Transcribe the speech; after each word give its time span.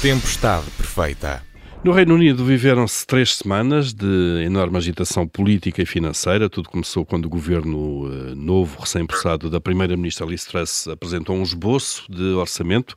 Tempestade 0.00 0.70
perfeita. 0.76 1.42
No 1.84 1.92
Reino 1.92 2.14
Unido 2.16 2.44
viveram-se 2.44 3.06
três 3.06 3.36
semanas 3.36 3.94
de 3.94 4.42
enorme 4.44 4.76
agitação 4.76 5.28
política 5.28 5.80
e 5.80 5.86
financeira. 5.86 6.50
Tudo 6.50 6.68
começou 6.68 7.06
quando 7.06 7.26
o 7.26 7.28
governo 7.28 8.04
uh, 8.04 8.34
novo, 8.34 8.80
recém-possado 8.80 9.48
da 9.48 9.60
primeira-ministra 9.60 10.26
Liz 10.26 10.44
Truss 10.44 10.88
apresentou 10.88 11.36
um 11.36 11.42
esboço 11.42 12.04
de 12.10 12.32
orçamento 12.32 12.96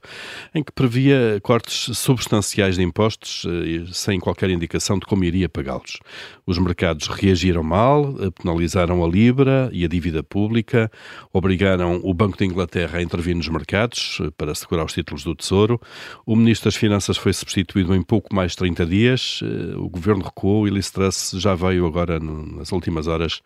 em 0.54 0.64
que 0.64 0.72
previa 0.72 1.40
cortes 1.44 1.96
substanciais 1.96 2.76
de 2.76 2.82
impostos 2.82 3.44
uh, 3.44 3.94
sem 3.94 4.20
qualquer 4.20 4.50
indicação 4.50 4.98
de 4.98 5.06
como 5.06 5.24
iria 5.24 5.48
pagá-los. 5.48 6.00
Os 6.48 6.58
mercados 6.58 7.08
reagiram 7.08 7.62
mal, 7.62 8.10
uh, 8.10 8.32
penalizaram 8.32 9.06
a 9.06 9.08
Libra 9.08 9.70
e 9.72 9.86
a 9.86 9.88
dívida 9.88 10.24
pública, 10.24 10.92
obrigaram 11.32 12.02
o 12.04 12.16
Banco 12.16 12.36
de 12.36 12.46
Inglaterra 12.46 12.98
a 12.98 13.02
intervir 13.04 13.36
nos 13.36 13.48
mercados 13.48 14.20
para 14.36 14.56
segurar 14.56 14.86
os 14.86 14.94
títulos 14.94 15.24
do 15.24 15.36
Tesouro. 15.36 15.80
O 16.26 16.36
Ministro 16.36 16.66
das 16.66 16.76
Finanças 16.76 17.16
foi 17.16 17.32
substituído 17.32 17.94
em 17.96 18.02
pouco 18.02 18.34
mais 18.36 18.54
de 18.54 18.71
30 18.76 18.82
30 18.82 18.86
dias, 18.86 19.40
eh, 19.44 19.76
o 19.76 19.90
governo 19.90 20.24
recuou 20.24 20.68
e 20.68 20.72
Liz 20.72 20.90
Truss 20.90 21.32
já 21.36 21.56
veio 21.56 21.86
agora, 21.86 22.20
nas 22.20 22.72
últimas 22.72 23.08
horas, 23.08 23.42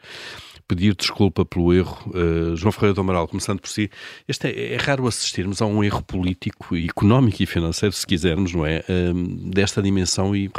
pedir 0.68 0.96
desculpa 0.96 1.46
pelo 1.46 1.74
erro. 1.74 1.98
Uh, 2.08 2.56
João 2.56 2.72
Ferreira 2.72 2.94
do 2.94 3.02
Amaral, 3.02 3.28
começando 3.28 3.60
por 3.60 3.70
si, 3.70 3.90
este 4.28 4.48
é, 4.48 4.74
é, 4.74 4.78
raro 4.78 5.08
assistirmos 5.08 5.62
a 5.62 5.66
um 5.66 5.84
erro 5.84 6.04
político, 6.04 6.76
económico 6.76 7.44
e 7.44 7.46
financeiro, 7.46 7.94
se 7.94 8.06
quisermos, 8.06 8.54
não 8.54 8.66
é? 8.66 8.84
Uh, 8.90 9.14
desta 9.52 9.82
dimensão 9.82 10.36
e 10.36 10.50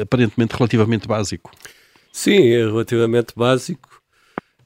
aparentemente 0.00 0.54
relativamente 0.54 1.08
básico. 1.08 1.50
Sim, 2.12 2.48
é 2.48 2.64
relativamente 2.64 3.32
básico. 3.34 4.02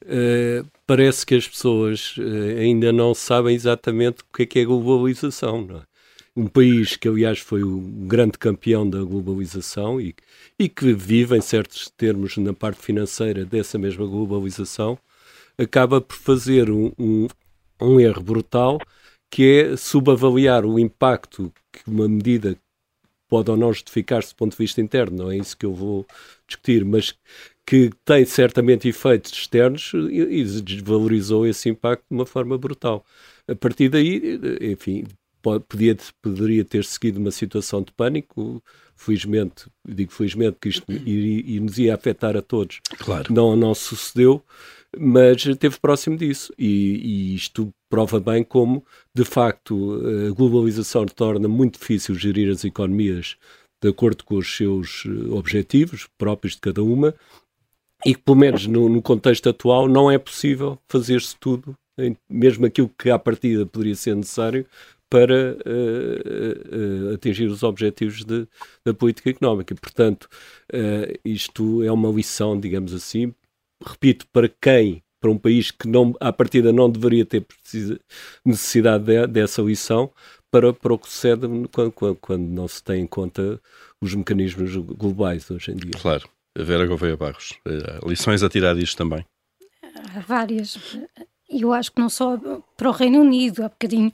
Uh, 0.03 0.67
parece 0.85 1.25
que 1.25 1.35
as 1.35 1.47
pessoas 1.47 2.15
ainda 2.59 2.91
não 2.91 3.13
sabem 3.13 3.55
exatamente 3.55 4.21
o 4.21 4.35
que 4.35 4.43
é, 4.43 4.45
que 4.45 4.59
é 4.59 4.65
globalização, 4.65 5.61
não 5.61 5.77
é? 5.77 5.88
Um 6.39 6.47
país 6.47 6.95
que, 6.95 7.07
aliás, 7.07 7.39
foi 7.39 7.63
o 7.63 7.79
grande 7.79 8.37
campeão 8.37 8.89
da 8.89 9.03
globalização 9.03 9.99
e, 9.99 10.15
e 10.57 10.69
que 10.69 10.93
vive, 10.93 11.35
em 11.37 11.41
certos 11.41 11.89
termos, 11.97 12.37
na 12.37 12.53
parte 12.53 12.81
financeira 12.81 13.43
dessa 13.45 13.77
mesma 13.77 14.05
globalização, 14.05 14.97
acaba 15.57 15.99
por 15.99 16.15
fazer 16.15 16.69
um, 16.69 16.93
um, 16.97 17.27
um 17.81 17.99
erro 17.99 18.23
brutal 18.23 18.79
que 19.29 19.43
é 19.43 19.77
subavaliar 19.77 20.65
o 20.65 20.79
impacto 20.79 21.51
que 21.71 21.81
uma 21.87 22.07
medida 22.07 22.57
pode 23.27 23.51
ou 23.51 23.57
não 23.57 23.71
justificar-se 23.71 24.33
do 24.33 24.37
ponto 24.37 24.51
de 24.53 24.57
vista 24.57 24.81
interno, 24.81 25.25
não 25.25 25.31
é 25.31 25.37
isso 25.37 25.55
que 25.55 25.65
eu 25.65 25.73
vou 25.73 26.05
discutir, 26.47 26.83
mas 26.83 27.13
que 27.65 27.91
tem 28.03 28.25
certamente 28.25 28.87
efeitos 28.87 29.31
externos 29.31 29.91
e 29.93 30.43
desvalorizou 30.61 31.45
esse 31.45 31.69
impacto 31.69 32.05
de 32.09 32.15
uma 32.15 32.25
forma 32.25 32.57
brutal. 32.57 33.05
A 33.47 33.53
partir 33.53 33.89
daí, 33.89 34.39
enfim, 34.61 35.05
podia, 35.41 35.97
poderia 36.21 36.65
ter 36.65 36.83
seguido 36.83 37.19
uma 37.19 37.31
situação 37.31 37.81
de 37.81 37.91
pânico, 37.91 38.63
felizmente, 38.95 39.65
digo 39.87 40.11
felizmente 40.11 40.57
que 40.59 40.69
isto 40.69 40.91
iria, 40.91 41.61
nos 41.61 41.77
ia 41.77 41.95
afetar 41.95 42.35
a 42.35 42.41
todos. 42.41 42.81
Claro. 42.97 43.33
Não, 43.33 43.55
não 43.55 43.73
sucedeu, 43.73 44.43
mas 44.97 45.45
esteve 45.45 45.79
próximo 45.79 46.17
disso. 46.17 46.53
E, 46.57 47.31
e, 47.33 47.35
isto 47.35 47.69
prova 47.89 48.19
bem 48.19 48.43
como, 48.43 48.83
de 49.15 49.23
facto, 49.23 50.01
a 50.27 50.31
globalização 50.33 51.05
torna 51.05 51.47
muito 51.47 51.79
difícil 51.79 52.15
gerir 52.15 52.51
as 52.51 52.63
economias 52.63 53.37
de 53.81 53.89
acordo 53.89 54.23
com 54.23 54.35
os 54.35 54.55
seus 54.55 55.03
eh, 55.05 55.29
objetivos 55.31 56.07
próprios 56.17 56.55
de 56.55 56.61
cada 56.61 56.83
uma 56.83 57.15
e 58.05 58.13
que, 58.13 58.21
pelo 58.21 58.37
menos 58.37 58.67
no, 58.67 58.87
no 58.89 59.01
contexto 59.01 59.49
atual, 59.49 59.87
não 59.87 60.09
é 60.09 60.17
possível 60.17 60.77
fazer-se 60.87 61.35
tudo, 61.37 61.75
mesmo 62.29 62.65
aquilo 62.65 62.89
que 62.97 63.09
à 63.09 63.19
partida 63.19 63.65
poderia 63.65 63.95
ser 63.95 64.15
necessário, 64.15 64.65
para 65.09 65.57
uh, 65.65 67.11
uh, 67.11 67.13
atingir 67.15 67.47
os 67.47 67.63
objetivos 67.63 68.23
de, 68.23 68.47
da 68.85 68.93
política 68.93 69.29
económica. 69.29 69.73
Portanto, 69.75 70.29
uh, 70.73 71.19
isto 71.25 71.83
é 71.83 71.91
uma 71.91 72.09
lição, 72.09 72.59
digamos 72.59 72.93
assim, 72.93 73.33
repito, 73.83 74.27
para 74.31 74.47
quem, 74.47 75.03
para 75.19 75.31
um 75.31 75.37
país 75.37 75.71
que 75.71 75.87
não, 75.87 76.13
à 76.19 76.31
partida 76.31 76.71
não 76.71 76.89
deveria 76.89 77.25
ter 77.25 77.41
precisa, 77.41 77.99
necessidade 78.45 79.03
de, 79.03 79.27
dessa 79.27 79.61
lição, 79.61 80.11
para, 80.51 80.73
para 80.73 80.93
o 80.93 80.99
que 80.99 81.09
sucede 81.09 81.47
quando, 81.73 81.91
quando, 81.91 82.15
quando, 82.15 82.43
não 82.43 82.67
se 82.67 82.83
tem 82.83 83.01
em 83.01 83.07
conta 83.07 83.59
os 84.01 84.13
mecanismos 84.15 84.75
globais 84.75 85.49
hoje 85.49 85.71
em 85.71 85.75
dia. 85.75 85.91
Claro. 85.99 86.29
A 86.57 86.63
Vera 86.63 86.87
Gouveia 86.87 87.15
Barros, 87.15 87.53
lições 88.03 88.41
a 88.41 88.49
tirar 88.49 88.75
disto 88.75 88.97
também? 88.97 89.23
Há 90.15 90.19
várias. 90.19 90.97
E 91.49 91.61
eu 91.61 91.71
acho 91.71 91.91
que 91.91 92.01
não 92.01 92.09
só 92.09 92.37
para 92.75 92.89
o 92.89 92.91
Reino 92.91 93.21
Unido, 93.21 93.63
há 93.63 93.69
bocadinho 93.69 94.11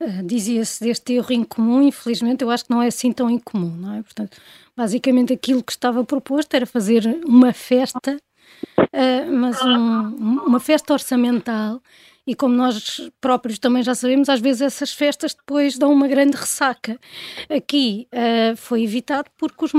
Uh, 0.00 0.22
Dizia-se 0.24 0.84
deste 0.84 1.14
erro 1.14 1.32
incomum, 1.32 1.82
infelizmente 1.82 2.42
eu 2.42 2.50
acho 2.50 2.64
que 2.64 2.70
não 2.70 2.80
é 2.80 2.86
assim 2.86 3.12
tão 3.12 3.28
incomum, 3.28 3.70
não 3.70 3.94
é? 3.94 4.02
Portanto, 4.02 4.38
basicamente 4.76 5.32
aquilo 5.32 5.62
que 5.62 5.72
estava 5.72 6.04
proposto 6.04 6.54
era 6.54 6.66
fazer 6.66 7.04
uma 7.26 7.52
festa, 7.52 8.16
uh, 8.78 9.32
mas 9.32 9.60
um, 9.60 10.44
uma 10.46 10.60
festa 10.60 10.92
orçamental 10.92 11.82
e 12.28 12.34
como 12.34 12.54
nós 12.54 13.10
próprios 13.22 13.58
também 13.58 13.82
já 13.82 13.94
sabemos, 13.94 14.28
às 14.28 14.38
vezes 14.38 14.60
essas 14.60 14.92
festas 14.92 15.34
depois 15.34 15.78
dão 15.78 15.90
uma 15.90 16.06
grande 16.06 16.36
ressaca. 16.36 17.00
Aqui 17.48 18.06
uh, 18.12 18.54
foi 18.54 18.82
evitado 18.82 19.30
porque 19.38 19.64
os, 19.64 19.72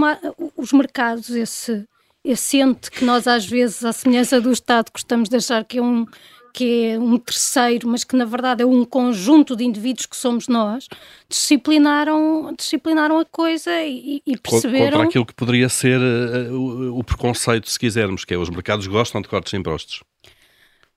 os 0.57 0.73
mercados, 0.73 1.29
esse, 1.29 1.85
esse 2.25 2.57
ente 2.57 2.89
que 2.89 3.05
nós 3.05 3.27
às 3.27 3.45
vezes, 3.45 3.85
à 3.85 3.93
semelhança 3.93 4.41
do 4.41 4.51
Estado, 4.51 4.91
gostamos 4.91 5.29
de 5.29 5.35
achar 5.35 5.63
que 5.63 5.77
é 5.77 5.81
um 5.81 6.07
que 6.53 6.91
é 6.91 6.99
um 6.99 7.17
terceiro, 7.17 7.87
mas 7.87 8.03
que 8.03 8.15
na 8.15 8.25
verdade 8.25 8.63
é 8.63 8.65
um 8.65 8.83
conjunto 8.83 9.55
de 9.55 9.63
indivíduos 9.63 10.05
que 10.05 10.15
somos 10.15 10.47
nós, 10.47 10.87
disciplinaram, 11.27 12.53
disciplinaram 12.57 13.19
a 13.19 13.25
coisa 13.25 13.71
e, 13.81 14.21
e 14.25 14.37
perceberam... 14.37 14.91
Contra 14.91 15.07
aquilo 15.07 15.25
que 15.25 15.33
poderia 15.33 15.69
ser 15.69 15.99
uh, 15.99 16.53
o, 16.53 16.99
o 16.99 17.03
preconceito, 17.03 17.69
se 17.69 17.79
quisermos, 17.79 18.25
que 18.25 18.33
é 18.33 18.37
os 18.37 18.49
mercados 18.49 18.87
gostam 18.87 19.21
de 19.21 19.27
cortes 19.27 19.51
de 19.51 19.57
impostos. 19.57 20.03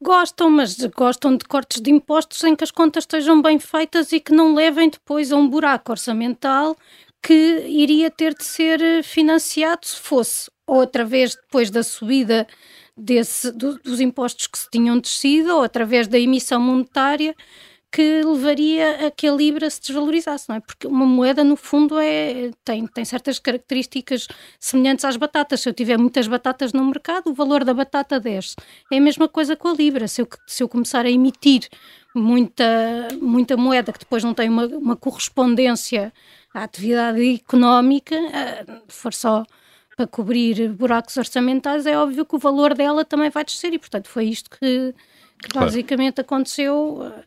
Gostam, 0.01 0.51
mas 0.51 0.77
gostam 0.97 1.37
de 1.37 1.45
cortes 1.45 1.81
de 1.81 1.91
impostos 1.91 2.43
em 2.43 2.57
que 2.57 2.65
as 2.65 2.73
contas 2.73 3.05
estejam 3.05 3.41
bem 3.41 3.59
feitas 3.59 4.13
e 4.13 4.19
que 4.19 4.33
não 4.33 4.55
levem 4.55 4.91
depois 4.91 5.31
a 5.31 5.37
um 5.37 5.49
buraco 5.49 5.93
orçamental 5.93 6.77
que 7.23 7.65
iria 7.69 8.11
ter 8.11 8.35
de 8.35 8.45
ser 8.45 9.05
financiado 9.05 9.87
se 9.87 9.97
fosse 9.97 10.51
ou 10.67 10.81
através 10.81 11.37
depois 11.37 11.71
da 11.71 11.83
subida 11.83 12.47
desse, 12.97 13.51
do, 13.53 13.79
dos 13.79 14.01
impostos 14.01 14.47
que 14.47 14.59
se 14.59 14.69
tinham 14.71 14.99
descido 14.99 15.57
ou 15.57 15.63
através 15.63 16.07
da 16.07 16.19
emissão 16.19 16.61
monetária 16.61 17.35
que 17.93 18.23
levaria 18.23 19.07
a 19.07 19.11
que 19.11 19.29
a 19.29 19.33
Libra 19.33 19.69
se 19.69 19.79
desvalorizasse, 19.79 20.49
não 20.49 20.57
é? 20.57 20.61
Porque 20.61 20.87
uma 20.87 21.05
moeda, 21.05 21.45
no 21.45 21.57
fundo, 21.57 21.99
é, 21.99 22.51
tem, 22.65 22.87
tem 22.87 23.05
certas 23.05 23.39
características 23.39 24.27
semelhantes 24.59 25.05
às 25.05 25.19
batatas. 25.19 25.61
Se 25.61 25.69
eu 25.69 25.75
tiver 25.75 25.99
muitas 25.99 26.27
batatas 26.27 26.73
no 26.73 26.83
mercado, 26.87 27.29
o 27.29 27.35
valor 27.35 27.65
da 27.65 27.75
batata 27.75 28.19
desce. 28.19 28.57
É 28.91 28.97
a 28.97 29.01
mesma 29.01 29.29
coisa 29.29 29.55
com 29.55 29.69
a 29.69 29.75
Libra. 29.75 30.09
Se 30.09 30.23
eu, 30.23 30.29
se 30.47 30.63
eu 30.63 30.69
começar 30.71 31.05
a 31.05 31.11
emitir 31.11 31.69
muita, 32.15 33.09
muita 33.21 33.59
moeda 33.59 33.93
que 33.93 33.99
depois 33.99 34.25
não 34.25 34.33
tem 34.33 34.49
uma, 34.49 34.65
uma 34.69 34.97
correspondência 34.97 36.15
à 36.55 36.65
atividade 36.65 37.35
económica, 37.35 38.15
eh, 38.15 38.65
for 38.89 39.13
só 39.13 39.45
para 39.97 40.07
cobrir 40.07 40.71
buracos 40.71 41.17
orçamentais, 41.17 41.87
é 41.87 41.97
óbvio 41.97 42.25
que 42.25 42.37
o 42.37 42.39
valor 42.39 42.75
dela 42.75 43.05
também 43.05 43.31
vai 43.31 43.45
descer 43.45 43.73
e, 43.73 43.79
portanto, 43.79 44.09
foi 44.09 44.27
isto 44.27 44.51
que, 44.51 44.95
que 45.43 45.55
basicamente 45.55 46.21
aconteceu, 46.21 47.01
eh, 47.05 47.25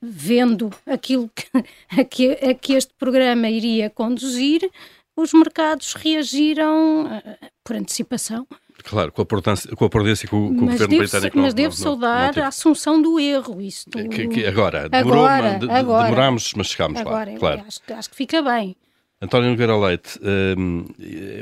vendo 0.00 0.70
aquilo 0.86 1.30
que, 1.34 1.46
a, 2.00 2.04
que, 2.04 2.32
a 2.32 2.54
que 2.54 2.74
este 2.74 2.92
programa 2.98 3.48
iria 3.48 3.90
conduzir, 3.90 4.68
os 5.16 5.32
mercados 5.32 5.94
reagiram 5.94 7.06
uh, 7.06 7.46
por 7.64 7.76
antecipação. 7.76 8.46
Claro, 8.84 9.10
com 9.10 9.22
a, 9.22 9.26
prudência, 9.26 9.74
com 9.74 9.84
a 9.84 9.90
prudência 9.90 10.28
que 10.28 10.34
o, 10.34 10.50
que 10.50 10.54
o 10.54 10.60
governo 10.60 10.88
devo, 10.88 10.98
britânico 10.98 11.36
Mas 11.36 11.52
não, 11.52 11.56
devo 11.56 11.74
não, 11.74 11.82
saudar 11.82 12.36
não, 12.36 12.44
a 12.44 12.46
assunção 12.46 13.02
do 13.02 13.18
erro. 13.18 13.60
Isto, 13.60 13.90
que, 14.08 14.28
que 14.28 14.46
agora, 14.46 14.88
demorou, 14.88 15.26
agora, 15.26 15.58
de, 15.58 15.68
agora, 15.68 16.04
demorámos, 16.04 16.54
mas 16.54 16.68
chegámos 16.68 17.00
agora, 17.00 17.32
lá. 17.32 17.38
Claro. 17.38 17.64
Acho, 17.66 17.80
acho 17.92 18.10
que 18.10 18.16
fica 18.16 18.40
bem. 18.40 18.76
António 19.20 19.50
Nogueira 19.50 19.76
Leite, 19.76 20.16
um, 20.56 20.84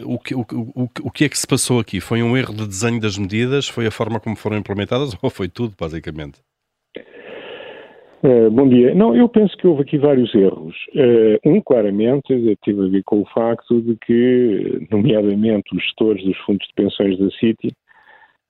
o, 0.07 0.19
que, 0.19 0.35
o, 0.35 0.41
o, 0.41 0.89
o 1.05 1.11
que 1.11 1.25
é 1.25 1.29
que 1.29 1.39
se 1.39 1.47
passou 1.47 1.79
aqui? 1.79 2.01
Foi 2.01 2.23
um 2.23 2.35
erro 2.35 2.55
de 2.55 2.67
desenho 2.67 2.99
das 2.99 3.19
medidas? 3.19 3.69
Foi 3.69 3.87
a 3.87 3.91
forma 3.91 4.19
como 4.19 4.35
foram 4.35 4.57
implementadas 4.57 5.15
ou 5.23 5.29
foi 5.29 5.47
tudo, 5.47 5.75
basicamente? 5.79 6.41
Uh, 8.23 8.51
bom 8.51 8.67
dia. 8.67 8.95
Não, 8.95 9.15
eu 9.15 9.29
penso 9.29 9.55
que 9.59 9.67
houve 9.67 9.83
aqui 9.83 9.99
vários 9.99 10.35
erros. 10.35 10.75
Uh, 10.95 11.51
um, 11.51 11.61
claramente, 11.61 12.57
teve 12.65 12.83
a 12.83 12.89
ver 12.89 13.03
com 13.05 13.21
o 13.21 13.27
facto 13.27 13.83
de 13.83 13.95
que, 13.97 14.87
nomeadamente, 14.91 15.77
os 15.77 15.83
gestores 15.83 16.25
dos 16.25 16.37
fundos 16.39 16.67
de 16.67 16.73
pensões 16.75 17.19
da 17.19 17.31
City 17.33 17.69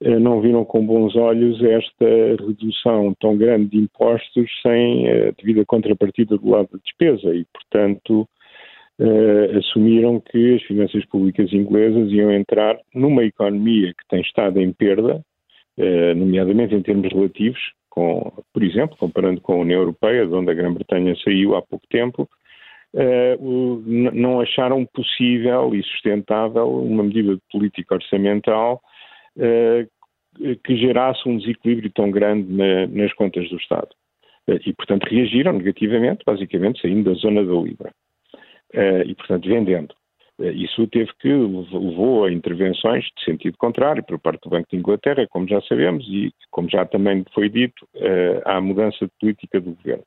uh, 0.05 0.21
não 0.21 0.41
viram 0.41 0.65
com 0.65 0.87
bons 0.87 1.17
olhos 1.17 1.61
esta 1.65 2.47
redução 2.47 3.13
tão 3.21 3.37
grande 3.37 3.71
de 3.71 3.79
impostos 3.79 4.49
sem 4.63 5.09
a 5.11 5.33
devida 5.33 5.65
contrapartida 5.67 6.39
do 6.39 6.49
lado 6.49 6.69
da 6.73 6.79
despesa 6.79 7.35
e, 7.35 7.45
portanto, 7.53 8.27
uh, 8.99 9.59
assumiram 9.59 10.21
que 10.21 10.55
as 10.55 10.63
finanças 10.63 11.05
públicas 11.07 11.53
inglesas 11.53 12.11
iam 12.13 12.33
entrar 12.33 12.79
numa 12.95 13.25
economia 13.25 13.93
que 13.93 14.09
tem 14.09 14.21
estado 14.21 14.61
em 14.61 14.73
perda, 14.73 15.23
uh, 15.79 16.15
nomeadamente 16.15 16.75
em 16.75 16.83
termos 16.83 17.13
relativos, 17.13 17.61
com, 17.91 18.33
por 18.53 18.63
exemplo, 18.63 18.97
comparando 18.97 19.41
com 19.41 19.55
a 19.55 19.59
União 19.59 19.81
Europeia, 19.81 20.27
de 20.27 20.35
onde 20.35 20.51
a 20.51 20.55
Grã-Bretanha 20.55 21.15
saiu 21.25 21.57
há 21.57 21.63
pouco 21.63 21.87
tempo, 21.89 22.29
uh, 22.95 23.83
não 23.87 24.41
acharam 24.41 24.85
possível 24.87 25.75
e 25.75 25.83
sustentável 25.83 26.69
uma 26.69 27.03
medida 27.03 27.35
de 27.35 27.43
política 27.51 27.95
orçamental 27.95 28.81
uh, 29.37 30.57
que 30.63 30.77
gerasse 30.77 31.27
um 31.27 31.39
desequilíbrio 31.39 31.91
tão 31.95 32.11
grande 32.11 32.53
na, 32.53 32.87
nas 32.89 33.13
contas 33.15 33.49
do 33.49 33.57
Estado. 33.57 33.89
E, 34.65 34.73
portanto, 34.75 35.05
reagiram 35.05 35.55
negativamente, 35.55 36.23
basicamente 36.25 36.81
saindo 36.81 37.11
da 37.11 37.19
zona 37.19 37.45
da 37.45 37.53
Libra. 37.55 37.91
E, 38.75 39.15
portanto, 39.15 39.49
vendendo. 39.49 39.95
Isso 40.39 40.87
teve 40.89 41.11
que 41.19 41.29
levou 41.29 42.25
a 42.25 42.33
intervenções 42.33 43.05
de 43.17 43.25
sentido 43.25 43.57
contrário 43.57 44.05
por 44.05 44.19
parte 44.19 44.43
do 44.43 44.51
Banco 44.51 44.69
de 44.71 44.77
Inglaterra, 44.77 45.27
como 45.31 45.49
já 45.49 45.61
sabemos, 45.63 46.07
e 46.09 46.31
como 46.51 46.69
já 46.69 46.85
também 46.85 47.25
foi 47.33 47.49
dito, 47.49 47.89
à 48.45 48.61
mudança 48.61 49.07
de 49.07 49.13
política 49.19 49.61
do 49.61 49.73
governo. 49.73 50.05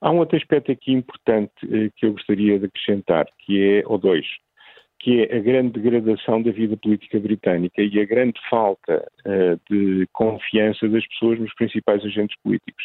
Há 0.00 0.10
um 0.12 0.18
outro 0.18 0.36
aspecto 0.36 0.70
aqui 0.70 0.92
importante 0.92 1.52
eh, 1.64 1.90
que 1.96 2.06
eu 2.06 2.12
gostaria 2.12 2.58
de 2.58 2.66
acrescentar, 2.66 3.26
que 3.40 3.80
é, 3.80 3.82
ou 3.84 3.98
dois, 3.98 4.24
que 5.00 5.22
é 5.22 5.36
a 5.36 5.40
grande 5.40 5.80
degradação 5.80 6.42
da 6.42 6.50
vida 6.50 6.76
política 6.76 7.18
britânica 7.18 7.82
e 7.82 8.00
a 8.00 8.04
grande 8.04 8.38
falta 8.48 9.06
de 9.70 10.06
confiança 10.12 10.88
das 10.88 11.06
pessoas 11.08 11.38
nos 11.38 11.54
principais 11.54 12.04
agentes 12.04 12.36
políticos. 12.42 12.84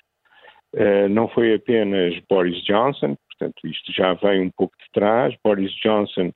Uh, 0.76 1.08
não 1.08 1.28
foi 1.28 1.54
apenas 1.54 2.16
Boris 2.28 2.64
Johnson, 2.64 3.16
portanto, 3.44 3.68
isto 3.68 3.92
já 3.92 4.14
vem 4.14 4.42
um 4.42 4.52
pouco 4.52 4.76
de 4.78 4.90
trás. 4.92 5.36
Boris 5.44 5.72
Johnson 5.84 6.32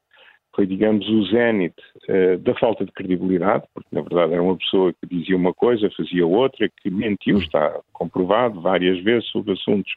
foi, 0.56 0.65
digamos, 0.65 1.07
o 1.07 1.25
zénite 1.27 1.81
uh, 2.09 2.38
da 2.39 2.54
falta 2.56 2.83
de 2.83 2.92
credibilidade, 2.92 3.65
porque 3.74 3.89
na 3.92 4.01
verdade 4.01 4.33
era 4.33 4.42
uma 4.42 4.57
pessoa 4.57 4.92
que 4.94 5.07
dizia 5.07 5.36
uma 5.36 5.54
coisa, 5.54 5.89
fazia 5.95 6.25
outra, 6.25 6.68
que 6.81 6.89
mentiu, 6.89 7.38
está 7.38 7.80
comprovado 7.94 8.59
várias 8.59 9.01
vezes 9.04 9.30
sobre 9.30 9.54
assuntos 9.54 9.92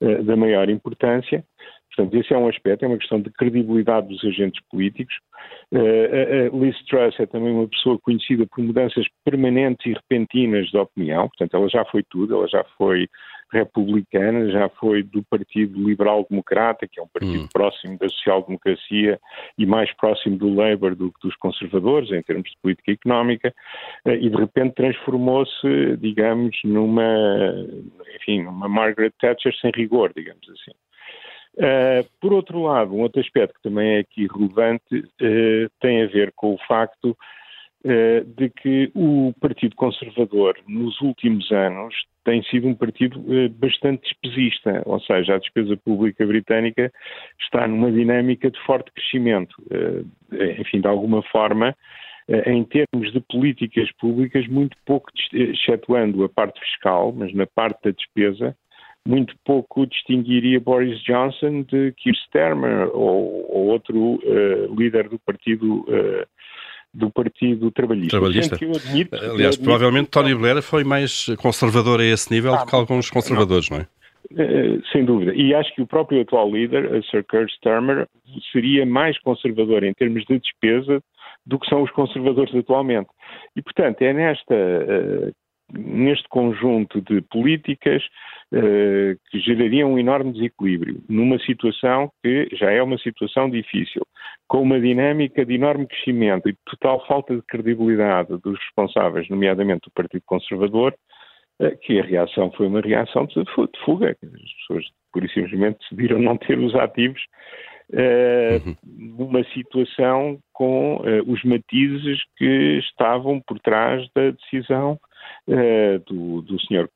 uh, 0.00 0.22
da 0.22 0.36
maior 0.36 0.68
importância. 0.68 1.44
Portanto, 1.94 2.14
esse 2.14 2.34
é 2.34 2.36
um 2.36 2.46
aspecto, 2.46 2.84
é 2.84 2.88
uma 2.88 2.98
questão 2.98 3.22
de 3.22 3.30
credibilidade 3.30 4.08
dos 4.08 4.22
agentes 4.22 4.62
políticos. 4.70 5.14
Uh, 5.72 6.52
uh, 6.52 6.62
Liz 6.62 6.76
Truss 6.84 7.18
é 7.18 7.24
também 7.24 7.50
uma 7.50 7.66
pessoa 7.66 7.98
conhecida 7.98 8.46
por 8.46 8.62
mudanças 8.62 9.06
permanentes 9.24 9.86
e 9.86 9.94
repentinas 9.94 10.66
de 10.66 10.76
opinião, 10.76 11.26
portanto, 11.28 11.56
ela 11.56 11.68
já 11.70 11.86
foi 11.86 12.02
tudo, 12.10 12.34
ela 12.34 12.48
já 12.48 12.62
foi 12.76 13.08
republicana, 13.52 14.50
já 14.50 14.68
foi 14.68 15.02
do 15.02 15.22
Partido 15.22 15.78
Liberal 15.78 16.26
Democrata, 16.28 16.86
que 16.86 17.00
é 17.00 17.02
um 17.02 17.08
partido 17.08 17.44
hum. 17.44 17.48
próximo 17.52 17.98
da 17.98 18.08
social-democracia 18.08 19.20
e 19.56 19.66
mais 19.66 19.92
próximo 19.96 20.36
do 20.36 20.52
Labour 20.54 20.94
do 20.94 21.12
que 21.12 21.20
dos 21.22 21.36
conservadores, 21.36 22.10
em 22.10 22.22
termos 22.22 22.50
de 22.50 22.56
política 22.60 22.92
económica, 22.92 23.54
eh, 24.04 24.16
e 24.16 24.28
de 24.28 24.36
repente 24.36 24.74
transformou-se, 24.74 25.96
digamos, 25.98 26.56
numa, 26.64 27.54
enfim, 28.16 28.42
numa 28.42 28.68
Margaret 28.68 29.12
Thatcher 29.20 29.54
sem 29.60 29.70
rigor, 29.74 30.12
digamos 30.14 30.48
assim. 30.50 30.72
Uh, 31.56 32.06
por 32.20 32.34
outro 32.34 32.62
lado, 32.62 32.94
um 32.94 33.00
outro 33.00 33.18
aspecto 33.18 33.54
que 33.54 33.62
também 33.62 33.96
é 33.96 34.00
aqui 34.00 34.26
relevante 34.26 34.94
uh, 34.94 35.70
tem 35.80 36.02
a 36.02 36.06
ver 36.06 36.30
com 36.36 36.52
o 36.52 36.58
facto 36.68 37.16
de 38.36 38.48
que 38.50 38.90
o 38.94 39.32
Partido 39.40 39.76
Conservador, 39.76 40.56
nos 40.66 41.00
últimos 41.00 41.50
anos, 41.52 41.94
tem 42.24 42.42
sido 42.44 42.66
um 42.66 42.74
partido 42.74 43.22
bastante 43.52 44.02
despesista, 44.02 44.82
ou 44.84 45.00
seja, 45.00 45.34
a 45.34 45.38
despesa 45.38 45.76
pública 45.76 46.26
britânica 46.26 46.92
está 47.40 47.68
numa 47.68 47.92
dinâmica 47.92 48.50
de 48.50 48.58
forte 48.64 48.90
crescimento. 48.92 49.54
enfim, 50.58 50.80
de 50.80 50.88
alguma 50.88 51.22
forma, 51.22 51.76
em 52.46 52.64
termos 52.64 53.12
de 53.12 53.20
políticas 53.20 53.90
públicas, 53.92 54.46
muito 54.48 54.76
pouco, 54.84 55.08
excetuando 55.32 56.24
a 56.24 56.28
parte 56.28 56.58
fiscal, 56.60 57.12
mas 57.12 57.32
na 57.32 57.46
parte 57.46 57.84
da 57.84 57.90
despesa, 57.92 58.56
muito 59.06 59.34
pouco 59.44 59.86
distinguiria 59.86 60.60
Boris 60.60 61.00
Johnson 61.02 61.62
de 61.62 61.92
Keir 61.92 62.16
Starmer 62.26 62.88
ou, 62.92 63.46
ou 63.48 63.66
outro 63.68 64.16
uh, 64.16 64.74
líder 64.76 65.08
do 65.08 65.18
partido 65.20 65.80
uh, 65.82 66.26
do 66.96 67.10
Partido 67.10 67.70
Trabalhista. 67.70 68.18
Trabalhista. 68.18 68.56
Admito, 68.56 69.14
Aliás, 69.14 69.56
provavelmente 69.56 70.08
Tony 70.08 70.34
Blair 70.34 70.62
foi 70.62 70.82
mais 70.82 71.26
conservador 71.38 72.00
a 72.00 72.04
esse 72.04 72.32
nível 72.32 72.54
ah, 72.54 72.58
do 72.58 72.66
que 72.66 72.74
alguns 72.74 73.10
conservadores, 73.10 73.68
não, 73.68 73.78
não 73.78 73.84
é? 73.84 73.88
Uh, 74.32 74.82
sem 74.90 75.04
dúvida. 75.04 75.34
E 75.34 75.54
acho 75.54 75.72
que 75.74 75.82
o 75.82 75.86
próprio 75.86 76.22
atual 76.22 76.50
líder, 76.50 77.02
Sir 77.10 77.24
Keir 77.24 77.46
Starmer, 77.56 78.08
seria 78.50 78.84
mais 78.86 79.18
conservador 79.20 79.84
em 79.84 79.92
termos 79.92 80.24
de 80.24 80.38
despesa 80.38 81.00
do 81.44 81.58
que 81.58 81.68
são 81.68 81.82
os 81.82 81.90
conservadores 81.92 82.54
atualmente. 82.54 83.08
E, 83.54 83.62
portanto, 83.62 84.02
é 84.02 84.12
nesta 84.12 84.54
uh, 84.54 85.32
neste 85.72 86.28
conjunto 86.28 87.00
de 87.00 87.20
políticas 87.22 88.02
que 88.50 89.40
gerariam 89.40 89.92
um 89.92 89.98
enorme 89.98 90.32
desequilíbrio, 90.32 91.02
numa 91.08 91.38
situação 91.40 92.10
que 92.22 92.48
já 92.52 92.70
é 92.70 92.82
uma 92.82 92.96
situação 92.98 93.50
difícil, 93.50 94.02
com 94.48 94.62
uma 94.62 94.80
dinâmica 94.80 95.44
de 95.44 95.54
enorme 95.54 95.86
crescimento 95.86 96.48
e 96.48 96.56
total 96.64 97.04
falta 97.06 97.34
de 97.34 97.42
credibilidade 97.42 98.36
dos 98.38 98.58
responsáveis, 98.58 99.28
nomeadamente 99.28 99.86
do 99.86 99.90
Partido 99.92 100.22
Conservador, 100.24 100.94
uh, 101.60 101.76
que 101.82 101.98
a 101.98 102.04
reação 102.04 102.52
foi 102.52 102.68
uma 102.68 102.80
reação 102.80 103.26
de, 103.26 103.44
fuga. 103.84 104.16
As 104.22 104.52
pessoas, 104.60 104.84
por 105.12 105.24
e 105.24 105.28
simplesmente, 105.32 105.78
decidiram 105.80 106.20
não 106.20 106.36
ter 106.36 106.58
os 106.58 106.74
ativos 106.76 107.20
uh, 107.90 108.68
uhum. 108.68 108.76
numa 109.18 109.42
situação 109.52 110.38
com 110.52 111.02
os 111.26 111.42
matizes 111.44 112.22
que 112.38 112.78
estavam 112.78 113.40
por 113.46 113.58
trás 113.58 114.08
da 114.14 114.30
decisão 114.30 114.98
uh, 115.48 115.98
do, 116.06 116.42
do 116.42 116.60
Sr. 116.60 116.88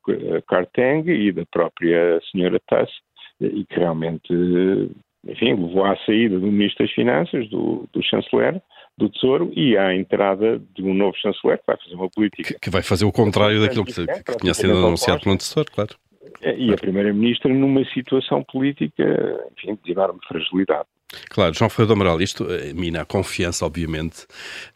Karteng 0.47 1.09
e 1.09 1.31
da 1.31 1.45
própria 1.45 2.19
Sra. 2.33 2.59
Tass, 2.67 2.89
e 3.39 3.65
que 3.65 3.79
realmente, 3.79 4.31
enfim, 5.27 5.55
levou 5.55 5.85
à 5.85 5.97
saída 6.05 6.39
do 6.39 6.47
Ministro 6.47 6.85
das 6.85 6.93
Finanças, 6.93 7.49
do, 7.49 7.87
do 7.91 8.03
Chanceler, 8.03 8.61
do 8.97 9.09
Tesouro 9.09 9.51
e 9.55 9.77
à 9.77 9.95
entrada 9.95 10.61
de 10.75 10.83
um 10.83 10.93
novo 10.93 11.17
chanceler 11.17 11.57
que 11.57 11.65
vai 11.65 11.77
fazer 11.77 11.95
uma 11.95 12.09
política. 12.09 12.53
Que, 12.53 12.59
que 12.59 12.69
vai 12.69 12.83
fazer 12.83 13.05
o 13.05 13.11
contrário 13.11 13.59
daquilo 13.59 13.85
que, 13.85 13.93
que, 13.93 14.23
que 14.23 14.37
tinha 14.37 14.53
sido 14.53 14.77
anunciado 14.77 15.21
pelo 15.21 15.37
Tesouro, 15.37 15.71
claro. 15.71 15.95
E 16.43 16.73
a 16.73 16.77
Primeira-Ministra 16.77 17.53
numa 17.53 17.83
situação 17.85 18.43
política, 18.43 19.03
enfim, 19.57 19.77
de 19.83 19.91
enorme 19.91 20.19
fragilidade. 20.27 20.87
Claro, 21.29 21.53
João 21.53 21.69
Ferreira 21.69 21.87
do 21.87 21.93
Amaral, 21.93 22.21
isto 22.21 22.47
eh, 22.49 22.73
mina 22.73 23.01
a 23.01 23.05
confiança, 23.05 23.65
obviamente. 23.65 24.25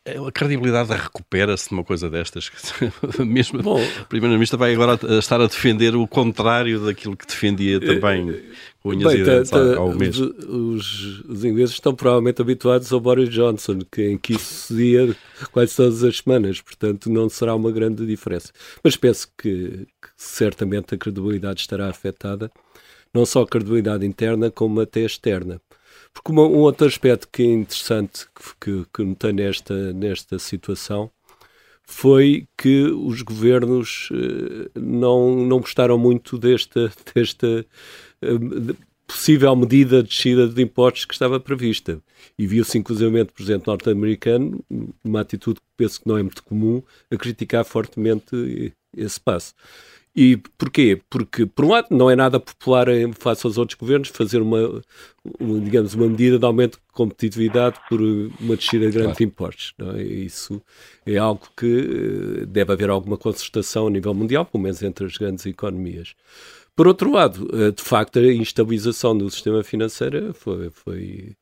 Eh, 0.06 0.18
a 0.18 0.32
credibilidade 0.32 0.92
recupera-se 0.92 1.70
de 1.70 1.76
uma 1.76 1.84
coisa 1.84 2.10
destas. 2.10 2.52
Mesmo 3.20 3.62
Bom, 3.64 3.80
a 4.02 4.04
Primeira-Ministra 4.06 4.58
vai 4.58 4.74
agora 4.74 5.00
estar 5.18 5.40
a 5.40 5.48
defender 5.48 5.96
o 5.96 6.06
contrário 6.08 6.86
daquilo 6.86 7.16
que 7.16 7.26
defendia 7.26 7.80
também 7.80 8.26
com 8.75 8.75
unhas 8.86 9.14
bem, 9.14 9.22
e 9.22 9.26
dentes 9.26 9.50
tá, 9.50 9.78
ao 9.78 9.94
mês. 9.94 10.18
Os, 10.20 11.24
os, 11.28 11.44
ingleses 11.44 11.76
estão 11.76 11.96
provavelmente 11.96 12.42
habituados 12.42 12.92
ao 12.94 13.00
Boris 13.00 13.30
Johnson, 13.30 13.80
que, 13.92 14.04
em 14.12 14.18
que 14.18 14.34
isso 14.34 14.68
se 14.68 14.76
dia 14.76 15.16
quase 15.52 15.76
todas 15.76 16.04
as 16.04 16.18
semanas, 16.18 16.62
portanto 16.62 17.10
não 17.10 17.28
será 17.28 17.56
uma 17.56 17.72
grande 17.72 18.06
diferença. 18.06 18.52
Mas 18.84 18.96
penso 18.96 19.28
que, 19.38 19.88
que 20.02 20.10
certamente 20.16 20.96
a 20.96 20.98
credibilidade 20.98 21.62
estará 21.62 21.90
afetada, 21.90 22.52
não 23.14 23.26
só 23.26 23.42
a 23.42 23.48
credibilidade 23.48 24.06
interna, 24.06 24.52
como 24.52 24.82
até 24.82 25.02
externa 25.02 25.60
porque 26.14 26.32
uma, 26.32 26.44
um 26.44 26.60
outro 26.60 26.88
aspecto 26.88 27.28
que 27.30 27.44
é 27.44 27.46
interessante 27.46 28.26
que, 28.34 28.56
que, 28.62 28.86
que 28.94 29.04
notei 29.04 29.34
nesta, 29.34 29.92
nesta 29.92 30.40
situação 30.40 31.12
foi 31.86 32.48
que 32.58 32.84
os 32.84 33.22
governos 33.22 34.10
eh, 34.12 34.70
não, 34.80 35.46
não 35.46 35.60
gostaram 35.60 35.98
muito 35.98 36.38
desta, 36.38 36.92
desta 37.14 37.66
eh, 38.22 38.76
possível 39.08 39.56
medida 39.56 40.02
de 40.02 40.10
descida 40.10 40.48
de 40.48 40.62
impostos 40.62 41.06
que 41.06 41.14
estava 41.14 41.40
prevista. 41.40 42.02
E 42.38 42.48
viu-se 42.48 42.78
inclusivamente 42.78 43.30
o 43.30 43.34
presidente 43.34 43.68
norte-americano, 43.68 44.64
uma 45.04 45.22
atitude 45.22 45.60
que 45.60 45.68
penso 45.78 46.02
que 46.02 46.08
não 46.08 46.18
é 46.18 46.24
muito 46.24 46.44
comum, 46.44 46.82
a 47.12 47.16
criticar 47.16 47.64
fortemente 47.64 48.74
esse 48.96 49.20
passo. 49.20 49.54
E 50.16 50.38
porquê? 50.58 51.02
Porque, 51.10 51.46
por 51.46 51.66
um 51.66 51.72
lado, 51.72 51.88
não 51.92 52.10
é 52.10 52.16
nada 52.16 52.40
popular 52.40 52.88
em, 52.88 53.12
face 53.12 53.46
aos 53.46 53.58
outros 53.58 53.78
governos 53.78 54.08
fazer 54.08 54.42
uma, 54.42 54.82
uma, 55.38 55.60
digamos, 55.60 55.94
uma 55.94 56.08
medida 56.08 56.40
de 56.40 56.46
aumento 56.46 56.78
de 56.78 56.94
competitividade 56.94 57.78
por 57.90 58.00
uma 58.02 58.56
descida 58.56 58.86
de 58.86 58.94
grandes 58.94 59.18
claro. 59.18 59.24
impostos. 59.24 59.74
Não 59.78 59.92
é? 59.92 60.02
Isso 60.02 60.62
é 61.06 61.18
algo 61.18 61.46
que 61.58 61.66
eh, 61.66 62.46
deve 62.46 62.72
haver 62.72 62.90
alguma 62.90 63.18
concertação 63.18 63.88
a 63.88 63.90
nível 63.90 64.14
mundial, 64.14 64.46
pelo 64.46 64.64
menos 64.64 64.82
entre 64.82 65.06
as 65.06 65.18
grandes 65.18 65.46
economias. 65.46 66.16
Por 66.78 66.88
outro 66.88 67.12
lado, 67.12 67.50
eh, 67.54 67.72
de 67.72 67.84
facto, 67.84 68.18
a 68.20 68.34
instabilização 68.34 69.18
do 69.18 69.30
sistema 69.30 69.66
financeiro 69.66 70.34
foi, 70.34 70.70
foi, 70.70 71.36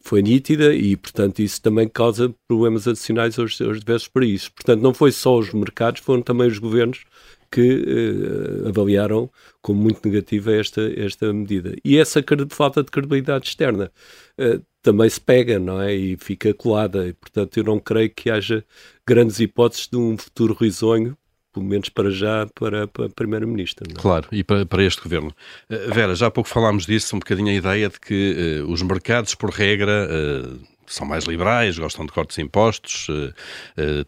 foi 0.00 0.22
nítida 0.22 0.74
e, 0.74 0.96
portanto, 0.96 1.38
isso 1.38 1.62
também 1.62 1.88
causa 1.88 2.34
problemas 2.48 2.88
adicionais 2.88 3.38
aos, 3.38 3.60
aos 3.60 3.78
diversos 3.78 4.08
países. 4.08 4.48
Portanto, 4.48 4.82
não 4.82 4.92
foi 4.92 5.12
só 5.12 5.38
os 5.38 5.52
mercados, 5.52 6.00
foram 6.00 6.20
também 6.20 6.48
os 6.48 6.58
governos 6.58 7.04
que 7.50 8.62
uh, 8.64 8.68
avaliaram 8.68 9.30
como 9.62 9.80
muito 9.80 10.06
negativa 10.06 10.52
esta, 10.52 10.82
esta 11.00 11.32
medida. 11.32 11.74
E 11.84 11.98
essa 11.98 12.22
falta 12.50 12.82
de 12.82 12.90
credibilidade 12.90 13.46
externa 13.46 13.90
uh, 14.38 14.62
também 14.82 15.08
se 15.08 15.20
pega, 15.20 15.58
não 15.58 15.80
é? 15.80 15.94
E 15.94 16.16
fica 16.16 16.52
colada. 16.54 17.06
E, 17.08 17.12
portanto, 17.12 17.56
eu 17.56 17.64
não 17.64 17.78
creio 17.78 18.10
que 18.10 18.30
haja 18.30 18.64
grandes 19.06 19.40
hipóteses 19.40 19.88
de 19.88 19.96
um 19.96 20.16
futuro 20.16 20.54
risonho 20.54 21.16
pelo 21.52 21.64
menos 21.64 21.88
para 21.88 22.10
já, 22.10 22.46
para, 22.54 22.86
para 22.86 23.06
a 23.06 23.08
Primeira-Ministra. 23.08 23.86
É? 23.90 23.94
Claro, 23.94 24.28
e 24.30 24.44
para, 24.44 24.64
para 24.64 24.84
este 24.84 25.02
governo. 25.02 25.34
Uh, 25.68 25.92
Vera, 25.92 26.14
já 26.14 26.28
há 26.28 26.30
pouco 26.30 26.48
falámos 26.48 26.86
disso, 26.86 27.16
um 27.16 27.18
bocadinho 27.18 27.48
a 27.48 27.54
ideia 27.54 27.88
de 27.88 27.98
que 27.98 28.62
uh, 28.62 28.70
os 28.70 28.82
mercados, 28.82 29.34
por 29.34 29.50
regra, 29.50 30.08
uh, 30.08 30.60
são 30.88 31.06
mais 31.06 31.24
liberais, 31.24 31.78
gostam 31.78 32.06
de 32.06 32.12
cortes 32.12 32.36
de 32.36 32.42
impostos, 32.42 33.06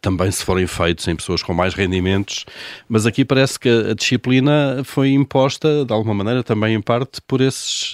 também 0.00 0.30
se 0.30 0.44
forem 0.44 0.66
feitos 0.66 1.06
em 1.08 1.16
pessoas 1.16 1.42
com 1.42 1.52
mais 1.52 1.74
rendimentos, 1.74 2.44
mas 2.88 3.06
aqui 3.06 3.24
parece 3.24 3.58
que 3.58 3.68
a 3.68 3.94
disciplina 3.94 4.82
foi 4.84 5.10
imposta, 5.10 5.84
de 5.84 5.92
alguma 5.92 6.14
maneira, 6.14 6.42
também 6.42 6.74
em 6.74 6.80
parte 6.80 7.20
por 7.22 7.40
esses, 7.40 7.92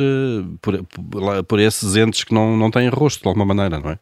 por, 0.61 0.83
por, 0.85 1.45
por 1.45 1.61
esses 1.61 1.97
entes 1.97 2.25
que 2.25 2.35
não, 2.35 2.57
não 2.57 2.71
têm 2.71 2.89
rosto, 2.89 3.23
de 3.23 3.29
alguma 3.29 3.45
maneira, 3.45 3.79
não 3.81 3.91
é? 3.91 3.99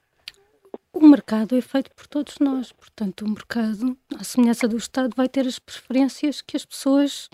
o 0.95 1.09
mercado 1.09 1.57
é 1.57 1.61
feito 1.61 1.91
por 1.91 2.07
todos 2.07 2.37
nós, 2.39 2.71
portanto, 2.71 3.25
o 3.27 3.29
mercado, 3.29 3.97
à 4.17 4.23
semelhança 4.23 4.69
do 4.69 4.77
Estado, 4.77 5.13
vai 5.17 5.29
ter 5.29 5.47
as 5.47 5.59
preferências 5.59 6.41
que 6.41 6.57
as 6.57 6.65
pessoas 6.65 7.29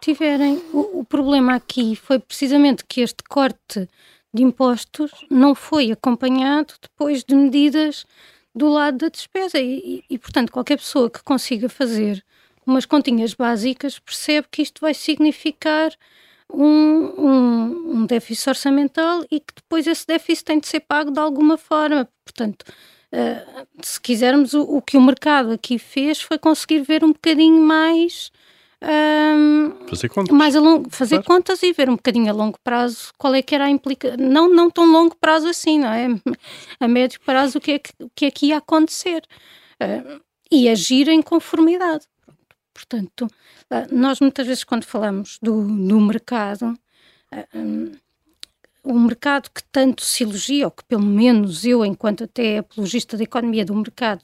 tiverem. 0.00 0.62
O, 0.72 1.00
o, 1.00 1.04
problema 1.04 1.54
aqui 1.54 1.94
foi 1.94 2.18
precisamente 2.18 2.84
que 2.86 3.02
este 3.02 3.22
corte 3.28 3.88
de 4.36 4.42
impostos 4.42 5.10
não 5.30 5.54
foi 5.54 5.90
acompanhado 5.90 6.74
depois 6.80 7.24
de 7.24 7.34
medidas 7.34 8.06
do 8.54 8.68
lado 8.68 8.98
da 8.98 9.08
despesa 9.08 9.58
e, 9.58 10.04
e, 10.08 10.18
portanto, 10.18 10.52
qualquer 10.52 10.78
pessoa 10.78 11.10
que 11.10 11.22
consiga 11.22 11.68
fazer 11.68 12.24
umas 12.66 12.84
continhas 12.84 13.34
básicas 13.34 13.98
percebe 13.98 14.48
que 14.50 14.62
isto 14.62 14.80
vai 14.80 14.92
significar 14.92 15.92
um, 16.52 16.64
um, 16.64 17.92
um, 17.94 18.06
déficit 18.06 18.48
orçamental 18.48 19.24
e 19.30 19.40
que 19.40 19.54
depois 19.54 19.86
esse 19.86 20.06
déficit 20.06 20.44
tem 20.44 20.58
de 20.58 20.66
ser 20.66 20.80
pago 20.80 21.10
de 21.10 21.20
alguma 21.20 21.56
forma. 21.56 22.08
Portanto, 22.24 22.64
uh, 23.12 23.66
se 23.82 24.00
quisermos, 24.00 24.54
o, 24.54 24.62
o, 24.62 24.82
que 24.82 24.96
o 24.96 25.00
mercado 25.00 25.52
aqui 25.52 25.78
fez 25.78 26.20
foi 26.20 26.38
conseguir 26.38 26.80
ver 26.80 27.04
um 27.04 27.12
bocadinho 27.12 27.60
mais. 27.60 28.30
Um, 28.82 29.86
fazer 29.88 30.08
contas. 30.08 30.36
Mais 30.36 30.54
a 30.54 30.60
longo, 30.60 30.90
fazer 30.90 31.22
claro. 31.22 31.26
contas 31.26 31.62
e 31.62 31.72
ver 31.72 31.88
um 31.88 31.96
bocadinho 31.96 32.30
a 32.30 32.32
longo 32.32 32.58
prazo 32.62 33.10
qual 33.16 33.34
é 33.34 33.42
que 33.42 33.54
era 33.54 33.64
a 33.64 33.70
implicação. 33.70 34.16
Não, 34.18 34.48
não 34.48 34.70
tão 34.70 34.84
longo 34.84 35.16
prazo 35.16 35.48
assim, 35.48 35.78
não 35.78 35.92
é? 35.92 36.08
A 36.78 36.86
médio 36.86 37.18
prazo 37.20 37.58
o 37.58 37.60
que 37.60 37.72
é 37.72 37.78
que, 37.78 37.92
o 38.00 38.10
que, 38.14 38.26
é 38.26 38.30
que 38.30 38.46
ia 38.46 38.58
acontecer. 38.58 39.22
Uh, 39.82 40.20
e 40.50 40.68
agir 40.68 41.08
em 41.08 41.22
conformidade. 41.22 42.06
Portanto, 42.72 43.26
ah, 43.70 43.86
nós 43.90 44.20
muitas 44.20 44.46
vezes, 44.46 44.62
quando 44.62 44.84
falamos 44.84 45.38
do, 45.42 45.62
do 45.62 46.00
mercado, 46.00 46.78
um, 47.54 47.92
o 48.84 48.98
mercado 48.98 49.50
que 49.50 49.62
tanto 49.72 50.04
se 50.04 50.22
elogia, 50.22 50.66
ou 50.66 50.70
que 50.70 50.84
pelo 50.84 51.04
menos 51.04 51.64
eu, 51.64 51.84
enquanto 51.84 52.24
até 52.24 52.58
apologista 52.58 53.16
da 53.16 53.24
economia 53.24 53.64
do 53.64 53.74
mercado, 53.74 54.22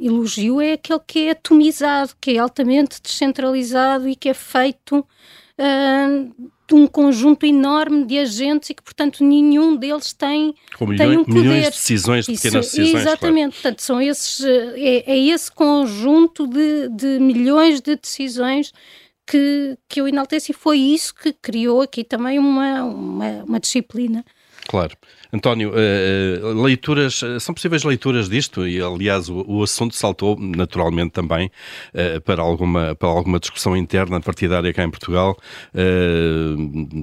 elogio, 0.00 0.60
é 0.60 0.72
aquele 0.72 1.00
que 1.06 1.26
é 1.26 1.30
atomizado, 1.30 2.12
que 2.20 2.32
é 2.32 2.38
altamente 2.38 3.00
descentralizado 3.02 4.08
e 4.08 4.16
que 4.16 4.28
é 4.28 4.34
feito 4.34 4.98
uh, 4.98 6.50
de 6.66 6.74
um 6.74 6.86
conjunto 6.86 7.44
enorme 7.44 8.04
de 8.04 8.18
agentes 8.18 8.70
e 8.70 8.74
que, 8.74 8.82
portanto, 8.82 9.24
nenhum 9.24 9.76
deles 9.76 10.12
tem, 10.12 10.54
Com 10.78 10.86
milhões, 10.86 11.08
tem 11.08 11.18
um 11.18 11.24
poder. 11.24 11.40
Milhões 11.40 11.64
de 11.64 11.70
decisões, 11.70 12.26
de 12.26 12.32
pequenas 12.34 12.66
Isso, 12.66 12.76
decisões. 12.76 13.02
Exatamente, 13.02 13.50
claro. 13.50 13.52
portanto, 13.52 13.82
são 13.82 14.00
esses, 14.00 14.44
é, 14.44 15.12
é 15.12 15.18
esse 15.18 15.50
conjunto 15.50 16.46
de, 16.46 16.88
de 16.88 17.18
milhões 17.18 17.80
de 17.80 17.96
decisões 17.96 18.72
que, 19.26 19.76
que 19.88 20.00
eu 20.00 20.08
enalteço 20.08 20.50
e 20.50 20.54
foi 20.54 20.78
isso 20.78 21.14
que 21.14 21.32
criou 21.32 21.82
aqui 21.82 22.02
também 22.02 22.38
uma, 22.38 22.84
uma, 22.84 23.44
uma 23.44 23.60
disciplina 23.60 24.24
Claro. 24.70 24.96
António, 25.32 25.72
uh, 25.72 26.62
leituras, 26.62 27.24
eh, 27.24 27.40
são 27.40 27.52
possíveis 27.52 27.82
leituras 27.82 28.28
disto? 28.28 28.68
E, 28.68 28.80
aliás, 28.80 29.28
o, 29.28 29.44
o 29.48 29.64
assunto 29.64 29.96
saltou 29.96 30.38
naturalmente 30.38 31.10
também 31.10 31.50
para, 32.24 32.40
alguma, 32.40 32.94
para 32.94 33.08
alguma 33.08 33.40
discussão 33.40 33.76
interna 33.76 34.20
partidária 34.20 34.72
cá 34.72 34.84
em 34.84 34.90
Portugal, 34.90 35.36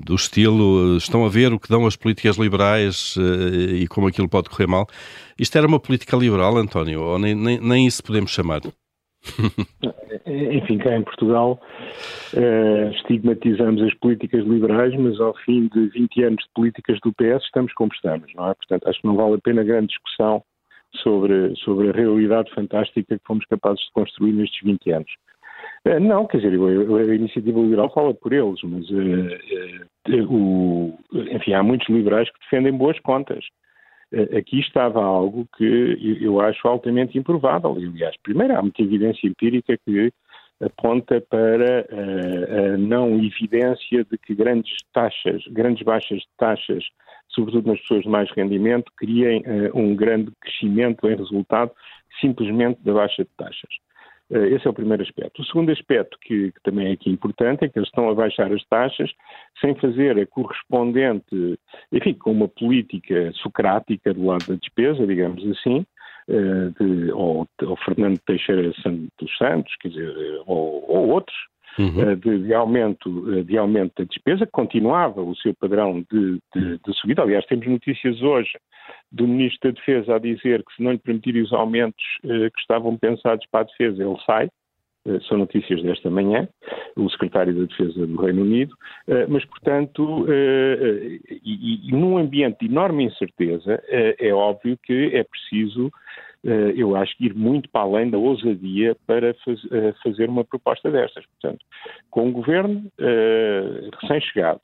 do 0.06 0.16
estilo, 0.16 0.96
estão 0.96 1.26
a 1.26 1.30
ver 1.30 1.52
o 1.52 1.60
que 1.60 1.68
dão 1.68 1.86
as 1.86 1.98
políticas 1.98 2.38
liberais 2.38 3.16
e 3.74 3.86
como 3.88 4.08
aquilo 4.08 4.30
pode 4.30 4.50
correr 4.50 4.68
mal. 4.68 4.88
Isto 5.38 5.58
era 5.58 5.68
uma 5.68 5.80
política 5.80 6.16
liberal, 6.16 6.58
António, 6.58 7.02
ou 7.02 7.20
nem, 7.20 7.36
nem, 7.36 7.60
nem 7.60 7.86
isso 7.86 8.02
podemos 8.02 8.32
chamar? 8.32 8.62
Enfim, 10.26 10.78
cá 10.78 10.96
em 10.96 11.04
Portugal 11.04 11.60
uh, 12.34 12.92
estigmatizamos 12.92 13.82
as 13.82 13.94
políticas 13.96 14.46
liberais, 14.46 14.94
mas 14.96 15.20
ao 15.20 15.34
fim 15.46 15.68
de 15.68 15.88
20 15.90 16.24
anos 16.24 16.44
de 16.44 16.50
políticas 16.54 17.00
do 17.02 17.14
PS 17.14 17.44
estamos 17.44 17.74
como 17.74 17.92
estamos, 17.94 18.32
não 18.36 18.50
é? 18.50 18.54
Portanto, 18.54 18.88
acho 18.88 19.02
que 19.02 19.08
não 19.08 19.16
vale 19.16 19.36
a 19.36 19.40
pena 19.40 19.64
grande 19.64 19.88
discussão 19.88 20.44
sobre, 21.02 21.56
sobre 21.58 21.90
a 21.90 21.92
realidade 21.92 22.54
fantástica 22.54 23.18
que 23.18 23.26
fomos 23.26 23.46
capazes 23.46 23.82
de 23.82 23.92
construir 23.94 24.34
nestes 24.34 24.60
20 24.64 24.92
anos. 24.92 25.12
Uh, 25.86 26.00
não, 26.00 26.26
quer 26.26 26.38
dizer, 26.38 26.54
a, 26.54 27.12
a, 27.12 27.16
iniciativa 27.16 27.60
liberal 27.60 27.92
fala 27.94 28.14
por 28.14 28.34
eles, 28.34 28.60
mas 28.64 28.90
uh, 28.90 30.30
o, 30.30 30.98
enfim, 31.32 31.54
há 31.54 31.64
muitos 31.64 31.88
liberais 31.90 32.30
que 32.30 32.40
defendem 32.40 32.74
boas 32.74 33.00
contas. 33.00 33.46
Eh, 34.12 34.38
aqui 34.38 34.60
estava 34.60 35.04
algo 35.04 35.48
que 35.58 36.18
eu 36.22 36.40
acho 36.40 36.68
altamente 36.68 37.18
improvável. 37.18 37.72
Aliás, 37.72 38.16
primeiro, 38.24 38.58
há 38.58 38.62
muita 38.62 38.82
evidência 38.82 39.28
empírica 39.28 39.78
que 39.86 40.12
aponta 40.62 41.22
para 41.22 41.86
eh, 41.90 42.74
a 42.74 42.78
não 42.78 43.24
evidência 43.24 44.04
de 44.04 44.18
que 44.18 44.34
grandes 44.34 44.76
taxas, 44.94 45.44
grandes 45.52 45.84
baixas 45.84 46.20
de 46.20 46.28
taxas, 46.38 46.84
sobretudo 47.30 47.68
nas 47.68 47.80
pessoas 47.82 48.04
de 48.04 48.10
mais 48.10 48.32
rendimento, 48.32 48.92
criem 48.98 49.44
eh, 49.46 49.72
um 49.74 49.96
grande 49.96 50.32
crescimento 50.42 51.08
em 51.08 51.16
resultado 51.16 51.72
simplesmente 52.20 52.82
da 52.84 52.94
baixa 52.94 53.24
de 53.24 53.30
taxas. 53.38 53.70
Eh, 54.32 54.56
esse 54.56 54.68
é 54.68 54.70
o 54.70 54.74
primeiro 54.74 55.04
aspecto. 55.04 55.42
O 55.42 55.46
segundo 55.46 55.72
aspecto, 55.72 56.18
que, 56.22 56.52
que, 56.52 56.62
também 56.64 56.88
é 56.88 56.92
aqui 56.92 57.10
importante, 57.10 57.64
é 57.64 57.70
que 57.70 57.80
eles 57.80 57.90
estão 57.90 58.10
a 58.10 58.16
baixar 58.16 58.52
as 58.52 58.64
taxas 58.66 59.12
sem 59.62 59.76
fazer 59.76 60.20
a 60.20 60.26
correspondente, 60.28 61.60
enfim, 61.92 62.14
com 62.14 62.32
uma 62.32 62.48
política 62.48 63.32
socrática 63.36 64.14
do 64.14 64.26
lado 64.26 64.46
da 64.48 64.56
despesa, 64.56 65.08
digamos 65.08 65.46
assim, 65.48 65.86
eh, 66.30 66.70
de, 66.80 67.12
ou, 67.12 67.48
ou 67.62 67.78
Fernando 67.78 68.20
Teixeira 68.20 68.64
dos 68.64 69.38
Santos, 69.38 69.74
quer 69.80 69.90
dizer, 69.90 70.42
ou, 70.46 70.84
ou 70.90 71.10
outros, 71.10 71.38
uhum. 71.78 72.16
de, 72.16 72.40
de, 72.44 72.54
aumento, 72.54 73.44
de 73.44 73.58
aumento 73.58 73.94
da 73.98 74.04
despesa, 74.06 74.48
continuava 74.52 75.22
o 75.22 75.36
seu 75.36 75.54
padrão 75.56 76.04
de, 76.12 76.40
de, 76.56 76.80
de 76.80 76.94
subida. 77.00 77.22
Aliás, 77.22 77.46
temos 77.46 77.68
notícias 77.68 78.22
hoje 78.22 78.52
do 79.12 79.28
Ministro 79.28 79.72
da 79.72 79.80
Defesa 79.80 80.16
a 80.16 80.20
dizer 80.20 80.64
que 80.64 80.76
se 80.76 80.84
não 80.84 80.92
lhe 80.92 80.98
permitirem 80.98 81.42
os 81.42 81.54
aumentos 81.54 82.04
eh, 82.24 82.50
que 82.50 82.60
estavam 82.60 82.98
pensados 82.98 83.46
para 83.52 83.62
a 83.62 83.64
defesa, 83.64 84.04
ele 84.04 84.18
sai. 84.26 84.50
Eh, 85.08 85.20
são 85.28 85.38
notícias 85.38 85.82
desta 85.82 86.10
manhã, 86.10 86.48
o 86.96 87.10
secretário 87.10 87.54
da 87.54 87.66
Defesa 87.66 88.06
do 88.06 88.22
Reino 88.22 88.42
Unido, 88.42 88.76
eh, 89.08 89.26
mas, 89.28 89.46
portanto, 89.46 90.26
eh, 90.28 91.20
e, 91.44 91.90
e, 91.90 91.92
num 91.94 92.18
ambiente 92.18 92.60
de 92.60 92.66
enorme 92.66 93.06
incerteza, 93.06 93.82
é 93.90 94.34
óbvio 94.34 94.78
que 94.84 95.16
é 95.16 95.24
preciso, 95.24 95.90
eu 96.44 96.96
acho, 96.96 97.14
ir 97.20 97.34
muito 97.34 97.70
para 97.70 97.82
além 97.82 98.10
da 98.10 98.18
ousadia 98.18 98.96
para 99.06 99.34
faz, 99.44 99.60
fazer 100.04 100.30
uma 100.30 100.44
proposta 100.44 100.90
destas. 100.90 101.26
Portanto, 101.26 101.64
com 102.10 102.28
um 102.28 102.32
governo 102.32 102.90
recém-chegado, 104.02 104.62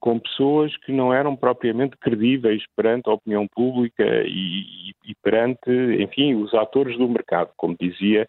com 0.00 0.18
pessoas 0.18 0.76
que 0.78 0.92
não 0.92 1.14
eram 1.14 1.34
propriamente 1.34 1.96
credíveis 1.96 2.62
perante 2.76 3.08
a 3.08 3.14
opinião 3.14 3.46
pública 3.48 4.04
e, 4.26 4.90
e 5.06 5.14
perante, 5.22 5.70
enfim, 5.98 6.34
os 6.34 6.52
atores 6.52 6.98
do 6.98 7.08
mercado. 7.08 7.50
Como 7.56 7.74
dizia 7.80 8.28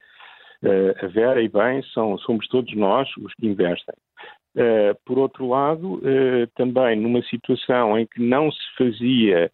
a 1.03 1.07
Vera, 1.07 1.41
e 1.41 1.49
bem, 1.49 1.83
são, 1.93 2.17
somos 2.19 2.47
todos 2.47 2.73
nós 2.75 3.09
os 3.17 3.33
que 3.33 3.45
investem. 3.45 3.93
Por 5.05 5.19
outro 5.19 5.49
lado, 5.49 6.01
também 6.55 6.95
numa 6.95 7.21
situação 7.23 7.99
em 7.99 8.05
que 8.05 8.21
não 8.21 8.49
se 8.49 8.63
fazia 8.77 9.51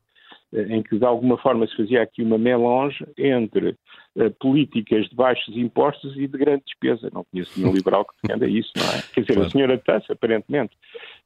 em 0.53 0.83
que 0.83 0.97
de 0.97 1.05
alguma 1.05 1.37
forma 1.37 1.65
se 1.67 1.75
fazia 1.75 2.01
aqui 2.01 2.21
uma 2.21 2.37
melange 2.37 3.05
entre 3.17 3.75
uh, 4.15 4.31
políticas 4.39 5.07
de 5.07 5.15
baixos 5.15 5.55
impostos 5.55 6.15
e 6.17 6.27
de 6.27 6.37
grande 6.37 6.63
despesa. 6.65 7.09
Não 7.13 7.25
conheço 7.31 7.59
nenhum 7.59 7.73
liberal 7.75 8.05
que 8.05 8.13
defenda 8.21 8.47
isso, 8.47 8.71
não 8.75 8.83
é? 8.83 9.01
Quer 9.13 9.21
dizer, 9.21 9.33
claro. 9.33 9.47
a 9.47 9.51
senhora 9.51 9.77
Tassa, 9.77 10.13
aparentemente, 10.13 10.75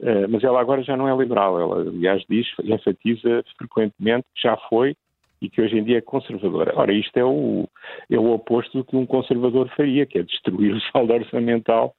uh, 0.02 0.30
mas 0.30 0.44
ela 0.44 0.60
agora 0.62 0.84
já 0.84 0.96
não 0.96 1.10
é 1.10 1.18
liberal, 1.18 1.60
ela 1.60 1.82
aliás 1.82 2.24
diz, 2.30 2.48
enfatiza 2.64 3.44
frequentemente 3.58 4.26
que 4.36 4.44
já 4.44 4.56
foi 4.70 4.96
e 5.42 5.50
que 5.50 5.62
hoje 5.62 5.78
em 5.78 5.84
dia 5.84 5.98
é 5.98 6.02
conservadora. 6.02 6.74
Ora, 6.76 6.94
isto 6.94 7.18
é 7.18 7.26
o, 7.26 7.68
é 8.10 8.18
o 8.18 8.32
oposto 8.32 8.78
do 8.78 8.86
que 8.86 8.96
um 8.96 9.06
conservador 9.06 9.70
faria, 9.76 10.06
que 10.06 10.20
é 10.20 10.24
destruir 10.24 10.74
o 10.74 10.82
saldo 10.92 11.14
orçamental 11.14 11.94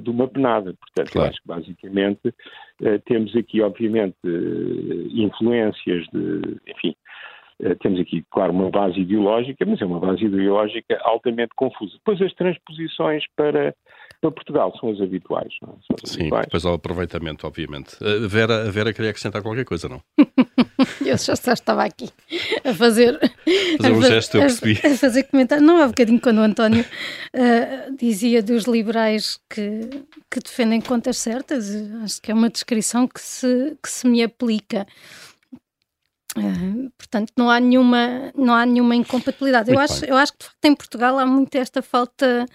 de 0.00 0.10
uma 0.10 0.28
penada. 0.28 0.74
Portanto, 0.74 1.12
claro. 1.12 1.30
acho 1.30 1.40
que 1.40 1.48
basicamente 1.48 2.28
uh, 2.28 2.98
temos 3.06 3.34
aqui, 3.34 3.62
obviamente, 3.62 4.16
uh, 4.24 5.08
influências 5.12 6.06
de, 6.12 6.60
enfim, 6.68 6.94
temos 7.80 8.00
aqui, 8.00 8.24
claro, 8.30 8.52
uma 8.52 8.70
base 8.70 9.00
ideológica, 9.00 9.64
mas 9.66 9.80
é 9.80 9.84
uma 9.84 10.00
base 10.00 10.24
ideológica 10.24 10.98
altamente 11.02 11.50
confusa. 11.56 11.92
Depois 11.94 12.20
as 12.22 12.34
transposições 12.34 13.24
para 13.36 13.74
para 14.20 14.32
Portugal 14.32 14.76
são 14.80 14.90
as 14.90 15.00
habituais. 15.00 15.52
Não 15.62 15.70
é? 15.70 15.72
São 15.86 15.96
Sim, 16.04 16.20
habituais. 16.22 16.46
depois 16.46 16.64
ao 16.64 16.74
aproveitamento, 16.74 17.46
obviamente. 17.46 17.96
A 18.02 18.26
Vera, 18.26 18.66
a 18.66 18.70
Vera 18.70 18.92
queria 18.92 19.10
acrescentar 19.10 19.42
qualquer 19.42 19.64
coisa, 19.64 19.88
não? 19.88 20.02
eu 21.06 21.16
já 21.16 21.32
estava 21.52 21.84
aqui 21.84 22.08
a 22.64 22.74
fazer... 22.74 23.18
Fazer 23.80 23.92
um 23.92 24.02
gesto, 24.02 24.36
eu 24.36 24.40
percebi. 24.40 24.80
A, 24.84 24.92
a 24.92 24.96
fazer 24.96 25.22
comentário. 25.24 25.64
Não, 25.64 25.80
há 25.80 25.86
bocadinho 25.86 26.20
quando 26.20 26.38
o 26.38 26.42
António 26.42 26.82
uh, 26.82 27.96
dizia 27.96 28.42
dos 28.42 28.64
liberais 28.64 29.38
que, 29.48 29.88
que 30.30 30.40
defendem 30.40 30.80
contas 30.80 31.18
certas, 31.18 31.70
acho 32.02 32.20
que 32.20 32.32
é 32.32 32.34
uma 32.34 32.50
descrição 32.50 33.06
que 33.06 33.20
se, 33.20 33.76
que 33.82 33.88
se 33.88 34.08
me 34.08 34.22
aplica. 34.22 34.86
Uh, 36.38 36.90
portanto, 36.96 37.32
não 37.36 37.50
há 37.50 37.60
nenhuma, 37.60 38.32
não 38.34 38.54
há 38.54 38.64
nenhuma 38.64 38.94
incompatibilidade. 38.94 39.70
eu 39.70 39.78
acho, 39.78 40.04
eu 40.04 40.16
acho 40.16 40.32
que 40.32 40.38
de 40.38 40.44
facto 40.46 40.64
em 40.64 40.74
Portugal 40.74 41.18
há 41.18 41.26
muito 41.26 41.54
esta 41.56 41.82
falta 41.82 42.46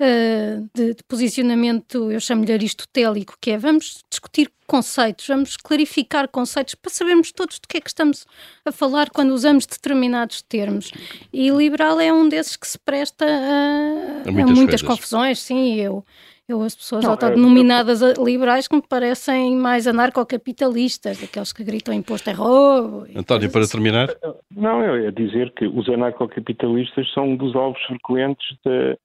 uh, 0.00 0.70
de, 0.74 0.94
de, 0.94 1.04
posicionamento, 1.04 2.10
eu 2.10 2.20
chamo-lhe 2.20 2.52
aristotélico, 2.52 3.36
que 3.40 3.50
é 3.52 3.58
vamos 3.58 4.02
discutir 4.10 4.50
conceitos, 4.66 5.26
vamos 5.26 5.56
clarificar 5.56 6.28
conceitos 6.28 6.74
para 6.74 6.92
sabermos 6.92 7.32
todos 7.32 7.58
do 7.58 7.66
que 7.66 7.78
é 7.78 7.80
que 7.80 7.88
estamos 7.88 8.26
a 8.64 8.72
falar 8.72 9.10
quando 9.10 9.30
usamos 9.30 9.66
determinados 9.66 10.42
termos. 10.42 10.90
E 11.32 11.50
liberal 11.50 11.98
é 12.00 12.12
um 12.12 12.28
desses 12.28 12.56
que 12.56 12.68
se 12.68 12.78
presta 12.78 13.24
a, 13.24 14.28
a 14.28 14.32
muitas, 14.32 14.50
a 14.50 14.54
muitas 14.54 14.82
confusões, 14.82 15.40
sim, 15.40 15.76
eu 15.76 16.04
eu 16.48 16.62
as 16.62 16.74
pessoas 16.74 17.04
não, 17.04 17.10
autodenominadas 17.10 18.00
eu... 18.00 18.24
liberais 18.24 18.66
que 18.66 18.74
me 18.74 18.82
parecem 18.82 19.54
mais 19.54 19.86
anarcocapitalistas, 19.86 21.22
aqueles 21.22 21.52
que 21.52 21.62
gritam 21.62 21.92
imposto 21.92 22.30
é 22.30 22.32
roubo. 22.32 23.06
António, 23.14 23.50
para 23.52 23.60
assim. 23.60 23.72
terminar? 23.72 24.08
Não, 24.50 24.82
eu 24.82 25.02
ia 25.02 25.12
dizer 25.12 25.52
que 25.52 25.66
os 25.66 25.88
anarcocapitalistas 25.88 27.12
são 27.12 27.28
um 27.28 27.36
dos 27.36 27.54
alvos 27.54 27.80
frequentes 27.82 28.56
da, 28.64 28.96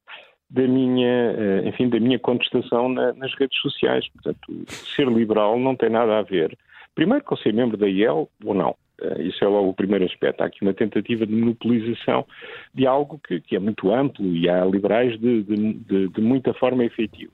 da 0.50 0.68
minha, 0.68 1.08
eh, 1.08 1.64
enfim, 1.68 1.90
da 1.90 2.00
minha 2.00 2.18
contestação 2.18 2.88
na, 2.88 3.12
nas 3.14 3.34
redes 3.36 3.60
sociais. 3.60 4.08
Portanto, 4.10 4.66
ser 4.96 5.08
liberal 5.08 5.60
não 5.60 5.76
tem 5.76 5.90
nada 5.90 6.20
a 6.20 6.22
ver, 6.22 6.58
primeiro 6.96 7.26
com 7.26 7.36
ser 7.36 7.54
membro 7.54 7.76
da 7.76 7.90
IEL 7.90 8.30
ou 8.46 8.54
não. 8.54 8.74
Eh, 9.04 9.24
isso 9.24 9.44
é 9.44 9.48
logo 9.48 9.70
o 9.70 9.74
primeiro 9.74 10.06
aspecto. 10.06 10.42
Há 10.42 10.46
aqui 10.46 10.62
uma 10.62 10.74
tentativa 10.74 11.26
de 11.26 11.34
monopolização 11.34 12.26
de 12.74 12.88
algo 12.88 13.20
que, 13.20 13.42
que 13.42 13.56
é 13.56 13.60
muito 13.60 13.94
amplo 13.94 14.26
e 14.36 14.50
há 14.50 14.64
liberais 14.66 15.20
de, 15.20 15.44
de, 15.44 15.74
de, 15.74 16.08
de 16.10 16.22
muita 16.22 16.54
forma 16.54 16.86
efetiva. 16.86 17.32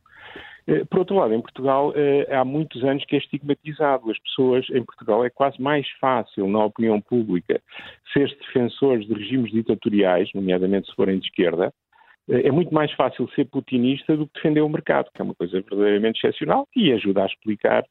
Eh, 0.68 0.84
por 0.86 1.00
outro 1.00 1.16
lado, 1.16 1.34
em 1.34 1.42
Portugal 1.42 1.94
eh, 1.96 2.28
há 2.32 2.44
muitos 2.44 2.84
anos 2.84 3.06
que 3.06 3.16
é 3.16 3.20
estigmatizado. 3.20 4.10
As 4.10 4.20
pessoas 4.20 4.68
em 4.72 4.84
Portugal 4.84 5.24
é 5.24 5.30
quase 5.30 5.62
mais 5.62 5.88
fácil, 6.00 6.48
na 6.48 6.66
opinião 6.66 7.00
pública, 7.00 7.62
ser 8.14 8.28
defensores 8.38 9.08
de 9.08 9.14
regimes 9.14 9.52
ditatoriais, 9.52 10.30
nomeadamente 10.34 10.90
se 10.90 10.96
forem 10.96 11.20
de 11.20 11.28
esquerda, 11.28 11.72
é 12.32 12.52
muito 12.52 12.72
mais 12.72 12.92
fácil 12.94 13.28
ser 13.30 13.46
putinista 13.46 14.16
do 14.16 14.28
que 14.28 14.36
defender 14.36 14.62
o 14.62 14.70
mercado, 14.70 15.10
que 15.12 15.20
é 15.20 15.26
uma 15.26 15.34
coisa 15.34 15.62
verdadeiramente 15.62 16.20
excepcional 16.20 16.68
e 16.76 16.92
ajuda 16.92 17.24
a 17.24 17.26
explicar 17.26 17.84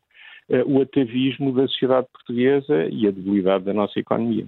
o 0.66 0.80
atavismo 0.80 1.52
da 1.52 1.66
sociedade 1.68 2.06
portuguesa 2.12 2.88
e 2.90 3.06
a 3.06 3.10
debilidade 3.10 3.64
da 3.64 3.74
nossa 3.74 3.98
economia. 3.98 4.46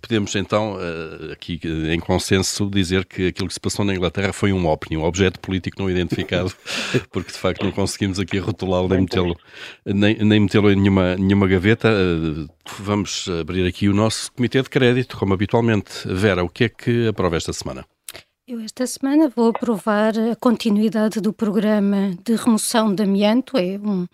Podemos 0.00 0.34
então, 0.36 0.74
uh, 0.74 1.32
aqui 1.32 1.60
em 1.64 1.98
consenso, 1.98 2.70
dizer 2.70 3.04
que 3.04 3.28
aquilo 3.28 3.48
que 3.48 3.54
se 3.54 3.60
passou 3.60 3.84
na 3.84 3.94
Inglaterra 3.94 4.32
foi 4.32 4.52
um 4.52 4.66
OPNI, 4.66 4.96
um 4.96 5.04
objeto 5.04 5.40
político 5.40 5.80
não 5.80 5.90
identificado, 5.90 6.52
porque 7.12 7.32
de 7.32 7.38
facto 7.38 7.64
não 7.64 7.72
conseguimos 7.72 8.20
aqui 8.20 8.38
rotulá-lo 8.38 8.88
nem 8.88 9.00
metê-lo 9.00 9.36
nem, 9.84 10.16
nem 10.16 10.40
metê-lo 10.40 10.70
em 10.70 10.76
nenhuma, 10.76 11.16
nenhuma 11.16 11.48
gaveta. 11.48 11.88
Vamos 12.78 13.28
abrir 13.40 13.66
aqui 13.66 13.88
o 13.88 13.94
nosso 13.94 14.32
comitê 14.32 14.62
de 14.62 14.70
crédito, 14.70 15.16
como 15.16 15.34
habitualmente. 15.34 16.06
Vera, 16.06 16.44
o 16.44 16.48
que 16.48 16.64
é 16.64 16.68
que 16.68 17.08
aprova 17.08 17.36
esta 17.36 17.52
semana? 17.52 17.84
Eu 18.50 18.58
esta 18.58 18.84
semana 18.84 19.28
vou 19.28 19.50
aprovar 19.50 20.12
a 20.18 20.34
continuidade 20.34 21.20
do 21.20 21.32
programa 21.32 22.10
de 22.24 22.34
remoção 22.34 22.92
de 22.92 23.04
amianto, 23.04 23.56
é 23.56 23.78
um, 23.78 24.08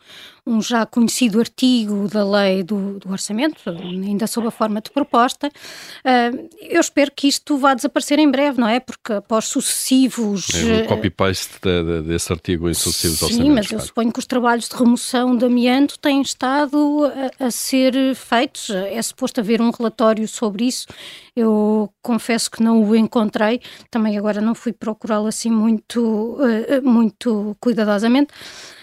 um 0.47 0.63
já 0.63 0.87
conhecido 0.87 1.41
artigo 1.41 2.09
da 2.09 2.25
lei 2.25 2.63
do, 2.63 2.99
do, 2.99 3.11
orçamento, 3.11 3.59
ainda 3.69 4.27
sob 4.27 4.47
a 4.47 4.51
forma 4.51 4.81
de 4.81 4.91
proposta. 4.91 5.49
Uh, 5.49 6.49
eu 6.61 6.81
espero 6.81 7.11
que 7.11 7.27
isto 7.27 7.59
vá 7.59 7.75
desaparecer 7.75 8.19
em 8.19 8.31
breve, 8.31 8.61
não 8.61 8.69
é? 8.69 8.79
Porque 8.79 9.15
após 9.15 9.47
sucessivos... 9.47 10.49
É 10.55 10.85
um 10.85 10.87
copy-paste 10.87 11.55
de, 11.61 11.85
de, 11.85 12.03
desse 12.09 12.33
artigo 12.33 12.71
em 12.71 12.75
sucessivos 12.75 13.19
sim, 13.19 13.25
orçamentos. 13.25 13.49
Sim, 13.49 13.55
mas 13.55 13.73
eu 13.73 13.81
suponho 13.81 14.13
que 14.13 14.19
os 14.21 14.27
trabalhos 14.27 14.69
de 14.69 14.77
remoção 14.77 15.37
de 15.37 15.45
amianto 15.45 15.99
têm 15.99 16.23
estado 16.23 17.13
a, 17.41 17.47
a 17.47 17.51
ser 17.51 18.15
feitos. 18.15 18.71
É 18.71 19.03
suposto 19.03 19.41
haver 19.41 19.61
um 19.61 19.71
relatório 19.71 20.29
sobre 20.29 20.65
isso. 20.67 20.87
Eu 21.35 21.93
confesso 22.03 22.51
que 22.51 22.63
não 22.63 22.83
o 22.83 22.95
encontrei. 22.95 23.61
Também 23.91 24.17
agora 24.17 24.41
não 24.41 24.55
fui 24.55 24.73
procurá-lo 24.73 25.27
assim 25.27 25.51
muito, 25.51 26.39
eh, 26.41 26.81
muito 26.81 27.57
cuidadosamente, 27.61 28.33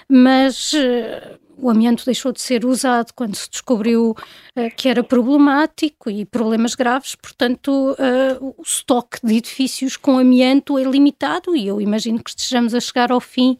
mas 0.08 0.74
eh, 0.74 1.38
o 1.58 1.70
amianto 1.70 2.06
deixou 2.06 2.32
de 2.32 2.42
ser 2.42 2.66
usado 2.66 3.12
quando 3.16 3.36
se 3.36 3.50
descobriu 3.50 4.16
eh, 4.56 4.70
que 4.70 4.90
era 4.90 5.04
problemático 5.04 6.10
e 6.10 6.26
problemas 6.26 6.76
graves, 6.76 7.16
portanto, 7.16 7.96
o 8.42 8.62
estoque 8.62 9.20
de 9.24 9.38
edifícios 9.38 9.98
com 9.98 10.18
amianto 10.18 10.78
é 10.78 10.84
limitado 10.84 11.56
e 11.56 11.68
eu 11.68 11.80
imagino 11.80 12.24
que 12.24 12.30
estejamos 12.30 12.74
a 12.74 12.80
chegar 12.80 13.12
ao 13.12 13.20
fim 13.20 13.58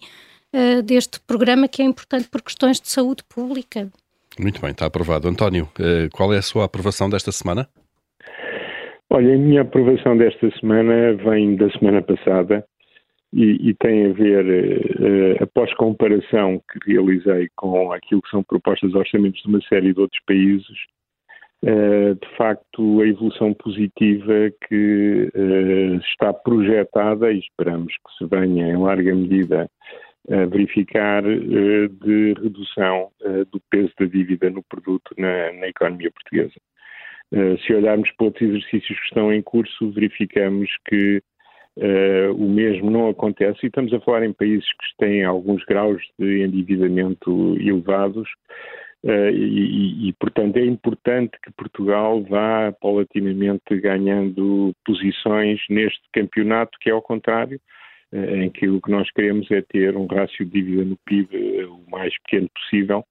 deste 0.86 1.20
programa 1.22 1.68
que 1.68 1.82
é 1.82 1.86
importante 1.86 2.28
por 2.30 2.42
questões 2.42 2.80
de 2.80 2.88
saúde 2.88 3.24
pública. 3.24 3.90
Muito 4.40 4.62
bem, 4.62 4.70
está 4.70 4.86
aprovado. 4.86 5.28
António, 5.28 5.68
qual 6.12 6.32
é 6.34 6.38
a 6.38 6.44
sua 6.44 6.66
aprovação 6.66 7.10
desta 7.10 7.32
semana? 7.32 7.68
Olha, 9.10 9.36
a 9.36 9.38
minha 9.38 9.62
aprovação 9.62 10.18
desta 10.18 10.50
semana 10.60 11.14
vem 11.16 11.56
da 11.56 11.70
semana 11.72 12.02
passada 12.02 12.66
e, 13.34 13.70
e 13.70 13.74
tem 13.74 14.06
a 14.06 14.14
ver, 14.14 14.46
uh, 14.46 15.44
após 15.44 15.74
comparação 15.74 16.62
que 16.72 16.94
realizei 16.94 17.50
com 17.56 17.92
aquilo 17.92 18.22
que 18.22 18.30
são 18.30 18.44
propostas 18.44 18.92
de 18.92 18.98
orçamentos 18.98 19.42
de 19.42 19.50
uma 19.50 19.62
série 19.64 19.92
de 19.94 20.00
outros 20.00 20.22
países, 20.26 20.78
uh, 21.64 22.14
de 22.14 22.38
facto 22.38 23.02
a 23.02 23.08
evolução 23.08 23.54
positiva 23.56 24.52
que 24.68 25.32
está 26.12 26.32
projetada 26.32 27.32
e 27.32 27.40
esperamos 27.40 27.94
que 27.94 28.18
se 28.18 28.30
venha 28.30 28.68
em 28.68 28.78
larga 28.78 29.16
medida 29.16 29.70
a 30.30 30.46
verificar 30.46 31.22
de 31.24 32.34
redução 32.42 33.10
do 33.52 33.60
peso 33.70 33.92
da 34.00 34.06
dívida 34.06 34.50
no 34.50 34.64
produto 34.64 35.14
na, 35.18 35.52
na 35.52 35.68
economia 35.68 36.10
portuguesa. 36.12 36.54
Eh, 37.34 37.58
se 37.66 37.74
olharmos 37.74 38.12
para 38.12 38.28
outros 38.28 38.48
exercícios 38.48 39.00
que 39.00 39.06
estão 39.06 39.34
em 39.34 39.42
curso, 39.42 39.92
verificamos 39.92 40.70
que 40.88 41.20
uh, 41.78 42.34
o 42.34 42.50
mesmo 42.50 42.90
não 42.90 43.10
acontece 43.10 43.60
e 43.64 43.68
estamos 43.68 43.94
a 43.94 44.00
falar 44.02 44.26
em 44.26 44.34
países 44.34 44.68
que 44.68 45.06
têm 45.06 45.24
alguns 45.24 45.64
graus 45.66 46.02
de 46.20 46.42
endividamento 46.42 47.56
elevados 47.60 48.28
uh, 49.04 49.30
e, 49.30 50.10
e, 50.10 50.14
portanto, 50.14 50.58
é 50.58 50.66
importante 50.66 51.38
que 51.44 51.52
Portugal 51.52 52.22
vá 52.24 52.72
paulatinamente 52.82 53.80
ganhando 53.80 54.74
posições 54.86 55.60
neste 55.70 56.02
campeonato, 56.14 56.78
que 56.80 56.90
é 56.90 56.94
ao 56.94 57.02
contrário, 57.02 57.60
em 58.16 58.48
que 58.52 58.70
o 58.70 58.80
que 58.80 58.92
nós 58.92 59.10
queremos 59.12 59.50
é 59.50 59.64
ter 59.64 59.98
um 59.98 60.06
rácio 60.06 60.46
de 60.46 60.52
dívida 60.52 60.86
no 60.86 60.96
PIB 60.98 61.66
o 61.66 61.90
mais 61.90 62.14
pequeno 62.22 62.48
possível 62.54 63.04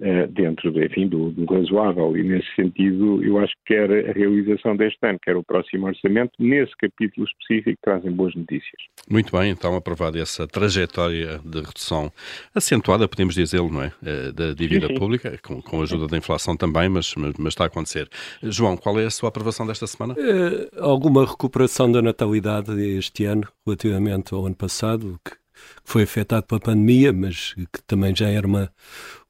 eh, 0.00 0.26
dentro 0.26 0.68
enfim, 0.84 1.08
do, 1.08 1.30
do, 1.30 1.46
razoável. 1.46 2.16
E, 2.16 2.22
nesse 2.22 2.54
sentido, 2.54 3.22
eu 3.24 3.38
acho 3.38 3.54
que 3.64 3.74
quer 3.74 3.90
a 3.90 4.12
realização 4.12 4.76
deste 4.76 4.98
ano, 5.06 5.18
quer 5.22 5.36
o 5.36 5.42
próximo 5.42 5.86
orçamento, 5.86 6.32
nesse 6.38 6.76
capítulo 6.76 7.26
específico, 7.26 7.78
trazem 7.82 8.12
boas 8.12 8.34
notícias. 8.34 8.82
Muito 9.10 9.34
bem, 9.34 9.50
então, 9.50 9.74
aprovada 9.74 10.18
essa 10.18 10.46
trajetória 10.46 11.40
de 11.44 11.60
redução 11.60 12.12
acentuada, 12.54 13.08
podemos 13.08 13.34
dizê-lo, 13.34 13.70
não 13.70 13.84
é? 13.84 13.92
Eh, 14.04 14.32
da 14.32 14.52
dívida 14.52 14.86
sim, 14.86 14.92
sim. 14.92 14.98
pública, 14.98 15.38
com, 15.42 15.62
com, 15.62 15.80
a 15.80 15.84
ajuda 15.84 16.06
da 16.08 16.18
inflação 16.18 16.56
também, 16.56 16.88
mas, 16.90 17.14
mas, 17.16 17.32
mas, 17.38 17.52
está 17.52 17.64
a 17.64 17.68
acontecer. 17.68 18.08
João, 18.42 18.76
qual 18.76 19.00
é 19.00 19.06
a 19.06 19.10
sua 19.10 19.30
aprovação 19.30 19.66
desta 19.66 19.86
semana? 19.86 20.14
Uh, 20.14 20.68
alguma 20.78 21.24
recuperação 21.24 21.90
da 21.90 22.02
natalidade 22.02 22.70
este 22.98 23.24
ano, 23.24 23.48
relativamente 23.66 24.34
ao 24.34 24.44
ano 24.44 24.54
passado, 24.54 25.18
que 25.24 25.45
que 25.84 25.90
foi 25.92 26.02
afetado 26.02 26.46
pela 26.46 26.60
pandemia, 26.60 27.12
mas 27.12 27.54
que 27.54 27.82
também 27.86 28.14
já 28.14 28.28
era 28.28 28.46
uma, 28.46 28.70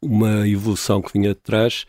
uma 0.00 0.48
evolução 0.48 1.00
que 1.00 1.12
vinha 1.12 1.30
de 1.30 1.40
trás, 1.40 1.86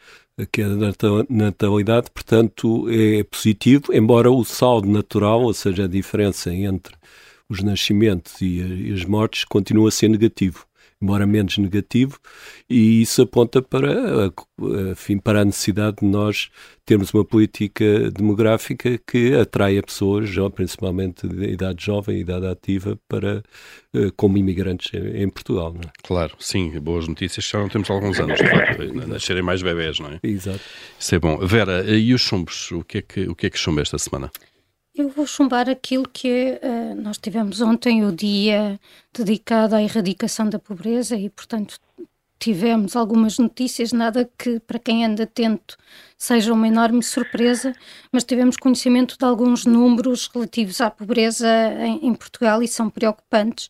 que 0.51 0.61
é 0.61 0.69
da 0.69 0.93
natalidade, 1.29 2.11
portanto 2.11 2.87
é 2.89 3.23
positivo, 3.23 3.85
embora 3.91 4.31
o 4.31 4.43
saldo 4.45 4.87
natural, 4.87 5.41
ou 5.41 5.53
seja, 5.53 5.85
a 5.85 5.87
diferença 5.87 6.53
entre 6.53 6.95
os 7.49 7.63
nascimentos 7.63 8.39
e 8.41 8.91
as 8.93 9.05
mortes, 9.05 9.45
continue 9.45 9.87
a 9.87 9.91
ser 9.91 10.09
negativo 10.09 10.66
embora 11.01 11.27
menos 11.27 11.57
negativo, 11.57 12.19
e 12.69 13.01
isso 13.01 13.21
aponta 13.21 13.61
para, 13.61 14.31
enfim, 14.91 15.17
para 15.17 15.41
a 15.41 15.45
necessidade 15.45 15.97
de 16.01 16.05
nós 16.05 16.49
termos 16.85 17.13
uma 17.13 17.23
política 17.23 18.09
demográfica 18.11 18.97
que 19.05 19.33
atraia 19.35 19.83
pessoas, 19.83 20.29
principalmente 20.55 21.27
de 21.27 21.51
idade 21.51 21.85
jovem, 21.85 22.19
idade 22.19 22.47
ativa, 22.47 22.97
para, 23.07 23.43
eh, 23.93 24.09
como 24.15 24.37
imigrantes 24.37 24.91
em 24.93 25.29
Portugal. 25.29 25.75
É? 25.85 25.89
Claro, 26.01 26.35
sim, 26.39 26.79
boas 26.79 27.07
notícias, 27.07 27.45
já 27.45 27.59
não 27.59 27.69
temos 27.69 27.89
alguns 27.89 28.19
anos, 28.19 28.39
de 28.39 28.49
facto, 28.49 28.93
nascerem 29.07 29.43
mais 29.43 29.61
bebés, 29.61 29.99
não 29.99 30.11
é? 30.11 30.19
Exato. 30.23 30.61
Isso 30.99 31.13
é 31.13 31.19
bom. 31.19 31.37
Vera, 31.45 31.83
e 31.85 32.13
os 32.13 32.21
chumbos, 32.21 32.71
o 32.71 32.83
que 32.83 32.99
é 32.99 33.01
que, 33.01 33.27
o 33.27 33.35
que, 33.35 33.47
é 33.47 33.49
que 33.49 33.59
chumba 33.59 33.81
esta 33.81 33.97
semana? 33.97 34.31
Eu 34.97 35.09
vou 35.09 35.27
chumbar 35.27 35.69
aquilo 35.69 36.09
que 36.11 36.57
é, 36.59 36.95
nós 36.95 37.19
tivemos 37.19 37.61
ontem 37.61 38.03
o 38.03 38.11
dia 38.11 38.79
dedicado 39.13 39.75
à 39.75 39.83
erradicação 39.83 40.49
da 40.49 40.57
pobreza 40.57 41.15
e, 41.15 41.29
portanto, 41.29 41.79
tivemos 42.39 42.95
algumas 42.95 43.37
notícias, 43.37 43.93
nada 43.93 44.27
que 44.35 44.59
para 44.59 44.79
quem 44.79 45.05
anda 45.05 45.21
atento 45.21 45.77
seja 46.17 46.51
uma 46.51 46.67
enorme 46.67 47.03
surpresa, 47.03 47.73
mas 48.11 48.23
tivemos 48.23 48.57
conhecimento 48.57 49.19
de 49.19 49.23
alguns 49.23 49.67
números 49.67 50.27
relativos 50.33 50.81
à 50.81 50.89
pobreza 50.89 51.47
em, 51.79 52.07
em 52.07 52.13
Portugal 52.15 52.63
e 52.63 52.67
são 52.67 52.89
preocupantes. 52.89 53.69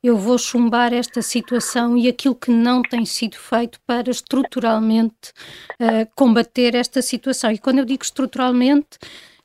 Eu 0.00 0.16
vou 0.16 0.38
chumbar 0.38 0.92
esta 0.92 1.22
situação 1.22 1.96
e 1.96 2.06
aquilo 2.06 2.36
que 2.36 2.52
não 2.52 2.82
tem 2.82 3.04
sido 3.04 3.36
feito 3.36 3.80
para 3.84 4.12
estruturalmente 4.12 5.32
uh, 5.80 6.08
combater 6.14 6.76
esta 6.76 7.02
situação. 7.02 7.50
E 7.50 7.58
quando 7.58 7.80
eu 7.80 7.84
digo 7.84 8.04
estruturalmente, 8.04 8.96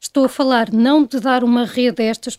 estou 0.03 0.25
a 0.25 0.29
falar 0.29 0.71
não 0.71 1.03
de 1.03 1.19
dar 1.19 1.43
uma 1.43 1.65
rede 1.65 2.01
a 2.01 2.05
estas 2.05 2.37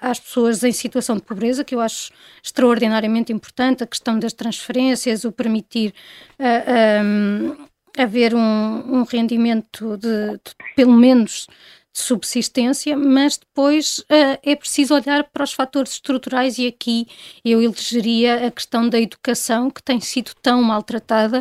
às 0.00 0.18
pessoas 0.18 0.64
em 0.64 0.72
situação 0.72 1.16
de 1.16 1.22
pobreza, 1.22 1.62
que 1.62 1.74
eu 1.74 1.80
acho 1.80 2.10
extraordinariamente 2.42 3.32
importante, 3.32 3.84
a 3.84 3.86
questão 3.86 4.18
das 4.18 4.32
transferências, 4.32 5.24
o 5.24 5.30
permitir 5.30 5.94
uh, 6.40 6.42
ah, 6.42 7.02
um, 7.04 7.56
haver 7.96 8.34
um, 8.34 8.98
um 8.98 9.04
rendimento 9.04 9.96
de, 9.96 10.32
de, 10.32 10.54
pelo 10.74 10.92
menos, 10.92 11.46
de 11.92 12.00
subsistência, 12.00 12.96
mas 12.96 13.36
depois 13.36 13.98
uh, 14.00 14.38
é 14.42 14.56
preciso 14.56 14.94
olhar 14.94 15.24
para 15.24 15.44
os 15.44 15.52
fatores 15.52 15.92
estruturais 15.92 16.58
e 16.58 16.66
aqui 16.66 17.06
eu 17.44 17.60
elegeria 17.62 18.46
a 18.46 18.50
questão 18.50 18.88
da 18.88 19.00
educação, 19.00 19.70
que 19.70 19.82
tem 19.82 20.00
sido 20.00 20.32
tão 20.40 20.62
maltratada 20.62 21.40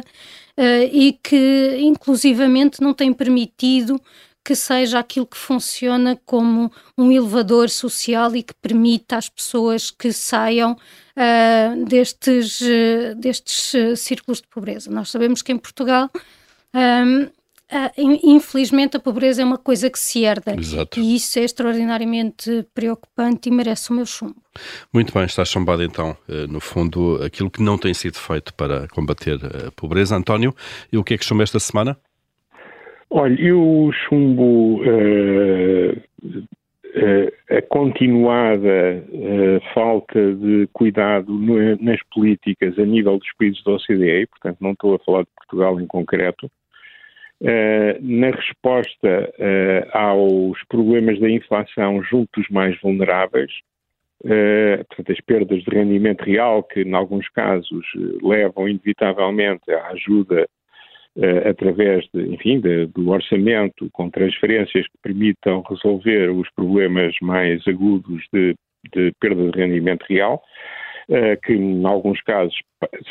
uh, 0.57 0.89
e 0.91 1.13
que, 1.23 1.77
inclusivamente, 1.79 2.81
não 2.81 2.93
tem 2.93 3.13
permitido 3.13 3.99
que 4.43 4.55
seja 4.55 4.99
aquilo 4.99 5.25
que 5.25 5.37
funciona 5.37 6.19
como 6.25 6.71
um 6.97 7.11
elevador 7.11 7.69
social 7.69 8.35
e 8.35 8.43
que 8.43 8.53
permita 8.53 9.17
às 9.17 9.29
pessoas 9.29 9.91
que 9.91 10.11
saiam 10.11 10.71
uh, 10.73 11.85
destes, 11.85 12.61
uh, 12.61 13.15
destes 13.15 13.73
uh, 13.73 13.95
círculos 13.95 14.41
de 14.41 14.47
pobreza. 14.47 14.89
Nós 14.89 15.09
sabemos 15.09 15.41
que 15.41 15.51
em 15.51 15.57
Portugal. 15.57 16.09
Um, 16.73 17.27
infelizmente, 18.23 18.97
a 18.97 18.99
pobreza 18.99 19.43
é 19.43 19.45
uma 19.45 19.57
coisa 19.59 19.91
que 19.91 19.99
se 19.99 20.23
herda 20.23 20.59
Exato. 20.59 20.99
e 20.99 21.15
isso 21.15 21.37
é 21.37 21.43
extraordinariamente 21.43 22.65
preocupante 22.73 23.47
e 23.47 23.51
merece 23.51 23.91
o 23.91 23.93
meu 23.93 24.07
chumbo. 24.07 24.41
Muito 24.91 25.13
bem, 25.13 25.25
está 25.25 25.45
chumbado 25.45 25.83
então, 25.83 26.17
no 26.49 26.59
fundo, 26.59 27.23
aquilo 27.23 27.51
que 27.51 27.61
não 27.61 27.77
tem 27.77 27.93
sido 27.93 28.17
feito 28.17 28.55
para 28.55 28.87
combater 28.87 29.39
a 29.67 29.71
pobreza. 29.73 30.15
António, 30.15 30.55
e 30.91 30.97
o 30.97 31.03
que 31.03 31.13
é 31.13 31.17
que 31.19 31.23
chumba 31.23 31.43
esta 31.43 31.59
semana? 31.59 31.95
Olha, 33.11 33.41
eu 33.41 33.89
chumbo 34.07 34.83
uh, 34.83 35.91
uh, 35.91 37.57
a 37.57 37.61
continuada 37.63 39.03
uh, 39.09 39.73
falta 39.73 40.35
de 40.35 40.69
cuidado 40.73 41.33
no, 41.33 41.75
nas 41.77 41.99
políticas 42.13 42.77
a 42.77 42.85
nível 42.85 43.17
dos 43.17 43.33
países 43.35 43.63
da 43.63 43.71
OCDE, 43.71 44.27
portanto 44.27 44.57
não 44.61 44.73
estou 44.73 44.93
a 44.93 44.99
falar 44.99 45.23
de 45.23 45.29
Portugal 45.35 45.81
em 45.81 45.87
concreto, 45.87 46.49
na 48.01 48.31
resposta 48.31 49.33
aos 49.93 50.61
problemas 50.67 51.17
da 51.21 51.29
inflação 51.29 52.03
junto 52.03 52.29
dos 52.37 52.49
mais 52.49 52.77
vulneráveis, 52.81 53.49
portanto, 54.89 55.11
as 55.13 55.21
perdas 55.21 55.63
de 55.63 55.69
rendimento 55.73 56.21
real, 56.23 56.61
que 56.61 56.81
em 56.81 56.93
alguns 56.93 57.29
casos 57.29 57.85
levam 58.21 58.67
inevitavelmente 58.67 59.71
à 59.71 59.87
ajuda 59.91 60.49
uh, 61.19 61.49
através 61.49 62.05
de, 62.13 62.33
enfim, 62.33 62.59
de, 62.59 62.87
do 62.87 63.09
orçamento, 63.09 63.89
com 63.91 64.09
transferências 64.09 64.87
que 64.87 64.97
permitam 65.03 65.61
resolver 65.69 66.31
os 66.31 66.49
problemas 66.55 67.13
mais 67.21 67.61
agudos 67.67 68.23
de, 68.33 68.55
de 68.93 69.11
perda 69.19 69.51
de 69.51 69.59
rendimento 69.59 70.05
real, 70.09 70.41
uh, 71.09 71.39
que 71.43 71.53
em 71.53 71.85
alguns 71.85 72.21
casos 72.21 72.55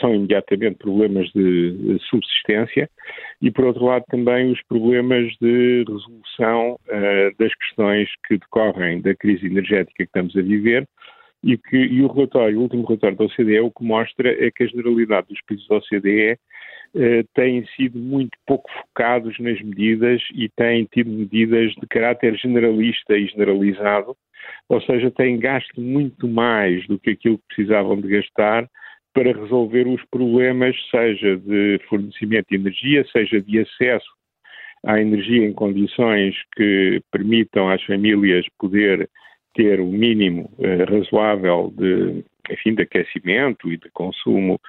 são 0.01 0.14
imediatamente 0.14 0.79
problemas 0.79 1.29
de, 1.35 1.99
subsistência, 2.09 2.88
e 3.42 3.51
por 3.51 3.66
outro 3.66 3.85
lado 3.85 4.05
também 4.09 4.51
os 4.51 4.61
problemas 4.68 5.31
de 5.40 5.85
resolução 5.87 6.79
uh, 6.88 7.37
das 7.38 7.55
questões 7.55 8.09
que 8.27 8.38
decorrem 8.38 9.01
da 9.03 9.14
crise 9.14 9.47
energética 9.47 9.92
que 9.97 10.05
estamos 10.05 10.35
a 10.37 10.42
viver, 10.42 10.87
e, 11.44 11.57
que, 11.57 11.77
e 11.77 12.03
o 12.03 12.09
relatório, 12.09 12.59
o 12.59 12.62
último 12.62 12.85
relatório 12.85 13.16
da 13.16 13.25
OCDE, 13.25 13.61
o 13.61 13.71
que 13.71 13.85
mostra 13.85 14.29
é 14.44 14.51
que 14.51 14.64
a 14.64 14.66
generalidade 14.66 15.29
dos 15.29 15.40
países 15.47 15.68
da 15.68 15.77
OCDE 15.77 16.37
eh, 16.94 17.24
têm 17.35 17.66
sido 17.77 17.98
muito 17.98 18.37
pouco 18.46 18.70
focados 18.70 19.38
nas 19.38 19.61
medidas 19.61 20.22
e 20.35 20.48
têm 20.48 20.85
tido 20.85 21.11
medidas 21.11 21.72
de 21.74 21.87
caráter 21.87 22.37
generalista 22.37 23.16
e 23.16 23.27
generalizado, 23.27 24.16
ou 24.68 24.81
seja, 24.83 25.11
têm 25.11 25.38
gasto 25.38 25.81
muito 25.81 26.27
mais 26.29 26.87
do 26.87 26.98
que 26.98 27.11
aquilo 27.11 27.38
que 27.38 27.55
precisavam 27.55 28.01
de 28.01 28.09
gastar 28.09 28.68
para 29.12 29.33
resolver 29.33 29.87
os 29.87 30.03
problemas, 30.11 30.77
seja 30.90 31.37
de 31.37 31.81
fornecimento 31.88 32.46
de 32.51 32.57
energia, 32.57 33.05
seja 33.12 33.40
de 33.40 33.61
acesso 33.61 34.18
à 34.85 35.01
energia 35.01 35.44
em 35.44 35.53
condições 35.53 36.37
que 36.55 37.01
permitam 37.11 37.68
às 37.68 37.83
famílias 37.85 38.46
poder 38.59 39.09
ter 39.55 39.81
o 39.81 39.87
mínimo 39.87 40.51
eh, 40.61 40.85
razoável 40.85 41.72
de, 41.77 42.24
enfim, 42.51 42.75
de 42.75 42.83
aquecimento 42.83 43.73
e 43.73 43.77
de 43.77 43.91
consumo 43.91 44.61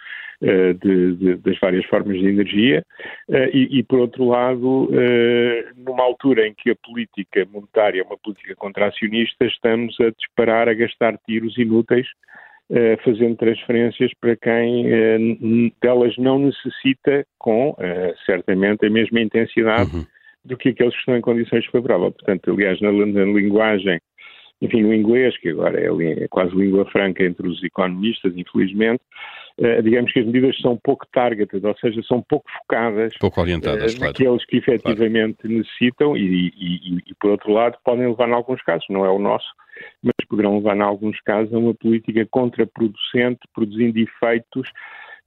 uh, 0.42 0.74
de, 0.74 1.16
de, 1.16 1.36
das 1.38 1.60
várias 1.60 1.86
formas 1.86 2.18
de 2.18 2.28
energia, 2.28 2.84
uh, 3.30 3.50
e, 3.54 3.80
e, 3.80 3.84
por 3.84 4.00
outro 4.00 4.26
lado, 4.26 4.86
uh, 4.86 5.74
numa 5.76 6.04
altura 6.04 6.48
em 6.48 6.54
que 6.54 6.72
a 6.72 6.76
política 6.76 7.46
monetária 7.52 8.02
é 8.02 8.04
uma 8.04 8.18
política 8.18 8.56
contracionista, 8.56 9.46
estamos 9.46 10.00
a 10.00 10.10
disparar, 10.12 10.70
a 10.70 10.74
gastar 10.74 11.18
tiros 11.26 11.58
inúteis, 11.58 12.08
fazendo 13.04 13.36
transferências 13.36 14.12
para 14.22 14.36
quem 14.36 15.74
delas 15.82 16.16
não 16.20 16.38
necessita 16.38 17.26
com, 17.40 17.76
certamente, 18.28 18.86
a 18.86 18.92
mesma 18.92 19.22
intensidade 19.22 19.90
uhum. 19.92 20.06
do 20.46 20.56
que 20.56 20.70
aqueles 20.70 20.94
que 20.94 21.00
estão 21.00 21.18
em 21.18 21.22
condições 21.22 21.66
favoráveis. 21.66 22.14
Portanto, 22.14 22.52
aliás, 22.52 22.80
na, 22.80 22.92
na 22.92 23.26
linguagem 23.26 24.00
enfim, 24.62 24.84
o 24.84 24.94
inglês, 24.94 25.38
que 25.38 25.50
agora 25.50 25.80
é, 25.80 26.24
é 26.24 26.28
quase 26.28 26.54
língua 26.56 26.86
franca 26.86 27.24
entre 27.24 27.48
os 27.48 27.64
economistas, 27.64 28.36
infelizmente, 28.36 29.02
uh, 29.58 29.82
digamos 29.82 30.12
que 30.12 30.20
as 30.20 30.26
medidas 30.26 30.58
são 30.60 30.78
pouco 30.78 31.06
targeted, 31.14 31.66
ou 31.66 31.78
seja, 31.78 32.02
são 32.04 32.22
pouco 32.22 32.46
focadas 32.60 33.14
pouco 33.20 33.40
orientadas, 33.40 33.96
uh, 33.96 34.02
naqueles 34.02 34.46
que 34.46 34.58
efetivamente 34.58 35.38
claro. 35.42 35.58
necessitam 35.58 36.18
e, 36.18 36.52
e, 36.58 36.98
e, 37.08 37.16
por 37.20 37.32
outro 37.32 37.54
lado, 37.54 37.78
podem 37.86 38.08
levar, 38.08 38.28
em 38.28 38.34
alguns 38.34 38.62
casos, 38.64 38.86
não 38.90 39.06
é 39.06 39.10
o 39.10 39.20
nosso, 39.20 39.48
mas 40.04 40.14
poderão 40.28 40.58
levar, 40.58 40.76
em 40.76 40.82
alguns 40.82 41.20
casos, 41.22 41.54
a 41.54 41.58
uma 41.58 41.74
política 41.74 42.28
contraproducente, 42.30 43.40
produzindo 43.54 43.98
efeitos 43.98 44.70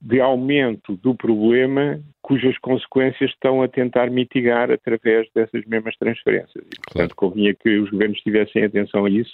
de 0.03 0.19
aumento 0.19 0.97
do 0.97 1.15
problema 1.15 1.97
cujas 2.21 2.57
consequências 2.57 3.31
estão 3.31 3.61
a 3.61 3.69
tentar 3.69 4.11
mitigar 4.11 4.69
através 4.69 5.29
dessas 5.33 5.63
mesmas 5.65 5.95
transferências. 5.95 6.63
E, 6.65 6.81
portanto, 6.81 7.15
convinha 7.15 7.53
que 7.53 7.77
os 7.79 7.89
governos 7.89 8.19
tivessem 8.19 8.65
atenção 8.65 9.05
a 9.05 9.09
isso 9.09 9.33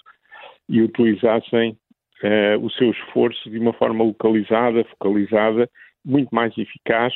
e 0.70 0.82
utilizassem 0.82 1.72
uh, 1.72 2.64
o 2.64 2.70
seu 2.72 2.92
esforço 2.92 3.50
de 3.50 3.58
uma 3.58 3.74
forma 3.74 4.04
localizada, 4.04 4.84
focalizada, 4.86 5.68
muito 6.06 6.30
mais 6.34 6.56
eficaz 6.56 7.14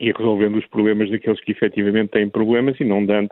e 0.00 0.10
resolvendo 0.10 0.56
os 0.58 0.66
problemas 0.66 1.08
daqueles 1.08 1.40
que 1.42 1.52
efetivamente 1.52 2.10
têm 2.10 2.28
problemas 2.28 2.78
e 2.80 2.84
não 2.84 3.06
dando 3.06 3.30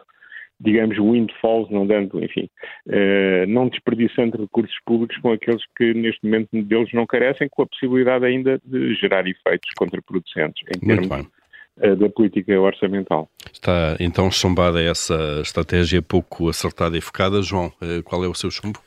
digamos, 0.64 0.96
windfalls, 0.96 1.70
não 1.70 1.86
dando, 1.86 2.24
enfim, 2.24 2.48
uh, 2.86 3.46
não 3.46 3.68
desperdiçando 3.68 4.38
recursos 4.38 4.76
públicos 4.84 5.16
com 5.18 5.32
aqueles 5.32 5.62
que 5.76 5.92
neste 5.92 6.24
momento 6.24 6.48
deles 6.62 6.92
não 6.92 7.06
carecem, 7.06 7.48
com 7.48 7.62
a 7.62 7.66
possibilidade 7.66 8.24
ainda 8.24 8.60
de 8.64 8.94
gerar 8.94 9.26
efeitos 9.26 9.70
contraproducentes 9.76 10.64
em 10.74 10.86
Muito 10.86 11.08
termos 11.08 11.26
uh, 11.76 11.96
da 11.96 12.08
política 12.08 12.58
orçamental. 12.58 13.28
Está 13.52 13.96
então 14.00 14.30
chumbada 14.30 14.82
essa 14.82 15.40
estratégia 15.42 16.00
pouco 16.00 16.48
acertada 16.48 16.96
e 16.96 17.00
focada. 17.00 17.42
João, 17.42 17.66
uh, 17.66 18.02
qual 18.02 18.24
é 18.24 18.28
o 18.28 18.34
seu 18.34 18.50
chumbo? 18.50 18.80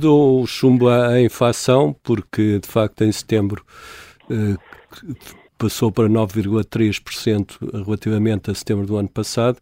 Dou 0.00 0.46
chumbo 0.46 0.88
à 0.88 1.20
inflação, 1.20 1.94
porque 2.02 2.58
de 2.58 2.66
facto 2.66 3.04
em 3.04 3.12
setembro 3.12 3.64
passou 5.60 5.92
para 5.92 6.08
9,3% 6.08 7.84
relativamente 7.84 8.50
a 8.50 8.54
setembro 8.54 8.86
do 8.86 8.96
ano 8.96 9.10
passado, 9.10 9.58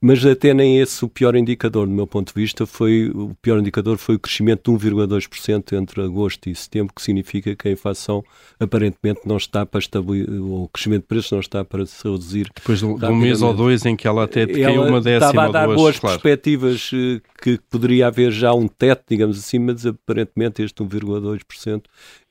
mas 0.00 0.24
até 0.24 0.54
nem 0.54 0.80
esse 0.80 1.04
o 1.04 1.08
pior 1.10 1.36
indicador, 1.36 1.86
do 1.86 1.92
meu 1.92 2.06
ponto 2.06 2.32
de 2.32 2.40
vista, 2.40 2.64
foi 2.64 3.10
o 3.14 3.36
pior 3.42 3.58
indicador 3.58 3.98
foi 3.98 4.14
o 4.14 4.18
crescimento 4.18 4.72
de 4.78 4.88
1,2% 4.88 5.76
entre 5.76 6.00
agosto 6.00 6.48
e 6.48 6.54
setembro, 6.54 6.94
que 6.94 7.02
significa 7.02 7.54
que 7.54 7.68
a 7.68 7.70
inflação 7.70 8.24
aparentemente 8.58 9.20
não 9.26 9.36
está 9.36 9.66
para 9.66 9.78
estabilizar, 9.78 10.34
o 10.40 10.68
crescimento 10.72 11.02
de 11.02 11.08
preços 11.08 11.30
não 11.32 11.40
está 11.40 11.62
para 11.62 11.84
se 11.84 12.02
reduzir. 12.02 12.48
Depois 12.54 12.78
de 12.78 12.86
um 12.86 13.16
mês 13.16 13.42
ou 13.42 13.52
dois 13.52 13.84
em 13.84 13.94
que 13.94 14.08
ela 14.08 14.24
até 14.24 14.46
caiu 14.46 14.84
uma 14.84 15.02
décima 15.02 15.30
Estava 15.30 15.48
a 15.48 15.52
dar 15.52 15.66
duas, 15.66 15.76
boas 15.76 15.98
claro. 15.98 16.18
perspectivas 16.18 16.90
eh, 16.94 17.20
que 17.42 17.60
poderia 17.68 18.06
haver 18.06 18.32
já 18.32 18.54
um 18.54 18.66
teto, 18.66 19.04
digamos 19.06 19.38
assim, 19.38 19.58
mas 19.58 19.84
aparentemente 19.84 20.62
este 20.62 20.82
1,2% 20.82 21.82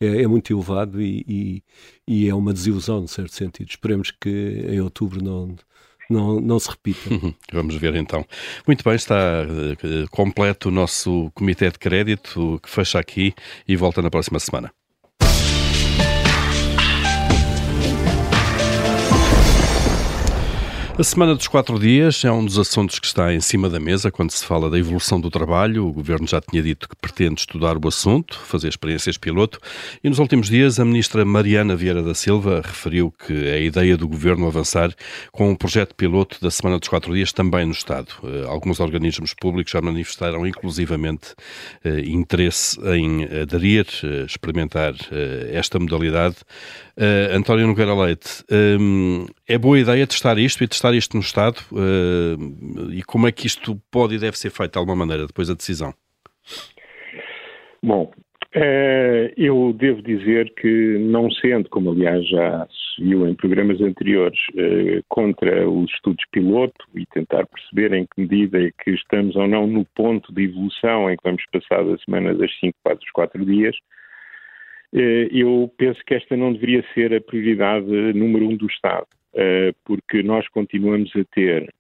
é, 0.02 0.24
é 0.24 0.28
muito 0.28 0.52
elevado 0.52 1.00
e, 1.00 1.24
e, 1.28 1.64
e, 2.08 2.28
é 2.28 2.34
uma 2.34 2.52
desilusão, 2.52 3.06
de 3.06 3.11
certo 3.12 3.34
sentido. 3.34 3.70
Esperemos 3.70 4.12
que 4.12 4.66
em 4.70 4.80
outubro 4.80 5.24
não, 5.24 5.56
não, 6.10 6.40
não 6.40 6.60
se 6.60 6.70
repita. 6.70 7.10
Vamos 7.52 7.76
ver 7.76 7.96
então. 7.96 8.26
Muito 8.66 8.84
bem, 8.84 8.96
está 8.96 9.44
uh, 9.44 10.10
completo 10.10 10.70
o 10.70 10.72
nosso 10.72 11.32
Comitê 11.34 11.70
de 11.70 11.80
Crédito, 11.80 12.60
que 12.62 12.70
fecha 12.70 13.00
aqui 13.00 13.34
e 13.68 13.76
volta 13.76 14.02
na 14.02 14.10
próxima 14.10 14.40
semana. 14.40 14.72
A 21.00 21.04
Semana 21.04 21.34
dos 21.34 21.48
Quatro 21.48 21.80
Dias 21.80 22.24
é 22.26 22.32
um 22.32 22.46
dos 22.46 22.60
assuntos 22.60 23.00
que 23.00 23.08
está 23.08 23.34
em 23.34 23.40
cima 23.40 23.70
da 23.70 23.80
mesa 23.80 24.12
quando 24.12 24.30
se 24.32 24.46
fala 24.46 24.70
da 24.70 24.78
evolução 24.78 25.20
do 25.20 25.32
trabalho. 25.32 25.88
O 25.88 25.94
Governo 25.94 26.28
já 26.28 26.42
tinha 26.42 26.62
dito 26.62 26.88
que 26.88 26.96
pretende 26.96 27.40
estudar 27.40 27.78
o 27.78 27.88
assunto, 27.88 28.38
fazer 28.38 28.68
experiências 28.68 29.18
piloto, 29.18 29.58
e 30.04 30.10
nos 30.10 30.20
últimos 30.20 30.50
dias 30.50 30.80
a 30.80 30.86
Ministra 30.86 31.24
Mariana 31.24 31.78
Vieira 31.78 32.04
da 32.04 32.14
Silva 32.14 32.62
referiu 32.64 33.12
que 33.26 33.34
a 33.50 33.58
ideia 33.58 33.96
do 33.96 34.08
Governo 34.08 34.46
avançar 34.46 34.94
com 35.32 35.50
um 35.50 35.56
projeto 35.56 35.96
piloto 35.96 36.38
da 36.42 36.52
Semana 36.52 36.78
dos 36.78 36.90
Quatro 36.90 37.14
Dias 37.14 37.32
também 37.32 37.66
no 37.66 37.72
Estado. 37.72 38.10
Eh, 38.24 38.46
alguns 38.48 38.80
organismos 38.80 39.34
públicos 39.34 39.72
já 39.72 39.82
manifestaram 39.82 40.46
inclusivamente 40.46 41.34
eh, 41.84 42.02
interesse 42.02 42.78
em 42.94 43.24
aderir, 43.24 43.88
eh, 44.04 44.26
experimentar 44.26 44.94
esta 45.52 45.80
modalidade. 45.80 46.36
António 47.32 47.68
Nogueira 47.68 47.96
Leite, 47.96 48.44
é 49.48 49.58
boa 49.58 49.80
ideia 49.80 50.06
testar 50.06 50.38
isto 50.38 50.64
e 50.64 50.68
testar 50.68 50.94
isto 50.94 51.16
no 51.16 51.22
Estado? 51.22 51.58
Uh, 51.72 52.92
e 52.92 53.04
como 53.04 53.28
é 53.28 53.32
que 53.32 53.48
isto 53.48 53.80
pode 53.92 54.16
e 54.16 54.20
deve 54.20 54.38
ser 54.38 54.50
feito 54.50 54.74
de 54.74 54.80
alguma 54.80 54.96
maneira 54.96 55.26
depois 55.26 55.48
da 55.48 55.54
decisão? 55.54 55.94
Bom, 57.84 58.12
uh, 58.56 59.34
eu 59.36 59.74
devo 59.74 60.02
dizer 60.02 60.54
que, 60.56 60.98
não 61.00 61.32
sendo, 61.32 61.68
como 61.70 61.92
aliás 61.92 62.28
já 62.28 62.68
se 62.68 63.04
viu 63.04 63.28
em 63.28 63.34
programas 63.34 63.82
anteriores, 63.82 64.40
uh, 64.54 65.04
contra 65.10 65.68
os 65.68 65.92
estudos 65.92 66.24
piloto 66.32 66.86
e 66.94 67.06
tentar 67.08 67.48
perceber 67.48 67.94
em 67.94 68.06
que 68.06 68.22
medida 68.22 68.62
é 68.62 68.70
que 68.84 68.92
estamos 68.92 69.36
ou 69.36 69.48
não 69.48 69.66
no 69.66 69.86
ponto 69.96 70.32
de 70.34 70.44
evolução 70.44 71.10
em 71.10 71.18
que 71.18 71.24
vamos 71.24 71.44
passar 71.52 71.84
da 71.84 71.98
semana 72.00 72.36
das 72.36 72.52
5 72.60 72.78
para 72.84 72.96
os 72.96 73.12
4 73.12 73.44
dias, 73.44 73.76
eu 74.94 75.72
penso 75.78 76.02
que 76.06 76.14
esta 76.14 76.36
não 76.36 76.54
deveria 76.54 76.84
ser 76.94 77.14
a 77.14 77.22
prioridade 77.22 77.86
número 78.14 78.48
um 78.48 78.56
do 78.56 78.68
Estado. 78.68 79.08
Eh, 79.34 79.74
porque 79.86 80.22
nós 80.22 80.48
continuamos 80.50 81.10
a 81.16 81.24
ter, 81.34 81.74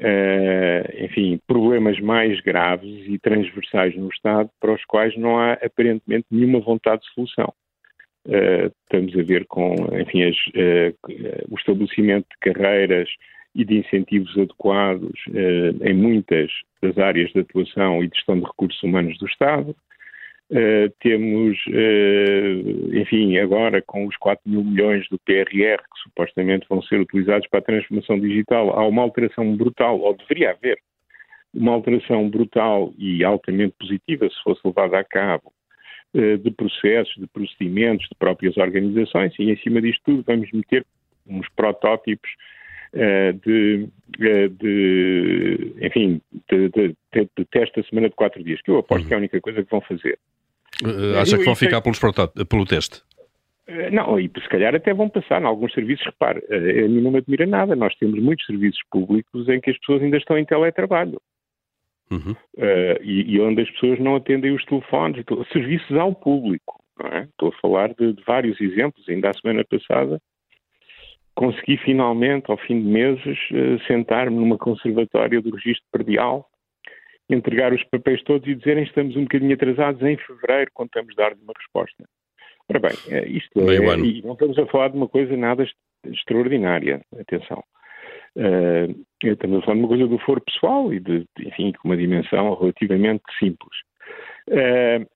uh, 0.00 1.04
enfim, 1.04 1.38
problemas 1.46 2.00
mais 2.00 2.40
graves 2.40 3.06
e 3.06 3.18
transversais 3.18 3.94
no 3.94 4.08
Estado 4.08 4.48
para 4.58 4.72
os 4.72 4.84
quais 4.86 5.14
não 5.18 5.38
há 5.38 5.52
aparentemente 5.54 6.26
nenhuma 6.30 6.60
vontade 6.60 7.02
de 7.02 7.12
solução. 7.12 7.52
Estamos 8.82 9.16
a 9.16 9.22
ver 9.22 9.44
com, 9.46 9.74
enfim, 10.00 10.24
as, 10.24 10.36
o 11.48 11.56
estabelecimento 11.56 12.26
de 12.28 12.52
carreiras 12.52 13.08
e 13.54 13.64
de 13.64 13.78
incentivos 13.78 14.36
adequados 14.36 15.12
em 15.80 15.94
muitas 15.94 16.50
das 16.82 16.98
áreas 16.98 17.30
de 17.30 17.38
atuação 17.38 18.02
e 18.02 18.08
de 18.08 18.16
gestão 18.16 18.40
de 18.40 18.44
recursos 18.44 18.82
humanos 18.82 19.16
do 19.18 19.26
Estado, 19.26 19.76
Uh, 20.48 20.88
temos, 21.00 21.58
uh, 21.66 22.96
enfim, 22.96 23.36
agora 23.36 23.82
com 23.82 24.06
os 24.06 24.16
4 24.16 24.48
mil 24.48 24.62
milhões 24.62 25.04
do 25.08 25.18
PRR 25.18 25.82
que 25.82 26.00
supostamente 26.04 26.64
vão 26.68 26.80
ser 26.82 27.00
utilizados 27.00 27.48
para 27.48 27.58
a 27.58 27.62
transformação 27.62 28.20
digital, 28.20 28.70
há 28.78 28.86
uma 28.86 29.02
alteração 29.02 29.56
brutal, 29.56 29.98
ou 29.98 30.16
deveria 30.16 30.52
haver 30.52 30.78
uma 31.52 31.72
alteração 31.72 32.30
brutal 32.30 32.94
e 32.96 33.24
altamente 33.24 33.74
positiva 33.76 34.28
se 34.30 34.40
fosse 34.44 34.60
levada 34.64 35.00
a 35.00 35.02
cabo 35.02 35.52
uh, 36.14 36.38
de 36.38 36.50
processos, 36.52 37.14
de 37.16 37.26
procedimentos, 37.26 38.06
de 38.08 38.14
próprias 38.16 38.56
organizações 38.56 39.34
e 39.40 39.50
em 39.50 39.56
cima 39.56 39.82
disto 39.82 40.00
tudo 40.04 40.22
vamos 40.24 40.48
meter 40.52 40.86
uns 41.26 41.48
protótipos 41.56 42.30
de, 43.44 43.88
de, 44.52 45.74
enfim, 45.82 46.20
de, 46.48 46.68
de, 46.70 46.96
de, 47.12 47.44
teste 47.50 47.80
a 47.80 47.82
semana 47.82 48.08
de 48.08 48.14
quatro 48.14 48.42
dias, 48.42 48.62
que 48.62 48.70
eu 48.70 48.78
aposto 48.78 49.02
uhum. 49.02 49.08
que 49.08 49.12
é 49.12 49.16
a 49.16 49.18
única 49.18 49.40
coisa 49.40 49.62
que 49.62 49.70
vão 49.70 49.82
fazer. 49.82 50.18
Uh, 50.84 51.18
acha 51.18 51.38
que 51.38 51.44
vão 51.44 51.54
ficar 51.54 51.80
pelos 51.80 51.98
pelo 52.48 52.66
teste? 52.66 53.02
Uh, 53.68 53.90
não, 53.92 54.18
e 54.18 54.30
se 54.30 54.48
calhar 54.48 54.74
até 54.74 54.92
vão 54.92 55.08
passar 55.08 55.40
em 55.40 55.46
alguns 55.46 55.72
serviços. 55.72 56.04
Repare, 56.06 56.40
uh, 56.40 56.84
a 56.84 56.88
mim 56.88 57.00
não 57.00 57.10
me 57.10 57.18
admira 57.18 57.46
nada. 57.46 57.74
Nós 57.74 57.94
temos 57.96 58.20
muitos 58.20 58.44
serviços 58.46 58.80
públicos 58.90 59.48
em 59.48 59.60
que 59.60 59.70
as 59.70 59.78
pessoas 59.78 60.02
ainda 60.02 60.16
estão 60.16 60.38
em 60.38 60.44
teletrabalho. 60.44 61.20
Uhum. 62.10 62.32
Uh, 62.56 63.02
e, 63.02 63.34
e, 63.34 63.40
onde 63.40 63.62
as 63.62 63.70
pessoas 63.72 63.98
não 63.98 64.14
atendem 64.14 64.54
os 64.54 64.64
telefones, 64.66 65.24
serviços 65.52 65.96
ao 65.96 66.14
público. 66.14 66.80
É? 67.12 67.22
Estou 67.22 67.48
a 67.48 67.60
falar 67.60 67.92
de, 67.94 68.12
de, 68.12 68.22
vários 68.24 68.60
exemplos. 68.60 69.06
Ainda 69.08 69.30
a 69.30 69.34
semana 69.34 69.64
passada 69.64 70.20
consegui 71.34 71.76
finalmente, 71.78 72.50
ao 72.50 72.56
fim 72.56 72.80
de 72.80 72.88
meses, 72.88 73.38
sentar-me 73.86 74.36
numa 74.36 74.56
conservatória 74.56 75.42
do 75.42 75.50
registro 75.50 75.84
perdial 75.92 76.48
entregar 77.28 77.72
os 77.72 77.82
papéis 77.84 78.22
todos 78.22 78.46
e 78.48 78.54
dizerem 78.54 78.84
estamos 78.84 79.16
um 79.16 79.22
bocadinho 79.22 79.54
atrasados, 79.54 80.02
em 80.02 80.16
fevereiro 80.16 80.70
contamos 80.72 81.14
dar-lhe 81.16 81.40
uma 81.42 81.52
resposta. 81.56 82.04
Ora 82.68 82.80
bem, 82.80 82.96
eh, 83.08 83.28
isto 83.28 83.60
é, 83.70 83.76
e 83.76 84.22
não 84.22 84.32
estamos 84.32 84.58
a 84.58 84.66
falar 84.66 84.88
de 84.88 84.96
uma 84.96 85.08
coisa 85.08 85.36
nada 85.36 85.66
extraordinária, 86.04 87.00
atenção. 87.18 87.62
Uh, 88.36 89.06
estamos 89.24 89.58
a 89.58 89.62
falar 89.62 89.74
de 89.74 89.80
uma 89.80 89.88
coisa 89.88 90.06
do 90.06 90.18
foro 90.18 90.42
pessoal 90.42 90.92
e 90.92 91.00
de, 91.00 91.24
enfim, 91.40 91.72
com 91.72 91.88
uma 91.88 91.96
dimensão 91.96 92.54
relativamente 92.54 93.22
simples. 93.38 93.76
Uh, 94.48 95.06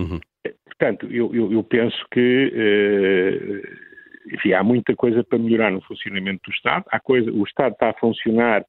uhum. 0.00 0.20
Portanto, 0.64 1.06
eu, 1.10 1.34
eu, 1.34 1.52
eu, 1.52 1.62
penso 1.62 1.96
que 2.10 2.52
uh, 2.54 4.34
enfim, 4.34 4.52
há 4.52 4.62
muita 4.62 4.94
coisa 4.96 5.22
para 5.22 5.38
melhorar 5.38 5.70
no 5.70 5.82
funcionamento 5.82 6.42
do 6.44 6.54
Estado. 6.54 6.84
Há 6.90 7.00
coisa, 7.00 7.30
o 7.30 7.44
Estado 7.44 7.72
está 7.72 7.90
a 7.90 7.94
funcionar 7.94 8.64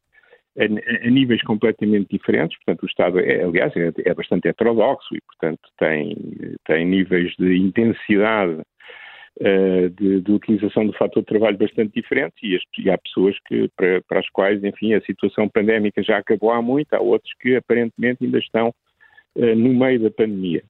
a, 0.57 1.07
a, 1.07 1.09
níveis 1.09 1.41
completamente 1.43 2.09
diferentes, 2.09 2.57
portanto 2.57 2.83
o 2.83 2.87
Estado, 2.87 3.19
é, 3.19 3.43
aliás, 3.43 3.75
é, 3.75 3.91
é, 4.05 4.13
bastante 4.13 4.47
heterodoxo 4.47 5.15
e, 5.15 5.21
portanto, 5.21 5.59
tem, 5.77 6.15
tem 6.65 6.85
níveis 6.85 7.33
de 7.37 7.57
intensidade 7.57 8.61
uh, 9.41 9.89
de, 9.89 10.21
de, 10.21 10.31
utilização 10.31 10.85
do 10.85 10.93
fator 10.93 11.21
de 11.21 11.27
trabalho 11.27 11.57
bastante 11.57 11.93
diferentes 11.93 12.37
e, 12.41 12.57
e 12.81 12.89
há 12.89 12.97
pessoas 12.97 13.35
que, 13.47 13.69
para, 13.75 14.01
para, 14.07 14.19
as 14.19 14.29
quais, 14.29 14.63
enfim, 14.63 14.93
a 14.93 15.01
situação 15.01 15.49
pandémica 15.49 16.01
já 16.01 16.17
acabou 16.17 16.51
há 16.51 16.61
muito, 16.61 16.93
há 16.93 17.01
outros 17.01 17.33
que 17.41 17.55
aparentemente 17.55 18.23
ainda 18.23 18.39
estão 18.39 18.73
uh, 19.35 19.55
no 19.55 19.73
meio 19.73 19.99
da 19.99 20.11
pandemia. 20.11 20.63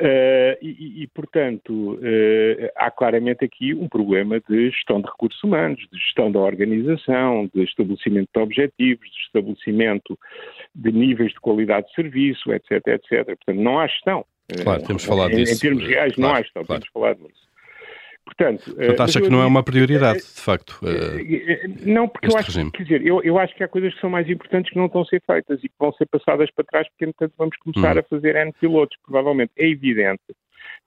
Uh, 0.00 0.58
e, 0.60 1.02
e, 1.02 1.06
portanto, 1.06 1.94
uh, 1.94 2.70
há 2.76 2.90
claramente 2.90 3.44
aqui 3.44 3.72
um 3.72 3.88
problema 3.88 4.40
de 4.40 4.70
gestão 4.70 5.00
de 5.00 5.06
recursos 5.06 5.42
humanos, 5.44 5.78
de 5.92 5.98
gestão 5.98 6.32
da 6.32 6.40
organização, 6.40 7.48
de 7.54 7.62
estabelecimento 7.62 8.28
de 8.34 8.42
objetivos, 8.42 9.08
de 9.08 9.18
estabelecimento 9.26 10.18
de 10.74 10.90
níveis 10.90 11.32
de 11.32 11.40
qualidade 11.40 11.86
de 11.86 11.94
serviço, 11.94 12.52
etc, 12.52 12.72
etc. 12.88 13.24
Portanto, 13.24 13.60
não 13.60 13.78
há 13.78 13.86
gestão. 13.86 14.24
Claro, 14.62 14.82
temos 14.82 15.04
falado 15.04 15.32
em, 15.32 15.36
disso. 15.36 15.54
Em 15.54 15.58
termos 15.58 15.86
reais, 15.86 16.14
claro, 16.14 16.28
não 16.28 16.38
há 16.38 16.42
gestão, 16.42 16.64
claro. 16.64 16.82
temos 16.82 16.92
falado 16.92 17.22
nisso. 17.22 17.53
Portanto, 18.24 18.74
Portanto 18.74 19.00
acha 19.02 19.20
que 19.20 19.28
não 19.28 19.42
é 19.42 19.46
uma 19.46 19.62
prioridade, 19.62 20.20
de 20.20 20.40
facto? 20.40 20.80
Não, 21.84 22.08
porque 22.08 22.28
eu 22.28 22.38
acho, 22.38 22.48
regime. 22.48 22.70
quer 22.70 22.82
dizer, 22.82 23.06
eu, 23.06 23.22
eu 23.22 23.38
acho 23.38 23.54
que 23.54 23.62
há 23.62 23.68
coisas 23.68 23.94
que 23.94 24.00
são 24.00 24.08
mais 24.08 24.28
importantes 24.28 24.72
que 24.72 24.78
não 24.78 24.86
estão 24.86 25.02
a 25.02 25.04
ser 25.04 25.22
feitas 25.26 25.58
e 25.62 25.68
que 25.68 25.74
vão 25.78 25.92
ser 25.92 26.06
passadas 26.06 26.50
para 26.50 26.64
trás, 26.64 26.88
porque, 26.88 27.04
entretanto, 27.04 27.34
vamos 27.36 27.56
começar 27.58 27.96
hum. 27.96 28.00
a 28.00 28.02
fazer 28.02 28.36
N 28.36 28.52
pilotos. 28.58 28.96
Provavelmente 29.04 29.52
é 29.56 29.68
evidente 29.68 30.22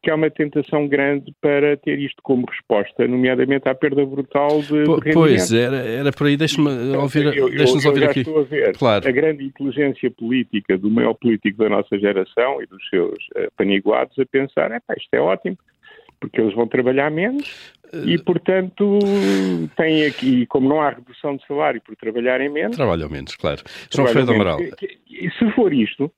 que 0.01 0.11
há 0.11 0.15
uma 0.15 0.29
tentação 0.29 0.87
grande 0.87 1.33
para 1.41 1.75
ter 1.77 1.99
isto 1.99 2.21
como 2.21 2.45
resposta, 2.45 3.07
nomeadamente 3.07 3.67
à 3.67 3.75
perda 3.75 4.05
brutal 4.05 4.61
de, 4.61 4.83
P 5.01 5.11
Pois, 5.13 5.51
era, 5.51 5.77
era 5.77 6.11
por 6.11 6.27
aí, 6.27 6.37
deixe-me 6.37 6.69
ouvir, 6.95 7.31
deixe-nos 7.55 7.85
ouvir 7.85 8.03
eu 8.03 8.09
aqui. 8.09 8.19
Estou 8.19 8.39
a 8.39 8.43
ver 8.43 8.77
claro. 8.77 9.07
a 9.07 9.11
grande 9.11 9.43
inteligência 9.43 10.09
política 10.11 10.77
do 10.77 10.89
maior 10.89 11.13
político 11.15 11.57
da 11.57 11.69
nossa 11.69 11.97
geração 11.97 12.61
e 12.61 12.67
dos 12.67 12.87
seus 12.89 13.17
uh, 13.35 13.51
paniguados 13.57 14.17
a 14.19 14.25
pensar, 14.25 14.71
é 14.71 14.79
isto 14.97 15.13
é 15.13 15.19
ótimo, 15.19 15.57
porque 16.19 16.41
eles 16.41 16.53
vão 16.53 16.67
trabalhar 16.67 17.09
menos 17.11 17.73
e, 17.93 18.15
eh, 18.15 18.17
portanto, 18.25 18.99
têm 19.75 20.05
aqui, 20.05 20.45
como 20.47 20.67
não 20.67 20.81
há 20.81 20.89
redução 20.89 21.35
de 21.35 21.45
salário 21.45 21.81
por 21.81 21.95
trabalharem 21.95 22.49
menos. 22.49 22.75
Trabalham 22.75 23.09
menos, 23.09 23.35
claro. 23.35 23.61
João 23.93 24.07
Freire 24.07 24.33
Amaral. 24.33 24.59
Se 24.59 25.51
for 25.55 25.73
isto, 25.73 26.11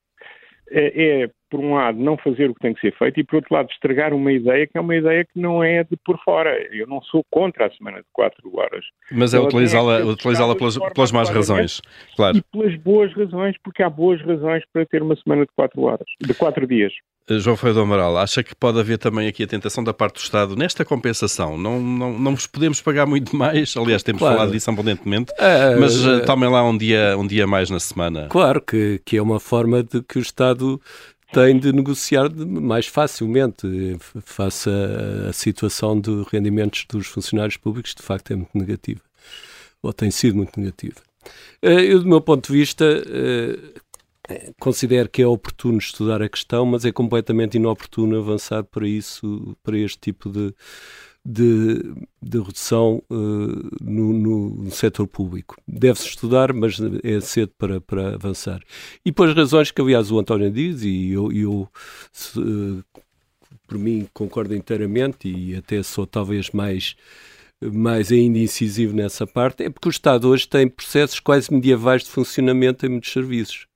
é, 0.71 1.23
é, 1.23 1.29
por 1.49 1.59
um 1.59 1.75
lado, 1.75 1.97
não 1.97 2.17
fazer 2.17 2.49
o 2.49 2.53
que 2.53 2.61
tem 2.61 2.73
que 2.73 2.81
ser 2.81 2.95
feito 2.97 3.19
e, 3.19 3.23
por 3.23 3.37
outro 3.37 3.53
lado, 3.53 3.69
estragar 3.71 4.13
uma 4.13 4.31
ideia 4.31 4.67
que 4.67 4.77
é 4.77 4.81
uma 4.81 4.95
ideia 4.95 5.25
que 5.25 5.39
não 5.39 5.63
é 5.63 5.83
de 5.83 5.97
por 6.05 6.17
fora. 6.23 6.55
Eu 6.71 6.87
não 6.87 7.01
sou 7.01 7.23
contra 7.29 7.67
a 7.67 7.71
semana 7.71 7.97
de 7.97 8.05
4 8.13 8.57
horas. 8.57 8.85
Mas 9.11 9.33
é 9.33 9.39
utilizá-la 9.39 9.99
utilizá 10.05 10.55
pelas, 10.55 10.77
pelas 10.77 11.11
más 11.11 11.29
razões, 11.29 11.81
claro. 12.15 12.37
E 12.37 12.41
pelas 12.41 12.75
boas 12.75 13.13
razões, 13.13 13.55
porque 13.63 13.83
há 13.83 13.89
boas 13.89 14.21
razões 14.21 14.63
para 14.71 14.85
ter 14.85 15.01
uma 15.01 15.15
semana 15.15 15.41
de 15.41 15.51
4 15.55 15.81
horas, 15.81 16.07
de 16.19 16.33
4 16.33 16.67
dias. 16.67 16.93
João 17.37 17.55
Freire 17.55 17.75
do 17.75 17.81
Amaral, 17.81 18.17
acha 18.17 18.41
que 18.41 18.55
pode 18.55 18.79
haver 18.79 18.97
também 18.97 19.27
aqui 19.27 19.43
a 19.43 19.47
tentação 19.47 19.83
da 19.83 19.93
parte 19.93 20.15
do 20.15 20.23
Estado 20.23 20.55
nesta 20.55 20.83
compensação? 20.83 21.57
Não, 21.57 21.79
não, 21.79 22.17
não 22.17 22.35
vos 22.35 22.47
podemos 22.47 22.81
pagar 22.81 23.05
muito 23.05 23.35
mais, 23.35 23.75
aliás, 23.77 24.01
temos 24.01 24.19
claro. 24.19 24.37
falado 24.37 24.51
disso 24.51 24.69
abundantemente, 24.69 25.31
é, 25.37 25.75
mas 25.75 26.03
uh, 26.05 26.25
tomem 26.25 26.49
lá 26.49 26.63
um 26.63 26.75
dia, 26.75 27.15
um 27.17 27.27
dia 27.27 27.45
mais 27.45 27.69
na 27.69 27.79
semana. 27.79 28.27
Claro 28.29 28.61
que, 28.61 28.99
que 29.05 29.17
é 29.17 29.21
uma 29.21 29.39
forma 29.39 29.83
de 29.83 30.01
que 30.01 30.17
o 30.17 30.21
Estado 30.21 30.81
tem 31.31 31.59
de 31.59 31.71
negociar 31.71 32.29
mais 32.33 32.87
facilmente 32.87 33.67
face 34.21 34.69
à 35.27 35.33
situação 35.33 35.99
de 35.99 36.23
rendimentos 36.31 36.85
dos 36.89 37.07
funcionários 37.07 37.57
públicos, 37.57 37.93
de 37.95 38.01
facto 38.01 38.31
é 38.31 38.35
muito 38.35 38.57
negativa. 38.57 39.01
ou 39.81 39.93
tem 39.93 40.11
sido 40.11 40.35
muito 40.35 40.59
negativa. 40.59 41.01
Eu, 41.61 41.99
do 41.99 42.07
meu 42.07 42.21
ponto 42.21 42.51
de 42.51 42.57
vista, 42.57 42.85
considero 44.59 45.09
que 45.09 45.21
é 45.21 45.27
oportuno 45.27 45.77
estudar 45.77 46.21
a 46.21 46.29
questão, 46.29 46.65
mas 46.65 46.85
é 46.85 46.91
completamente 46.91 47.57
inoportuno 47.57 48.17
avançar 48.17 48.63
para 48.63 48.87
isso, 48.87 49.55
para 49.63 49.77
este 49.77 49.99
tipo 49.99 50.29
de, 50.29 50.53
de, 51.25 51.83
de 52.21 52.39
redução 52.39 53.03
uh, 53.09 53.69
no, 53.81 54.13
no, 54.13 54.71
setor 54.71 55.07
público. 55.07 55.55
Deve-se 55.67 56.07
estudar, 56.07 56.53
mas 56.53 56.79
é 57.03 57.19
cedo 57.19 57.51
para, 57.57 57.81
para 57.81 58.15
avançar. 58.15 58.61
E 59.05 59.11
por 59.11 59.29
as 59.29 59.35
razões 59.35 59.71
que, 59.71 59.81
aliás, 59.81 60.11
o 60.11 60.19
António 60.19 60.49
diz, 60.49 60.81
e 60.83 61.11
eu, 61.11 61.31
eu 61.31 61.69
se, 62.11 62.39
uh, 62.39 62.83
por 63.67 63.77
mim 63.77 64.07
concordo 64.13 64.55
inteiramente, 64.55 65.29
e 65.29 65.55
até 65.55 65.83
sou 65.83 66.07
talvez 66.07 66.49
mais 66.51 66.95
mais 67.61 68.09
ainda 68.09 68.39
incisivo 68.39 68.95
nessa 68.95 69.27
parte, 69.27 69.63
é 69.63 69.69
porque 69.69 69.89
o 69.89 69.91
Estado 69.91 70.29
hoje 70.29 70.47
tem 70.47 70.67
processos 70.67 71.19
quase 71.19 71.53
medievais 71.53 72.03
de 72.03 72.09
funcionamento 72.09 72.85
em 72.85 72.89
muitos 72.89 73.11
serviços. 73.11 73.67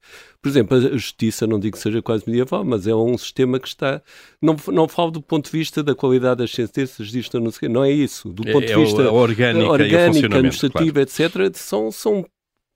Por 0.44 0.50
exemplo, 0.50 0.76
a 0.76 0.98
justiça, 0.98 1.48
não 1.48 1.58
digo 1.58 1.78
que 1.78 1.82
seja 1.82 2.02
quase 2.02 2.26
medieval, 2.28 2.66
mas 2.66 2.86
é 2.86 2.94
um 2.94 3.18
sistema 3.18 3.58
que 3.58 3.68
está. 3.70 4.02
Não, 4.42 4.58
não 4.68 4.90
falo 4.90 5.10
do 5.10 5.22
ponto 5.22 5.46
de 5.50 5.58
vista 5.58 5.82
da 5.82 5.96
qualidade 5.96 6.40
das 6.40 6.52
sentenças, 6.52 7.08
disto 7.08 7.40
não 7.40 7.50
sei 7.50 7.70
não 7.70 7.82
é 7.82 7.90
isso. 7.90 8.28
Do 8.28 8.44
ponto 8.44 8.66
é, 8.66 8.68
de 8.68 8.76
vista 8.76 9.04
é 9.04 9.08
orgânica, 9.08 9.66
orgânica 9.66 10.26
administrativa, 10.26 11.06
claro. 11.06 11.46
etc., 11.48 11.56
são, 11.56 11.90
são 11.94 12.26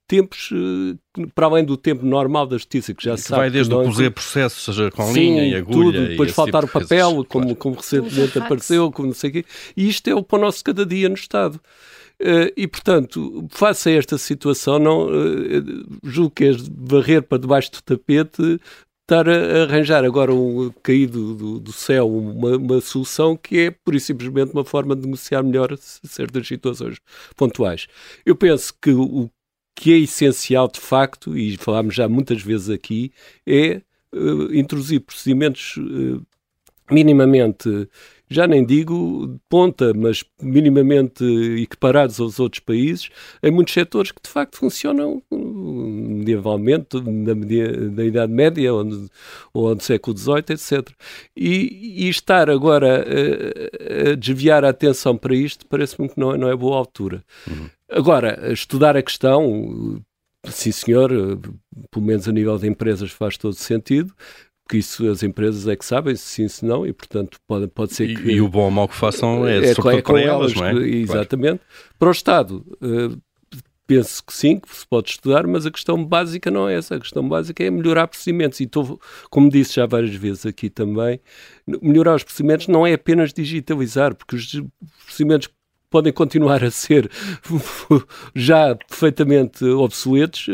tempos 0.07 0.49
uh, 0.53 1.27
para 1.35 1.47
além 1.47 1.65
do 1.65 1.75
tempo 1.75 2.05
normal 2.05 2.47
da 2.47 2.55
justiça, 2.55 2.93
que 2.93 3.03
já 3.03 3.15
que 3.15 3.21
sabe. 3.21 3.41
Vai 3.41 3.49
desde 3.51 3.73
o 3.73 3.83
cozer 3.83 4.11
processo, 4.11 4.61
seja 4.61 4.89
com 4.89 5.03
Sim, 5.07 5.13
linha 5.19 5.47
e 5.47 5.55
agulha. 5.55 5.99
Tudo, 5.99 6.07
depois 6.07 6.31
faltar 6.31 6.63
tipo 6.63 6.77
o 6.77 6.81
papel, 6.81 7.09
coisas, 7.09 7.27
como, 7.27 7.43
claro. 7.43 7.55
como 7.57 7.75
recentemente 7.75 8.39
apareceu, 8.39 8.89
como 8.93 9.09
não 9.09 9.15
sei 9.15 9.29
o 9.29 9.33
quê. 9.33 9.45
E 9.75 9.89
isto 9.89 10.09
é 10.09 10.15
o 10.15 10.23
pão 10.23 10.39
nosso 10.39 10.63
cada 10.63 10.85
dia 10.85 11.09
no 11.09 11.15
Estado. 11.15 11.59
Uh, 12.19 12.51
e, 12.57 12.67
portanto, 12.67 13.47
face 13.51 13.89
a 13.89 13.93
esta 13.93 14.17
situação, 14.17 14.79
não, 14.79 15.07
uh, 15.07 15.99
julgo 16.03 16.31
que 16.31 16.45
é 16.45 16.51
varrer 16.75 17.21
para 17.21 17.37
debaixo 17.37 17.71
do 17.71 17.81
tapete 17.81 18.59
estar 19.09 19.29
a 19.29 19.63
arranjar 19.63 20.03
agora 20.03 20.33
um 20.33 20.69
caído 20.83 21.33
do, 21.33 21.59
do 21.59 21.71
céu 21.71 22.13
uma, 22.13 22.57
uma, 22.57 22.81
solução 22.81 23.37
que 23.37 23.59
é 23.59 23.71
pura 23.71 23.95
e 23.95 24.01
simplesmente 24.01 24.51
uma 24.51 24.65
forma 24.65 24.93
de 24.97 25.05
negociar 25.05 25.41
melhor 25.43 25.77
certas 25.77 26.45
situações 26.45 26.97
pontuais. 27.35 27.87
Eu 28.25 28.35
penso 28.35 28.73
que 28.81 28.91
o 28.91 29.29
que 29.73 29.93
é 29.93 29.97
essencial 29.99 30.67
de 30.67 30.81
facto, 30.81 31.37
e 31.37 31.55
falámos 31.55 31.95
já 31.95 32.09
muitas 32.09 32.41
vezes 32.41 32.69
aqui, 32.69 33.13
é 33.45 33.81
uh, 34.13 34.53
introduzir 34.53 34.99
procedimentos 34.99 35.77
uh, 35.77 36.21
minimamente 36.91 37.87
já 38.29 38.45
nem 38.45 38.65
digo 38.65 39.39
ponta, 39.49 39.93
mas 39.93 40.23
minimamente 40.41 41.23
equiparados 41.61 42.19
aos 42.19 42.39
outros 42.39 42.59
países, 42.59 43.09
em 43.41 43.51
muitos 43.51 43.73
setores 43.73 44.11
que 44.11 44.21
de 44.21 44.29
facto 44.29 44.57
funcionam 44.57 45.21
medievalmente, 45.31 46.99
na, 47.01 47.33
na 47.35 48.03
Idade 48.03 48.33
Média 48.33 48.73
ou 48.73 48.83
no, 48.83 49.09
ou 49.53 49.73
no 49.73 49.81
século 49.81 50.17
XVIII, 50.17 50.43
etc. 50.49 50.89
E, 51.35 52.05
e 52.05 52.09
estar 52.09 52.49
agora 52.49 53.05
a, 53.05 54.11
a, 54.11 54.15
desviar 54.15 54.65
a 54.65 54.69
atenção 54.69 55.17
para 55.17 55.35
isto 55.35 55.65
parece-me 55.67 56.09
que 56.09 56.19
não, 56.19 56.35
não 56.37 56.49
é 56.49 56.55
boa 56.55 56.77
altura. 56.77 57.23
Uhum. 57.47 57.69
Agora, 57.89 58.51
estudar 58.51 58.97
a 58.97 59.01
questão, 59.01 60.01
sim 60.45 60.71
senhor, 60.71 61.09
pelo 61.89 62.05
menos 62.05 62.27
a 62.27 62.31
nível 62.31 62.57
de 62.57 62.67
empresas 62.67 63.11
faz 63.11 63.37
todo 63.37 63.53
sentido, 63.53 64.13
que 64.67 64.77
isso 64.77 65.09
as 65.09 65.23
empresas 65.23 65.67
é 65.67 65.75
que 65.75 65.85
sabem, 65.85 66.15
se 66.15 66.23
sim, 66.23 66.47
se 66.47 66.65
não, 66.65 66.85
e 66.85 66.93
portanto 66.93 67.37
pode, 67.47 67.67
pode 67.67 67.93
ser 67.93 68.15
que... 68.15 68.29
E, 68.29 68.35
e 68.35 68.41
o 68.41 68.47
bom 68.47 68.65
ou 68.65 68.71
mau 68.71 68.87
que 68.87 68.95
façam 68.95 69.47
é, 69.47 69.59
é 69.59 69.71
é 69.71 70.01
para 70.01 70.21
elas, 70.21 70.53
não 70.53 70.65
é? 70.65 70.73
Exatamente. 70.73 71.59
Claro. 71.59 71.95
Para 71.97 72.07
o 72.09 72.11
Estado, 72.11 72.65
uh, 72.81 73.21
penso 73.87 74.23
que 74.23 74.33
sim, 74.33 74.59
que 74.59 74.75
se 74.75 74.85
pode 74.85 75.11
estudar, 75.11 75.47
mas 75.47 75.65
a 75.65 75.71
questão 75.71 76.03
básica 76.03 76.51
não 76.51 76.67
é 76.67 76.75
essa. 76.75 76.95
A 76.95 76.99
questão 76.99 77.27
básica 77.27 77.63
é 77.63 77.69
melhorar 77.71 78.07
procedimentos. 78.07 78.59
E 78.59 78.65
estou, 78.65 78.99
como 79.29 79.49
disse 79.49 79.75
já 79.75 79.85
várias 79.85 80.13
vezes 80.13 80.45
aqui 80.45 80.69
também, 80.69 81.19
melhorar 81.81 82.15
os 82.15 82.23
procedimentos 82.23 82.67
não 82.67 82.85
é 82.85 82.93
apenas 82.93 83.33
digitalizar, 83.33 84.13
porque 84.13 84.35
os 84.35 84.61
procedimentos 85.05 85.49
podem 85.89 86.11
continuar 86.11 86.63
a 86.63 86.71
ser 86.71 87.09
já 88.35 88.75
perfeitamente 88.75 89.63
obsoletos, 89.65 90.47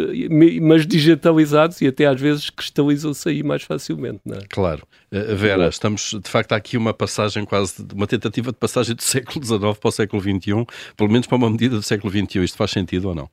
mas 0.62 0.86
digitalizados 0.86 1.82
e 1.82 1.88
até 1.88 2.06
às 2.06 2.20
vezes 2.20 2.50
cristalizam-se 2.50 3.28
aí 3.30 3.44
mais 3.44 3.64
facilmente. 3.64 4.22
Não 4.26 4.38
é? 4.38 4.42
Claro. 4.50 4.88
Uh, 5.12 5.36
Vera, 5.36 5.68
estamos, 5.68 6.16
de 6.24 6.30
facto, 6.30 6.54
há 6.54 6.56
aqui 6.56 6.78
uma 6.78 6.94
passagem 6.94 7.46
quase, 7.46 7.86
uma 7.94 8.08
tentativa 8.08 8.52
de 8.52 8.58
passagem 8.58 8.96
do 8.96 9.02
século 9.04 9.44
XIX 9.44 9.78
para 9.78 9.90
o 9.90 9.92
século 9.92 10.22
XXI, 10.22 10.66
pelo 10.96 11.10
menos 11.10 11.28
para 11.28 11.38
uma 11.38 11.50
medida 11.50 11.76
do 11.76 11.84
século 11.84 12.12
XXI. 12.12 12.44
Isto 12.44 12.58
faz 12.58 12.72
sentido 12.72 13.10
ou 13.10 13.16
não? 13.16 13.30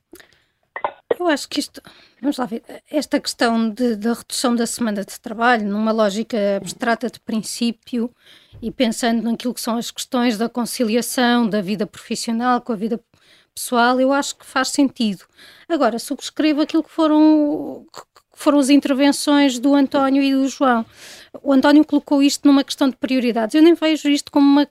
Eu 1.19 1.27
acho 1.27 1.47
que 1.47 1.59
isto, 1.59 1.81
vamos 2.19 2.37
lá 2.37 2.45
ver, 2.45 2.63
esta 2.89 3.19
questão 3.19 3.69
da 3.69 4.13
redução 4.13 4.55
da 4.55 4.65
semana 4.65 5.05
de 5.05 5.19
trabalho, 5.19 5.67
numa 5.67 5.91
lógica 5.91 6.57
abstrata 6.57 7.09
de 7.09 7.19
princípio 7.19 8.09
e 8.61 8.71
pensando 8.71 9.23
naquilo 9.23 9.53
que 9.53 9.61
são 9.61 9.77
as 9.77 9.89
questões 9.89 10.37
da 10.37 10.47
conciliação 10.47 11.49
da 11.49 11.61
vida 11.61 11.87
profissional 11.87 12.61
com 12.61 12.73
a 12.73 12.75
vida 12.75 12.99
pessoal, 13.53 13.99
eu 13.99 14.11
acho 14.13 14.35
que 14.35 14.45
faz 14.45 14.69
sentido. 14.69 15.25
Agora, 15.67 15.99
subscrevo 15.99 16.61
aquilo 16.61 16.83
que 16.83 16.91
foram, 16.91 17.85
que 17.93 18.01
foram 18.33 18.59
as 18.59 18.69
intervenções 18.69 19.59
do 19.59 19.75
António 19.75 20.23
e 20.23 20.33
do 20.33 20.47
João. 20.47 20.85
O 21.41 21.53
António 21.53 21.85
colocou 21.85 22.21
isto 22.21 22.47
numa 22.47 22.63
questão 22.63 22.89
de 22.89 22.95
prioridades. 22.95 23.55
Eu 23.55 23.61
nem 23.61 23.73
vejo 23.73 24.09
isto 24.09 24.31
como 24.31 24.47
uma, 24.47 24.67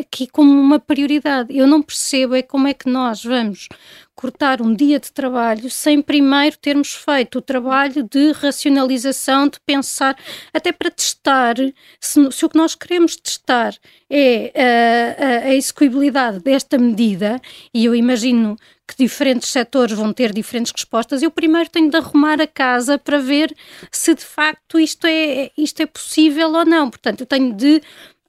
aqui 0.00 0.26
como 0.26 0.50
uma 0.50 0.78
prioridade. 0.78 1.56
Eu 1.56 1.66
não 1.66 1.82
percebo 1.82 2.34
é 2.34 2.42
como 2.42 2.68
é 2.68 2.74
que 2.74 2.88
nós 2.88 3.24
vamos 3.24 3.68
cortar 4.22 4.62
um 4.62 4.72
dia 4.72 5.00
de 5.00 5.10
trabalho 5.10 5.68
sem 5.68 6.00
primeiro 6.00 6.56
termos 6.56 6.94
feito 6.94 7.38
o 7.38 7.42
trabalho 7.42 8.08
de 8.08 8.30
racionalização, 8.30 9.48
de 9.48 9.58
pensar, 9.66 10.16
até 10.54 10.70
para 10.70 10.92
testar, 10.92 11.56
se, 11.98 12.30
se 12.30 12.44
o 12.44 12.48
que 12.48 12.56
nós 12.56 12.76
queremos 12.76 13.16
testar 13.16 13.74
é 14.08 14.52
a, 14.54 15.24
a, 15.24 15.48
a 15.48 15.54
execuibilidade 15.56 16.38
desta 16.38 16.78
medida, 16.78 17.40
e 17.74 17.84
eu 17.84 17.96
imagino 17.96 18.56
que 18.86 18.96
diferentes 18.96 19.48
setores 19.48 19.96
vão 19.96 20.12
ter 20.12 20.32
diferentes 20.32 20.72
respostas, 20.72 21.20
eu 21.20 21.30
primeiro 21.30 21.68
tenho 21.68 21.90
de 21.90 21.96
arrumar 21.96 22.40
a 22.40 22.46
casa 22.46 22.96
para 22.96 23.18
ver 23.18 23.52
se 23.90 24.14
de 24.14 24.24
facto 24.24 24.78
isto 24.78 25.04
é, 25.04 25.50
isto 25.58 25.82
é 25.82 25.86
possível 25.86 26.52
ou 26.52 26.64
não. 26.64 26.90
Portanto, 26.90 27.22
eu 27.22 27.26
tenho 27.26 27.52
de 27.54 27.82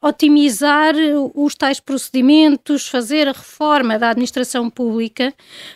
otimizar 0.03 0.93
os 1.33 1.55
tais 1.55 1.79
procedimentos, 1.79 2.87
fazer 2.87 3.27
a 3.27 3.31
reforma 3.31 3.97
da 3.97 4.09
administração 4.09 4.69
pública, 4.69 5.33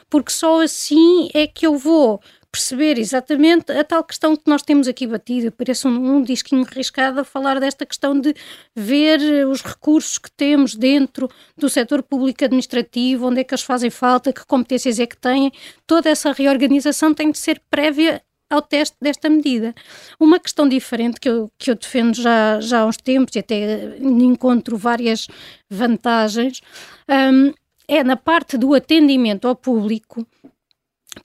porque 0.09 0.31
só 0.31 0.61
assim 0.61 1.29
é 1.33 1.47
que 1.47 1.65
eu 1.65 1.77
vou 1.77 2.19
perceber 2.51 2.97
exatamente 2.97 3.71
a 3.71 3.83
tal 3.83 4.03
questão 4.03 4.35
que 4.35 4.43
nós 4.47 4.63
temos 4.63 4.87
aqui 4.87 5.05
batido. 5.05 5.51
Parece 5.51 5.87
um, 5.87 6.17
um 6.17 6.21
disquinho 6.23 6.65
arriscado 6.65 7.19
a 7.19 7.23
falar 7.23 7.59
desta 7.59 7.85
questão 7.85 8.19
de 8.19 8.33
ver 8.75 9.19
os 9.47 9.61
recursos 9.61 10.17
que 10.17 10.31
temos 10.31 10.75
dentro 10.75 11.29
do 11.57 11.69
setor 11.69 12.01
público 12.01 12.43
administrativo, 12.43 13.27
onde 13.27 13.41
é 13.41 13.43
que 13.43 13.53
eles 13.53 13.63
fazem 13.63 13.89
falta, 13.89 14.33
que 14.33 14.45
competências 14.45 14.99
é 14.99 15.05
que 15.05 15.17
têm. 15.17 15.51
Toda 15.85 16.09
essa 16.09 16.31
reorganização 16.31 17.13
tem 17.13 17.31
de 17.31 17.37
ser 17.37 17.61
prévia 17.69 18.21
ao 18.49 18.61
teste 18.61 18.95
desta 19.01 19.29
medida. 19.29 19.73
Uma 20.19 20.39
questão 20.39 20.67
diferente 20.67 21.19
que 21.19 21.29
eu, 21.29 21.51
que 21.57 21.71
eu 21.71 21.75
defendo 21.75 22.15
já, 22.15 22.59
já 22.59 22.81
há 22.81 22.85
uns 22.85 22.97
tempos 22.97 23.35
e 23.35 23.39
até 23.39 23.97
encontro 23.99 24.77
várias 24.77 25.27
vantagens 25.69 26.61
um, 27.09 27.53
é 27.87 28.03
na 28.03 28.15
parte 28.15 28.57
do 28.57 28.73
atendimento 28.73 29.47
ao 29.47 29.55
público. 29.55 30.25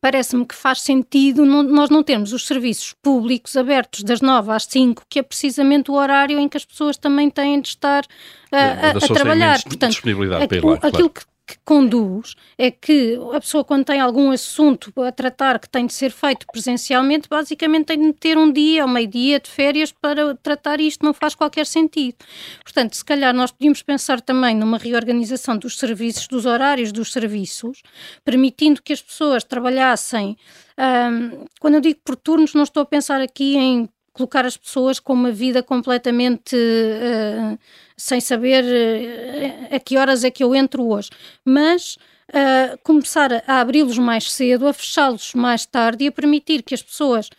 Parece-me 0.01 0.47
que 0.47 0.55
faz 0.55 0.81
sentido 0.81 1.45
não, 1.45 1.63
nós 1.63 1.91
não 1.91 2.03
termos 2.03 2.33
os 2.33 2.47
serviços 2.47 2.95
públicos 3.03 3.57
abertos 3.57 4.03
das 4.03 4.21
9 4.21 4.51
às 4.51 4.65
5, 4.65 5.05
que 5.09 5.19
é 5.19 5.23
precisamente 5.23 5.91
o 5.91 5.95
horário 5.95 6.39
em 6.39 6.49
que 6.49 6.57
as 6.57 6.65
pessoas 6.65 6.97
também 6.97 7.29
têm 7.29 7.61
de 7.61 7.69
estar 7.69 8.05
uh, 8.05 8.57
a, 8.57 8.91
a, 8.91 9.09
trabalhar. 9.09 9.63
Portanto, 9.63 9.99
aquilo 9.99 10.79
claro. 10.81 11.11
que 11.11 11.32
que 11.47 11.57
conduz 11.65 12.35
é 12.57 12.71
que 12.71 13.19
a 13.33 13.41
pessoa, 13.41 13.65
quando 13.65 13.85
tem 13.85 14.01
algum 14.01 14.31
assunto 14.31 14.93
a 15.03 15.11
tratar 15.11 15.59
que 15.59 15.69
tem 15.69 15.87
de 15.87 15.93
ser 15.93 16.11
feito 16.11 16.47
presencialmente, 16.51 17.29
basicamente 17.29 17.87
tem 17.87 18.01
de 18.01 18.13
ter 18.13 18.39
um 18.39 18.51
dia 18.51 18.85
ou 18.85 18.89
meio 18.89 19.09
dia 19.09 19.41
de 19.41 19.51
férias 19.51 19.93
para 19.93 20.35
tratar 20.37 20.81
isto, 20.81 21.05
não 21.05 21.13
faz 21.13 21.35
qualquer 21.35 21.67
sentido. 21.67 22.17
Portanto, 22.63 22.95
se 22.95 23.05
calhar 23.05 23.35
nós 23.35 23.51
podíamos 23.51 23.83
pensar 23.83 24.21
também 24.21 24.57
numa 24.57 24.79
reorganização 24.79 25.57
dos 25.57 25.79
serviços, 25.79 26.29
dos 26.29 26.47
horários 26.47 26.93
dos 26.93 27.13
serviços, 27.13 27.83
permitindo 28.25 28.83
que 28.83 28.93
as 28.93 29.03
pessoas 29.03 29.45
trabalhassem. 29.45 30.37
Um, 30.79 31.45
quando 31.61 31.75
eu 31.75 31.81
digo 31.81 32.01
por 32.05 32.17
turnos, 32.17 32.55
não 32.55 32.63
estou 32.63 32.83
a 32.83 32.87
pensar 32.87 33.21
aqui 33.21 33.57
em 33.57 33.89
colocar 34.13 34.45
as 34.45 34.57
pessoas 34.57 35.01
com 35.01 35.13
uma 35.13 35.33
vida 35.33 35.63
completamente 35.63 36.55
uh, 36.55 37.59
sem 38.03 38.21
saber 38.21 38.65
uh, 38.65 39.77
a 39.77 39.79
que 39.79 39.97
horas 39.97 40.25
é 40.25 40.31
que 40.31 40.43
eu 40.43 40.55
entro 40.57 40.85
hoje, 40.85 41.09
mas 41.45 41.97
uh, 42.31 42.77
começar 42.83 43.45
a 43.47 43.61
abri-los 43.61 43.97
mais 43.97 44.31
cedo, 44.33 44.67
a 44.67 44.73
fechá-los 44.73 45.35
mais 45.35 45.65
tarde 45.65 46.05
e 46.05 46.09
a 46.09 46.13
permitir 46.13 46.65
que 46.65 46.75
as 46.75 46.83
pessoas 46.83 47.31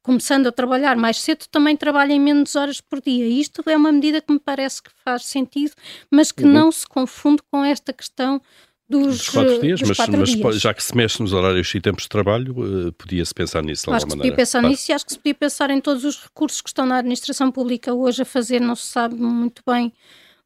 começando 0.00 0.46
a 0.46 0.52
trabalhar 0.52 0.96
mais 0.96 1.20
cedo, 1.20 1.46
também 1.50 1.76
trabalhem 1.76 2.18
menos 2.18 2.54
horas 2.54 2.80
por 2.80 3.00
dia. 3.02 3.26
Isto 3.26 3.62
é 3.68 3.76
uma 3.76 3.92
medida 3.92 4.22
que 4.22 4.32
me 4.32 4.38
parece 4.38 4.82
que 4.82 4.90
faz 5.04 5.26
sentido, 5.26 5.72
mas 6.10 6.32
que 6.32 6.44
uhum. 6.44 6.52
não 6.52 6.72
se 6.72 6.86
confunde 6.86 7.42
com 7.50 7.62
esta 7.64 7.92
questão 7.92 8.40
dos, 8.88 9.18
dos 9.18 9.28
quatro 9.28 9.58
dias, 9.58 9.80
dos 9.80 9.88
mas, 9.88 9.96
quatro 9.96 10.16
mas 10.16 10.30
dias. 10.34 10.60
já 10.60 10.72
que 10.74 10.82
se 10.82 10.96
mexe 10.96 11.20
nos 11.22 11.32
horários 11.32 11.74
e 11.74 11.80
tempos 11.80 12.04
de 12.04 12.08
trabalho, 12.08 12.54
uh, 12.88 12.92
podia-se 12.92 13.34
pensar 13.34 13.62
nisso 13.62 13.86
de 13.86 13.90
Acho 13.90 14.06
que 14.06 14.10
alguma 14.10 14.10
se 14.12 14.16
podia 14.16 14.32
maneira. 14.32 14.36
pensar 14.36 14.62
Claro. 14.62 14.72
nisso 14.72 14.90
e 14.90 14.94
acho 14.94 15.06
que 15.06 15.12
se 15.12 15.18
podia 15.18 15.34
pensar 15.34 15.70
em 15.70 15.80
todos 15.80 16.04
os 16.04 16.22
recursos 16.22 16.60
que 16.60 16.68
estão 16.70 16.86
na 16.86 16.98
administração 16.98 17.50
pública 17.52 17.94
hoje 17.94 18.22
a 18.22 18.24
fazer, 18.24 18.60
não 18.60 18.74
se 18.76 18.86
sabe 18.86 19.14
muito 19.16 19.62
bem 19.66 19.92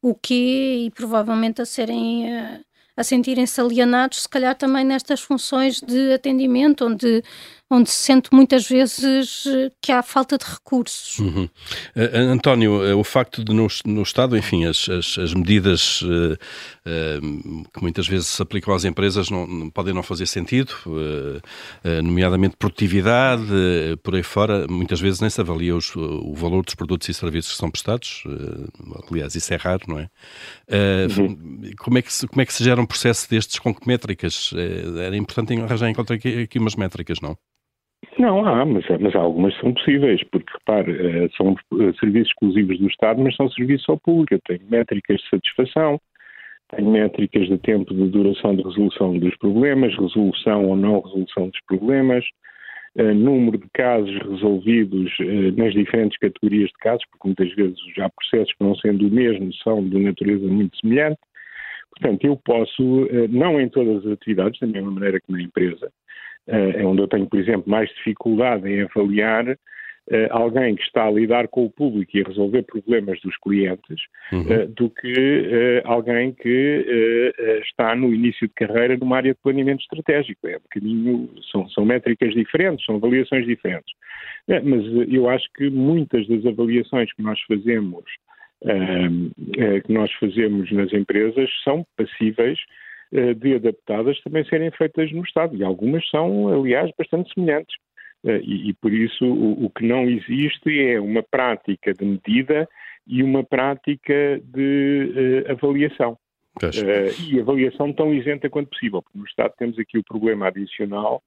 o 0.01 0.13
quê 0.15 0.85
e 0.87 0.91
provavelmente 0.91 1.61
a 1.61 1.65
serem. 1.65 2.29
eh, 2.31 2.61
a 2.95 3.03
sentirem-se 3.03 3.59
alienados, 3.59 4.21
se 4.21 4.29
calhar 4.29 4.55
também 4.55 4.85
nestas 4.85 5.19
funções 5.19 5.81
de 5.81 6.13
atendimento, 6.13 6.85
onde, 6.85 7.23
onde 7.73 7.89
se 7.89 7.95
sente 7.97 8.29
muitas 8.31 8.67
vezes 8.67 9.45
eh, 9.47 9.71
que 9.81 9.91
há 9.91 10.03
falta 10.03 10.37
de 10.37 10.45
recursos. 10.45 11.17
Uhum. 11.19 11.45
Uh, 11.95 12.17
António, 12.31 12.95
uh, 12.95 12.99
o 12.99 13.03
facto 13.03 13.43
de 13.43 13.53
no, 13.53 13.67
no 13.85 14.01
Estado, 14.03 14.37
enfim, 14.37 14.65
as, 14.65 14.87
as, 14.89 15.17
as 15.17 15.33
medidas 15.33 16.01
uh, 16.03 16.33
uh, 16.85 17.63
que 17.73 17.81
muitas 17.81 18.07
vezes 18.07 18.27
se 18.27 18.41
aplicam 18.41 18.73
às 18.73 18.85
empresas 18.85 19.29
não, 19.29 19.47
não- 19.47 19.69
podem 19.69 19.93
não 19.93 20.03
fazer 20.03 20.25
sentido, 20.27 20.71
uh, 20.85 21.37
uh, 21.87 22.01
nomeadamente 22.03 22.55
produtividade, 22.57 23.43
uh, 23.43 23.97
por 24.03 24.15
aí 24.15 24.23
fora, 24.23 24.67
muitas 24.69 24.99
vezes 24.99 25.19
nem 25.19 25.29
se 25.29 25.41
avalia 25.41 25.75
os- 25.75 25.95
o 25.95 26.33
valor 26.35 26.63
dos 26.63 26.75
produtos 26.75 27.09
e 27.09 27.13
serviços 27.13 27.53
que 27.53 27.57
são 27.57 27.71
prestados, 27.71 28.23
uh, 28.27 29.03
aliás, 29.11 29.35
isso 29.35 29.53
é 29.53 29.57
raro, 29.57 29.81
não 29.87 29.97
é? 29.99 30.09
Uh, 30.69 31.75
como, 31.77 31.97
é 31.97 32.01
que 32.01 32.13
se, 32.13 32.27
como 32.27 32.41
é 32.41 32.45
que 32.45 32.53
se 32.53 32.63
gera 32.63 32.81
um 32.81 32.85
processo 32.85 33.29
destes 33.29 33.57
com 33.59 33.73
que 33.73 33.87
métricas? 33.87 34.51
Uh, 34.51 34.99
era 34.99 35.17
importante 35.17 35.53
arranjar 35.59 35.89
encontrar 35.89 36.15
aqui, 36.17 36.43
aqui 36.43 36.59
umas 36.59 36.75
métricas, 36.75 37.19
não? 37.21 37.35
Não 38.19 38.45
há, 38.45 38.65
mas, 38.65 38.85
mas 38.99 39.15
algumas 39.15 39.55
são 39.59 39.73
possíveis, 39.73 40.21
porque, 40.25 40.51
repare, 40.53 40.91
eh, 40.91 41.29
são 41.37 41.55
eh, 41.79 41.93
serviços 41.99 42.29
exclusivos 42.29 42.77
do 42.77 42.87
Estado, 42.87 43.21
mas 43.21 43.35
são 43.35 43.49
serviços 43.49 43.87
ao 43.89 43.97
público. 43.97 44.33
Eu 44.33 44.39
tenho 44.45 44.69
métricas 44.69 45.19
de 45.21 45.29
satisfação, 45.29 45.99
tenho 46.75 46.91
métricas 46.91 47.47
de 47.47 47.57
tempo 47.57 47.93
de 47.93 48.09
duração 48.09 48.55
de 48.55 48.63
resolução 48.63 49.17
dos 49.17 49.35
problemas, 49.37 49.95
resolução 49.97 50.65
ou 50.65 50.75
não 50.75 51.01
resolução 51.01 51.49
dos 51.49 51.59
problemas, 51.67 52.25
eh, 52.97 53.13
número 53.13 53.57
de 53.57 53.67
casos 53.73 54.15
resolvidos 54.29 55.11
nas 55.55 55.73
diferentes 55.73 56.17
categorias 56.19 56.69
de 56.69 56.77
casos, 56.79 57.03
porque 57.09 57.27
muitas 57.27 57.55
vezes 57.55 57.79
já 57.95 58.09
processos 58.09 58.53
que 58.53 58.63
não 58.63 58.75
sendo 58.75 59.07
o 59.07 59.11
mesmo 59.11 59.51
são 59.55 59.87
de 59.87 59.97
natureza 59.97 60.45
muito 60.45 60.77
semelhante. 60.77 61.19
Portanto, 61.89 62.25
eu 62.25 62.35
posso, 62.43 63.07
não 63.29 63.61
em 63.61 63.69
todas 63.69 64.05
as 64.05 64.13
atividades, 64.13 64.59
da 64.59 64.67
mesma 64.67 64.91
maneira 64.91 65.19
que 65.19 65.31
na 65.31 65.41
empresa, 65.41 65.91
é 66.47 66.85
onde 66.85 67.01
eu 67.01 67.07
tenho, 67.07 67.27
por 67.27 67.39
exemplo, 67.39 67.63
mais 67.67 67.89
dificuldade 67.89 68.67
em 68.69 68.81
avaliar 68.81 69.57
eh, 70.11 70.27
alguém 70.31 70.75
que 70.75 70.83
está 70.83 71.07
a 71.07 71.11
lidar 71.11 71.47
com 71.47 71.65
o 71.65 71.69
público 71.69 72.11
e 72.17 72.21
a 72.21 72.27
resolver 72.27 72.63
problemas 72.63 73.19
dos 73.21 73.37
clientes, 73.37 74.01
Uhum. 74.33 74.51
eh, 74.51 74.65
do 74.67 74.89
que 74.89 75.13
eh, 75.15 75.81
alguém 75.85 76.33
que 76.33 76.49
eh, 76.49 77.33
eh, 77.39 77.59
está 77.59 77.95
no 77.95 78.13
início 78.13 78.47
de 78.47 78.53
carreira 78.53 78.97
numa 78.97 79.15
área 79.17 79.33
de 79.33 79.39
planeamento 79.41 79.81
estratégico. 79.81 80.45
É 80.47 80.57
um 80.57 80.61
bocadinho, 80.61 81.29
são, 81.51 81.69
são 81.69 81.85
métricas 81.85 82.33
diferentes, 82.33 82.85
são 82.85 82.95
avaliações 82.95 83.45
diferentes. 83.45 83.93
Eh, 84.49 84.59
mas 84.61 84.83
eh, 84.85 85.07
eu 85.09 85.29
acho 85.29 85.47
que 85.55 85.69
muitas 85.69 86.27
das 86.27 86.45
avaliações 86.45 87.13
que 87.13 87.21
nós 87.21 87.39
fazemos 87.47 88.03
eh, 88.65 89.79
que 89.81 89.91
nós 89.93 90.11
fazemos 90.13 90.71
nas 90.71 90.91
empresas 90.93 91.49
são 91.63 91.85
passíveis 91.97 92.57
eh, 92.59 92.63
de 93.35 93.55
adaptadas 93.55 94.19
também 94.21 94.43
serem 94.45 94.71
feitas 94.71 95.11
no 95.11 95.23
Estado. 95.23 95.55
E 95.55 95.63
algumas 95.63 96.07
são, 96.09 96.47
aliás, 96.47 96.89
bastante 96.97 97.33
semelhantes. 97.33 97.75
Eh, 98.25 98.41
E, 98.43 98.69
e 98.69 98.73
por 98.73 98.91
isso 98.91 99.25
o, 99.25 99.65
o 99.65 99.69
que 99.69 99.85
não 99.85 100.03
existe 100.09 100.79
é 100.79 100.99
uma 100.99 101.21
prática 101.21 101.93
de 101.93 102.05
medida 102.05 102.67
e 103.05 103.21
uma 103.21 103.43
prática 103.43 104.41
de 104.43 105.43
eh, 105.45 105.51
avaliação. 105.51 106.17
Eh, 106.63 107.11
e 107.27 107.39
avaliação 107.39 107.91
tão 107.91 108.13
isenta 108.13 108.49
quanto 108.49 108.69
possível, 108.69 109.01
porque 109.01 109.19
no 109.19 109.25
Estado 109.25 109.53
temos 109.57 109.77
aqui 109.77 109.97
o 109.97 110.03
problema 110.03 110.47
adicional 110.47 111.21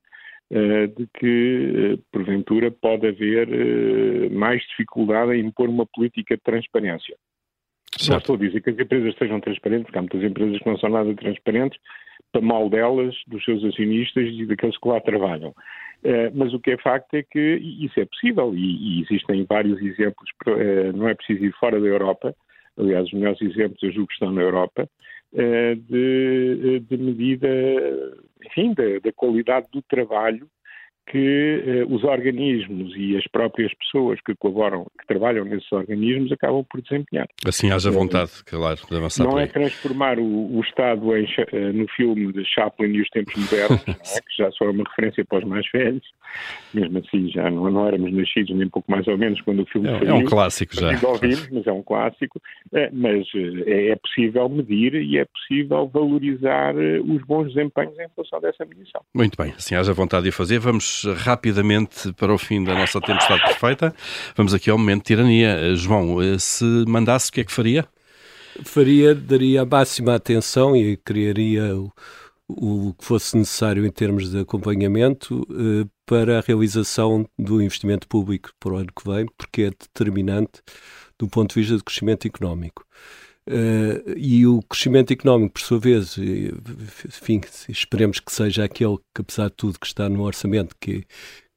eh, 0.51 0.87
de 0.87 1.07
que, 1.18 1.97
eh, 1.97 1.99
porventura, 2.12 2.70
pode 2.70 3.09
haver 3.09 3.49
eh, 3.53 4.28
mais 4.30 4.62
dificuldade 4.70 5.32
em 5.34 5.47
impor 5.47 5.68
uma 5.68 5.84
política 5.87 6.37
de 6.37 6.43
transparência. 6.43 7.16
Não 7.99 8.05
Certo. 8.05 8.20
estou 8.20 8.36
a 8.36 8.38
dizer 8.38 8.61
que 8.61 8.70
as 8.70 8.78
empresas 8.78 9.14
sejam 9.16 9.40
transparentes, 9.40 9.84
porque 9.86 9.99
há 9.99 10.03
muitas 10.03 10.22
empresas 10.22 10.59
que 10.59 10.66
não 10.66 10.78
são 10.78 10.90
nada 10.90 11.14
transparentes, 11.14 11.78
para 12.30 12.42
mal 12.42 12.68
delas, 12.68 13.14
dos 13.26 13.44
seus 13.44 13.64
acionistas 13.64 14.28
e 14.28 14.47
daqueles 14.47 14.78
que 14.78 14.88
lá 14.88 15.01
trabalham. 15.01 15.55
Eh, 16.05 16.30
mas 16.34 16.53
o 16.53 16.61
que 16.61 16.72
é 16.72 16.76
facto 16.78 17.14
é 17.14 17.22
que 17.22 17.40
isso 17.40 17.99
é 17.99 18.05
possível 18.05 18.55
e, 18.55 18.99
e 18.99 19.03
existem 19.03 19.44
vários 19.49 19.80
exemplos, 19.80 20.28
eh, 20.47 20.92
não 20.92 21.09
é 21.09 21.14
preciso 21.14 21.44
ir 21.44 21.53
fora 21.59 21.80
da 21.80 21.86
Europa, 21.86 22.34
aliás, 22.76 23.07
os 23.07 23.12
melhores 23.12 23.40
exemplos 23.40 23.82
eu 23.82 23.92
julgo 23.92 24.09
que 24.09 24.14
estão 24.14 24.30
na 24.30 24.42
Europa, 24.42 24.88
eh, 25.34 25.74
de, 25.74 26.80
de 26.80 26.97
medida, 26.99 27.49
enfim, 28.44 28.74
da, 28.74 28.99
da 29.03 29.12
qualidade 29.12 29.66
do 29.72 29.82
trabalho 29.82 30.47
que 31.07 31.63
eh, 31.65 31.85
os 31.89 32.03
organismos 32.05 32.93
e 32.97 33.17
as 33.17 33.25
próprias 33.29 33.73
pessoas 33.75 34.21
que 34.21 34.35
colaboram, 34.35 34.87
que 34.99 35.07
trabalham 35.07 35.45
nesses 35.45 35.71
organismos, 35.71 36.33
acabam 36.33 36.65
por 36.69 36.83
desempenhar. 36.83 37.29
Assim 37.47 37.71
haja 37.71 37.91
vontade, 37.91 38.31
claro, 38.45 38.79
de 38.91 38.97
avançar 38.97 39.25
Não 39.25 39.39
é 39.39 39.47
transformar 39.47 40.19
o, 40.19 40.57
o 40.57 40.61
Estado 40.63 41.17
em, 41.17 41.25
eh, 41.53 41.73
no 41.73 41.87
filme 41.89 42.33
de 42.33 42.45
Chaplin 42.45 42.89
e 42.93 43.03
os 43.03 43.09
tempos 43.11 43.35
modernos, 43.37 43.83
é? 43.87 43.93
que 43.93 44.37
já 44.37 44.51
só 44.53 44.65
é 44.65 44.71
uma 44.71 44.85
referência 44.85 45.25
para 45.25 45.39
os 45.39 45.45
mais 45.45 45.65
velhos, 45.73 46.03
mesmo 46.75 46.99
assim 46.99 47.31
já 47.31 47.51
não, 47.51 47.71
não 47.71 47.87
éramos 47.87 48.13
nascidos 48.13 48.57
nem 48.57 48.69
pouco 48.69 48.91
mais 48.91 49.07
ou 49.07 49.17
menos 49.17 49.41
quando 49.43 49.63
o 49.63 49.67
filme 49.67 49.89
É, 49.89 49.99
saiu. 49.99 50.11
é 50.11 50.15
um 50.15 50.25
clássico 50.25 50.75
já. 50.75 50.93
Mas 50.93 51.03
ouvimos, 51.05 51.49
mas 51.51 51.67
é 51.67 51.73
um 51.73 51.83
clássico. 51.83 52.41
Eh, 52.73 52.91
Mas 52.93 53.27
é, 53.67 53.91
é 53.91 53.97
possível 53.97 54.49
medir 54.49 54.95
e 54.95 55.19
é 55.19 55.25
possível 55.25 55.87
valorizar 55.93 56.75
os 56.77 57.23
bons 57.25 57.53
desempenhos 57.55 57.99
em 57.99 58.09
função 58.15 58.41
dessa 58.41 58.65
medição. 58.65 59.01
Muito 59.15 59.37
bem, 59.41 59.53
assim 59.57 59.75
haja 59.75 59.93
vontade 59.93 60.25
de 60.25 60.33
fazer. 60.33 60.59
Vamos 60.59 60.95
rapidamente 61.05 62.12
para 62.12 62.32
o 62.32 62.38
fim 62.38 62.62
da 62.62 62.74
nossa 62.74 63.01
tempestade 63.01 63.42
perfeita. 63.42 63.94
Vamos 64.36 64.55
aqui 64.55 64.70
ao 64.70 64.78
momento 64.78 65.03
de 65.03 65.07
tirania. 65.07 65.49
Eh, 65.49 65.76
João, 65.76 66.22
eh, 66.22 66.38
se 66.38 66.64
mandasse, 66.86 67.30
o 67.30 67.32
que 67.32 67.40
é 67.40 67.44
que 67.44 67.53
faria? 67.53 67.88
faria, 68.64 69.14
daria 69.14 69.62
a 69.62 69.66
máxima 69.66 70.14
atenção 70.14 70.76
e 70.76 70.97
criaria 70.97 71.76
o, 71.76 71.92
o 72.49 72.94
que 72.94 73.05
fosse 73.05 73.36
necessário 73.36 73.84
em 73.84 73.90
termos 73.90 74.30
de 74.30 74.40
acompanhamento 74.40 75.47
eh, 75.51 75.88
para 76.05 76.38
a 76.38 76.40
realização 76.40 77.28
do 77.38 77.61
investimento 77.61 78.07
público 78.09 78.51
para 78.59 78.72
o 78.72 78.76
ano 78.76 78.92
que 78.94 79.09
vem, 79.09 79.26
porque 79.36 79.62
é 79.62 79.70
determinante 79.70 80.62
do 81.18 81.28
ponto 81.28 81.55
de 81.55 81.61
vista 81.61 81.76
do 81.76 81.84
crescimento 81.84 82.26
económico. 82.26 82.84
Eh, 83.49 84.14
e 84.16 84.47
o 84.47 84.61
crescimento 84.62 85.12
económico, 85.12 85.55
por 85.55 85.61
sua 85.61 85.78
vez, 85.78 86.16
enfim, 87.07 87.40
esperemos 87.68 88.20
que 88.20 88.32
seja 88.32 88.64
aquele 88.64 88.97
que, 89.14 89.22
apesar 89.22 89.49
de 89.49 89.55
tudo, 89.57 89.78
que 89.78 89.86
está 89.86 90.09
no 90.09 90.22
orçamento, 90.22 90.74
que, 90.80 91.05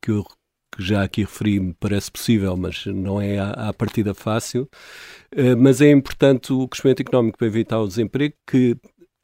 que 0.04 0.12
eu 0.12 0.24
que 0.72 0.84
já 0.84 1.04
aqui 1.04 1.22
referi, 1.22 1.60
me 1.60 1.74
parece 1.74 2.12
possível, 2.12 2.56
mas 2.56 2.86
não 2.86 3.20
é 3.20 3.40
à, 3.40 3.70
à 3.70 3.74
partida 3.74 4.14
fácil. 4.14 4.70
Eh, 5.32 5.56
mas 5.56 5.82
é 5.82 5.90
importante 5.92 6.54
o 6.54 6.68
crescimento 6.68 7.02
económico 7.02 7.38
para 7.40 7.48
evitar 7.48 7.80
o 7.80 7.88
desemprego, 7.88 8.36
que 8.48 8.78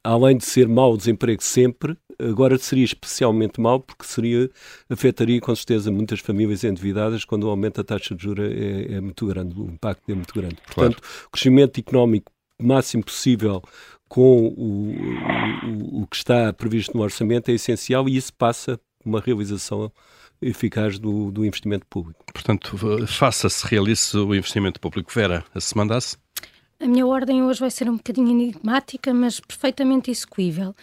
além 0.04 0.36
de 0.36 0.44
ser 0.44 0.68
mau 0.68 0.92
o 0.92 0.96
desemprego 0.96 1.42
sempre, 1.42 1.96
agora 2.18 2.56
seria 2.58 2.84
especialmente 2.84 3.60
mau 3.60 3.80
porque 3.80 4.04
seria, 4.04 4.50
afetaria 4.88 5.40
com 5.40 5.54
certeza 5.54 5.90
muitas 5.90 6.20
famílias 6.20 6.64
endividadas 6.64 7.24
quando 7.24 7.44
o 7.44 7.50
aumento 7.50 7.76
da 7.76 7.84
taxa 7.84 8.14
de 8.14 8.22
juros 8.22 8.50
é, 8.50 8.94
é 8.94 9.00
muito 9.00 9.26
grande, 9.26 9.58
o 9.58 9.64
impacto 9.66 10.10
é 10.10 10.14
muito 10.14 10.34
grande. 10.34 10.56
Portanto, 10.66 11.00
o 11.26 11.30
crescimento 11.30 11.78
económico 11.78 12.32
máximo 12.60 13.04
possível 13.04 13.62
com 14.08 14.48
o, 14.48 15.98
o, 15.98 16.02
o 16.02 16.06
que 16.06 16.16
está 16.16 16.52
previsto 16.52 16.96
no 16.96 17.02
orçamento 17.02 17.50
é 17.50 17.54
essencial 17.54 18.08
e 18.08 18.16
isso 18.16 18.32
passa 18.32 18.78
por 18.98 19.08
uma 19.08 19.20
realização 19.20 19.90
eficaz 20.40 20.98
do, 20.98 21.30
do 21.30 21.44
investimento 21.44 21.86
público. 21.86 22.24
Portanto, 22.32 22.76
faça-se, 23.06 23.66
realize 23.66 24.16
o 24.16 24.34
investimento 24.34 24.80
público. 24.80 25.10
Vera, 25.12 25.44
se 25.58 25.76
mandasse? 25.76 26.16
A 26.78 26.86
minha 26.86 27.06
ordem 27.06 27.42
hoje 27.42 27.60
vai 27.60 27.70
ser 27.70 27.88
um 27.88 27.96
bocadinho 27.96 28.28
enigmática, 28.28 29.14
mas 29.14 29.40
perfeitamente 29.40 30.10
execuível. 30.10 30.74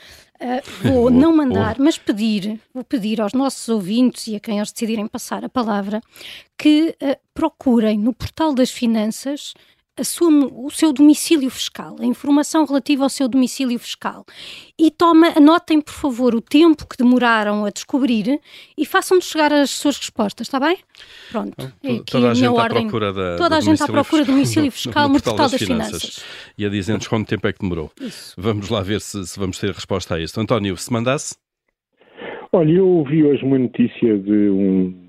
Uh, 0.42 0.90
vou 0.90 1.10
não 1.12 1.36
mandar, 1.36 1.78
mas 1.78 2.00
pedir, 2.00 2.60
vou 2.74 2.84
pedir 2.84 3.22
aos 3.22 3.34
nossos 3.34 3.70
ouvintes 3.70 4.26
e 4.28 4.36
a 4.36 4.40
quem 4.40 4.58
eles 4.58 4.72
decidirem 4.72 5.08
passar 5.08 5.46
a 5.46 5.50
palavra 5.50 6.02
que 6.58 6.96
uh, 7.00 7.16
procurem 7.34 8.00
no 8.00 8.12
portal 8.12 8.56
das 8.56 8.72
finanças 8.72 9.54
sua, 10.02 10.30
o 10.30 10.72
seu 10.72 10.92
domicílio 10.92 11.50
fiscal, 11.50 11.98
a 12.00 12.06
informação 12.06 12.66
relativa 12.66 13.04
ao 13.04 13.10
seu 13.10 13.28
domicílio 13.28 13.78
fiscal. 13.78 14.26
E 14.80 14.90
toma, 14.90 15.34
anotem, 15.38 15.80
por 15.80 15.94
favor, 15.94 16.34
o 16.34 16.42
tempo 16.42 16.88
que 16.88 16.98
demoraram 16.98 17.66
a 17.66 17.70
descobrir 17.70 18.40
e 18.78 18.86
façam-nos 18.86 19.26
chegar 19.26 19.54
as 19.54 19.70
suas 19.70 19.98
respostas, 19.98 20.48
está 20.48 20.60
bem? 20.60 20.78
Pronto. 21.30 21.74
É 21.84 21.92
aqui 21.92 22.04
Toda 22.12 22.32
a 22.32 22.34
gente 22.34 22.48
à 22.48 22.52
ordem. 22.54 22.82
procura 22.84 23.14
da 23.14 23.36
Toda 23.36 23.50
do 23.50 23.56
a 23.56 23.60
gente 23.62 23.84
à 23.84 23.86
domicílio 23.86 23.94
procura 24.04 24.26
do 24.26 24.32
domicílio 24.32 24.72
fiscal 24.72 25.08
no, 25.10 25.22
portal, 25.22 25.50
das, 25.50 25.62
finanças. 25.62 26.02
finanças. 26.02 26.26
E 26.58 26.66
a 26.66 26.70
dizer-nos 26.70 27.08
quanto 27.08 27.28
tempo 27.28 27.48
é 27.48 27.54
que 27.54 27.60
demorou. 27.60 27.92
Isso. 28.00 28.34
Vamos 28.38 28.70
lá 28.70 28.82
ver 28.82 29.02
se, 29.02 29.28
se 29.28 29.38
vamos 29.38 29.60
ter 29.60 29.72
resposta 29.72 30.16
a 30.16 30.20
isto. 30.20 30.40
António, 30.40 30.76
se 30.78 30.92
mandasse? 30.92 31.36
Olha, 32.52 32.72
eu 32.72 32.88
ouvi 32.88 33.24
hoje 33.24 33.44
uma 33.44 33.58
notícia 33.58 34.18
de 34.18 34.50
um, 34.50 35.03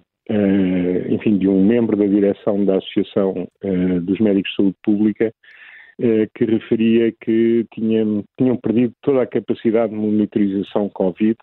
enfim, 1.11 1.39
de 1.39 1.49
um 1.49 1.65
membro 1.65 1.97
da 1.97 2.07
direção 2.07 2.65
da 2.65 2.79
Associação 2.79 3.49
eh, 3.63 4.01
dos 4.01 4.19
Médicos 4.19 4.51
de 4.51 4.57
Saúde 4.57 4.77
Pública 4.83 5.35
eh, 5.99 6.29
que 6.35 6.45
referia 6.45 7.13
que 7.13 7.65
tinham, 7.73 8.25
perdido 8.61 8.93
toda 9.01 9.23
a 9.23 9.27
capacidade 9.27 9.93
de 9.93 9.99
monitorização 9.99 10.89
Covid, 10.89 11.37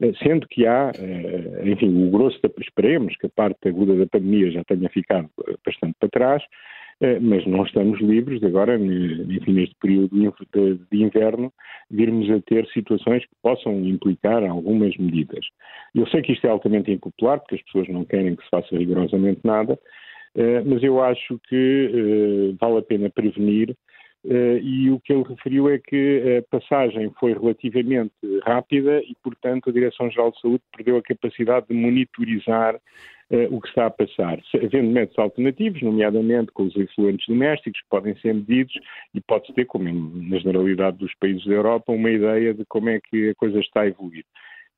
eh, 0.00 0.12
sendo 0.22 0.46
que 0.46 0.64
há, 0.66 0.92
eh, 0.96 1.68
enfim, 1.68 2.06
o 2.06 2.08
grosso, 2.08 2.38
da, 2.40 2.48
esperemos 2.60 3.16
que 3.16 3.26
a 3.26 3.30
parte 3.30 3.68
aguda 3.68 3.96
da 3.96 4.06
pandemia 4.06 4.52
já 4.52 4.62
tenha 4.62 4.88
ficado 4.88 5.28
bastante 5.66 5.96
para 5.98 6.08
trás, 6.10 6.42
mas 7.20 7.46
não 7.46 7.64
estamos 7.64 8.00
livres 8.00 8.40
de 8.40 8.46
agora, 8.46 8.76
enfim, 8.76 9.52
neste 9.52 9.74
período 9.80 10.10
de 10.90 11.02
inverno, 11.02 11.52
virmos 11.90 12.28
a 12.30 12.40
ter 12.40 12.66
situações 12.68 13.24
que 13.24 13.34
possam 13.42 13.84
implicar 13.84 14.42
algumas 14.44 14.96
medidas. 14.96 15.46
Eu 15.94 16.06
sei 16.08 16.22
que 16.22 16.32
isto 16.32 16.46
é 16.46 16.50
altamente 16.50 16.90
impopular, 16.90 17.38
porque 17.38 17.54
as 17.54 17.62
pessoas 17.62 17.88
não 17.88 18.04
querem 18.04 18.34
que 18.34 18.42
se 18.42 18.50
faça 18.50 18.76
rigorosamente 18.76 19.40
nada, 19.44 19.78
mas 20.66 20.82
eu 20.82 21.02
acho 21.02 21.40
que 21.48 22.54
vale 22.60 22.78
a 22.78 22.82
pena 22.82 23.08
prevenir 23.10 23.76
e 24.24 24.90
o 24.90 25.00
que 25.00 25.12
ele 25.12 25.22
referiu 25.22 25.68
é 25.68 25.78
que 25.78 26.38
a 26.38 26.58
passagem 26.58 27.12
foi 27.20 27.32
relativamente 27.32 28.12
rápida 28.44 29.00
e, 29.02 29.14
portanto, 29.22 29.70
a 29.70 29.72
Direção-Geral 29.72 30.32
de 30.32 30.40
Saúde 30.40 30.62
perdeu 30.76 30.96
a 30.96 31.02
capacidade 31.02 31.66
de 31.68 31.74
monitorizar 31.74 32.74
uh, 33.30 33.54
o 33.54 33.60
que 33.60 33.68
está 33.68 33.86
a 33.86 33.90
passar. 33.90 34.40
Havendo 34.54 34.90
métodos 34.90 35.18
alternativos, 35.18 35.82
nomeadamente 35.82 36.50
com 36.52 36.64
os 36.64 36.76
influentes 36.76 37.26
domésticos, 37.26 37.80
que 37.80 37.88
podem 37.88 38.16
ser 38.18 38.34
medidos 38.34 38.74
e 39.14 39.20
pode-se 39.20 39.52
ter, 39.52 39.66
como 39.66 39.84
na 39.84 40.38
generalidade 40.38 40.98
dos 40.98 41.14
países 41.14 41.44
da 41.46 41.54
Europa, 41.54 41.92
uma 41.92 42.10
ideia 42.10 42.54
de 42.54 42.64
como 42.66 42.88
é 42.88 43.00
que 43.00 43.30
a 43.30 43.34
coisa 43.34 43.60
está 43.60 43.82
a 43.82 43.86
evoluir. 43.86 44.24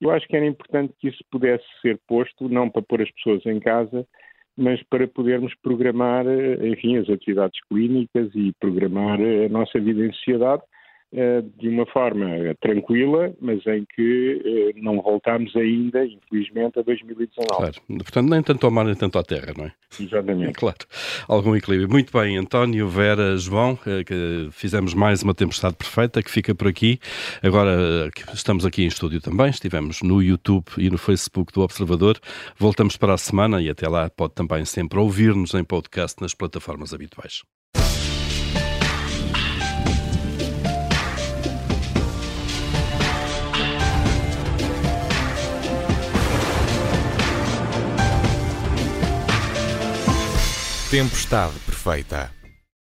Eu 0.00 0.10
acho 0.10 0.26
que 0.26 0.36
era 0.36 0.46
importante 0.46 0.94
que 0.98 1.08
isso 1.08 1.22
pudesse 1.30 1.64
ser 1.82 1.98
posto, 2.08 2.48
não 2.48 2.70
para 2.70 2.82
pôr 2.82 3.02
as 3.02 3.10
pessoas 3.10 3.44
em 3.44 3.60
casa, 3.60 4.06
mas 4.60 4.82
para 4.84 5.08
podermos 5.08 5.54
programar, 5.62 6.26
eh, 6.26 6.68
enfim, 6.68 6.98
as 6.98 7.08
atividades 7.08 7.58
clínicas 7.68 8.30
e 8.34 8.52
programar 8.60 9.18
a 9.18 9.48
nossa 9.48 9.80
vida 9.80 10.04
em 10.04 10.12
sociedade 10.12 10.62
de 11.12 11.68
uma 11.68 11.86
forma 11.86 12.26
tranquila, 12.60 13.34
mas 13.40 13.66
em 13.66 13.84
que 13.96 14.72
eh, 14.76 14.80
não 14.80 15.02
voltamos 15.02 15.54
ainda, 15.56 16.04
infelizmente, 16.04 16.78
a 16.78 16.82
2019. 16.82 17.48
Claro, 17.48 17.74
portanto, 17.88 18.30
nem 18.30 18.42
tanto 18.42 18.64
ao 18.64 18.70
mar, 18.70 18.84
nem 18.84 18.94
tanto 18.94 19.18
à 19.18 19.22
terra, 19.24 19.52
não 19.56 19.64
é? 19.64 19.72
Exatamente. 19.98 20.60
Claro, 20.60 20.78
algum 21.26 21.56
equilíbrio. 21.56 21.88
Muito 21.88 22.12
bem, 22.12 22.36
António, 22.36 22.86
Vera, 22.86 23.36
João, 23.38 23.78
eh, 23.86 24.04
que 24.04 24.48
fizemos 24.52 24.92
mais 24.92 25.22
uma 25.22 25.34
tempestade 25.34 25.74
perfeita, 25.74 26.22
que 26.22 26.30
fica 26.30 26.54
por 26.54 26.68
aqui. 26.68 26.98
Agora 27.42 28.10
estamos 28.32 28.66
aqui 28.66 28.84
em 28.84 28.88
estúdio 28.88 29.20
também, 29.20 29.48
estivemos 29.48 30.02
no 30.02 30.22
YouTube 30.22 30.66
e 30.76 30.90
no 30.90 30.98
Facebook 30.98 31.52
do 31.52 31.62
Observador. 31.62 32.18
Voltamos 32.58 32.96
para 32.96 33.14
a 33.14 33.18
semana 33.18 33.60
e 33.62 33.70
até 33.70 33.88
lá 33.88 34.10
pode 34.10 34.34
também 34.34 34.64
sempre 34.64 34.98
ouvir-nos 34.98 35.54
em 35.54 35.64
podcast 35.64 36.20
nas 36.20 36.34
plataformas 36.34 36.92
habituais. 36.92 37.42
Tempestade 50.90 51.56
perfeita. 51.60 52.39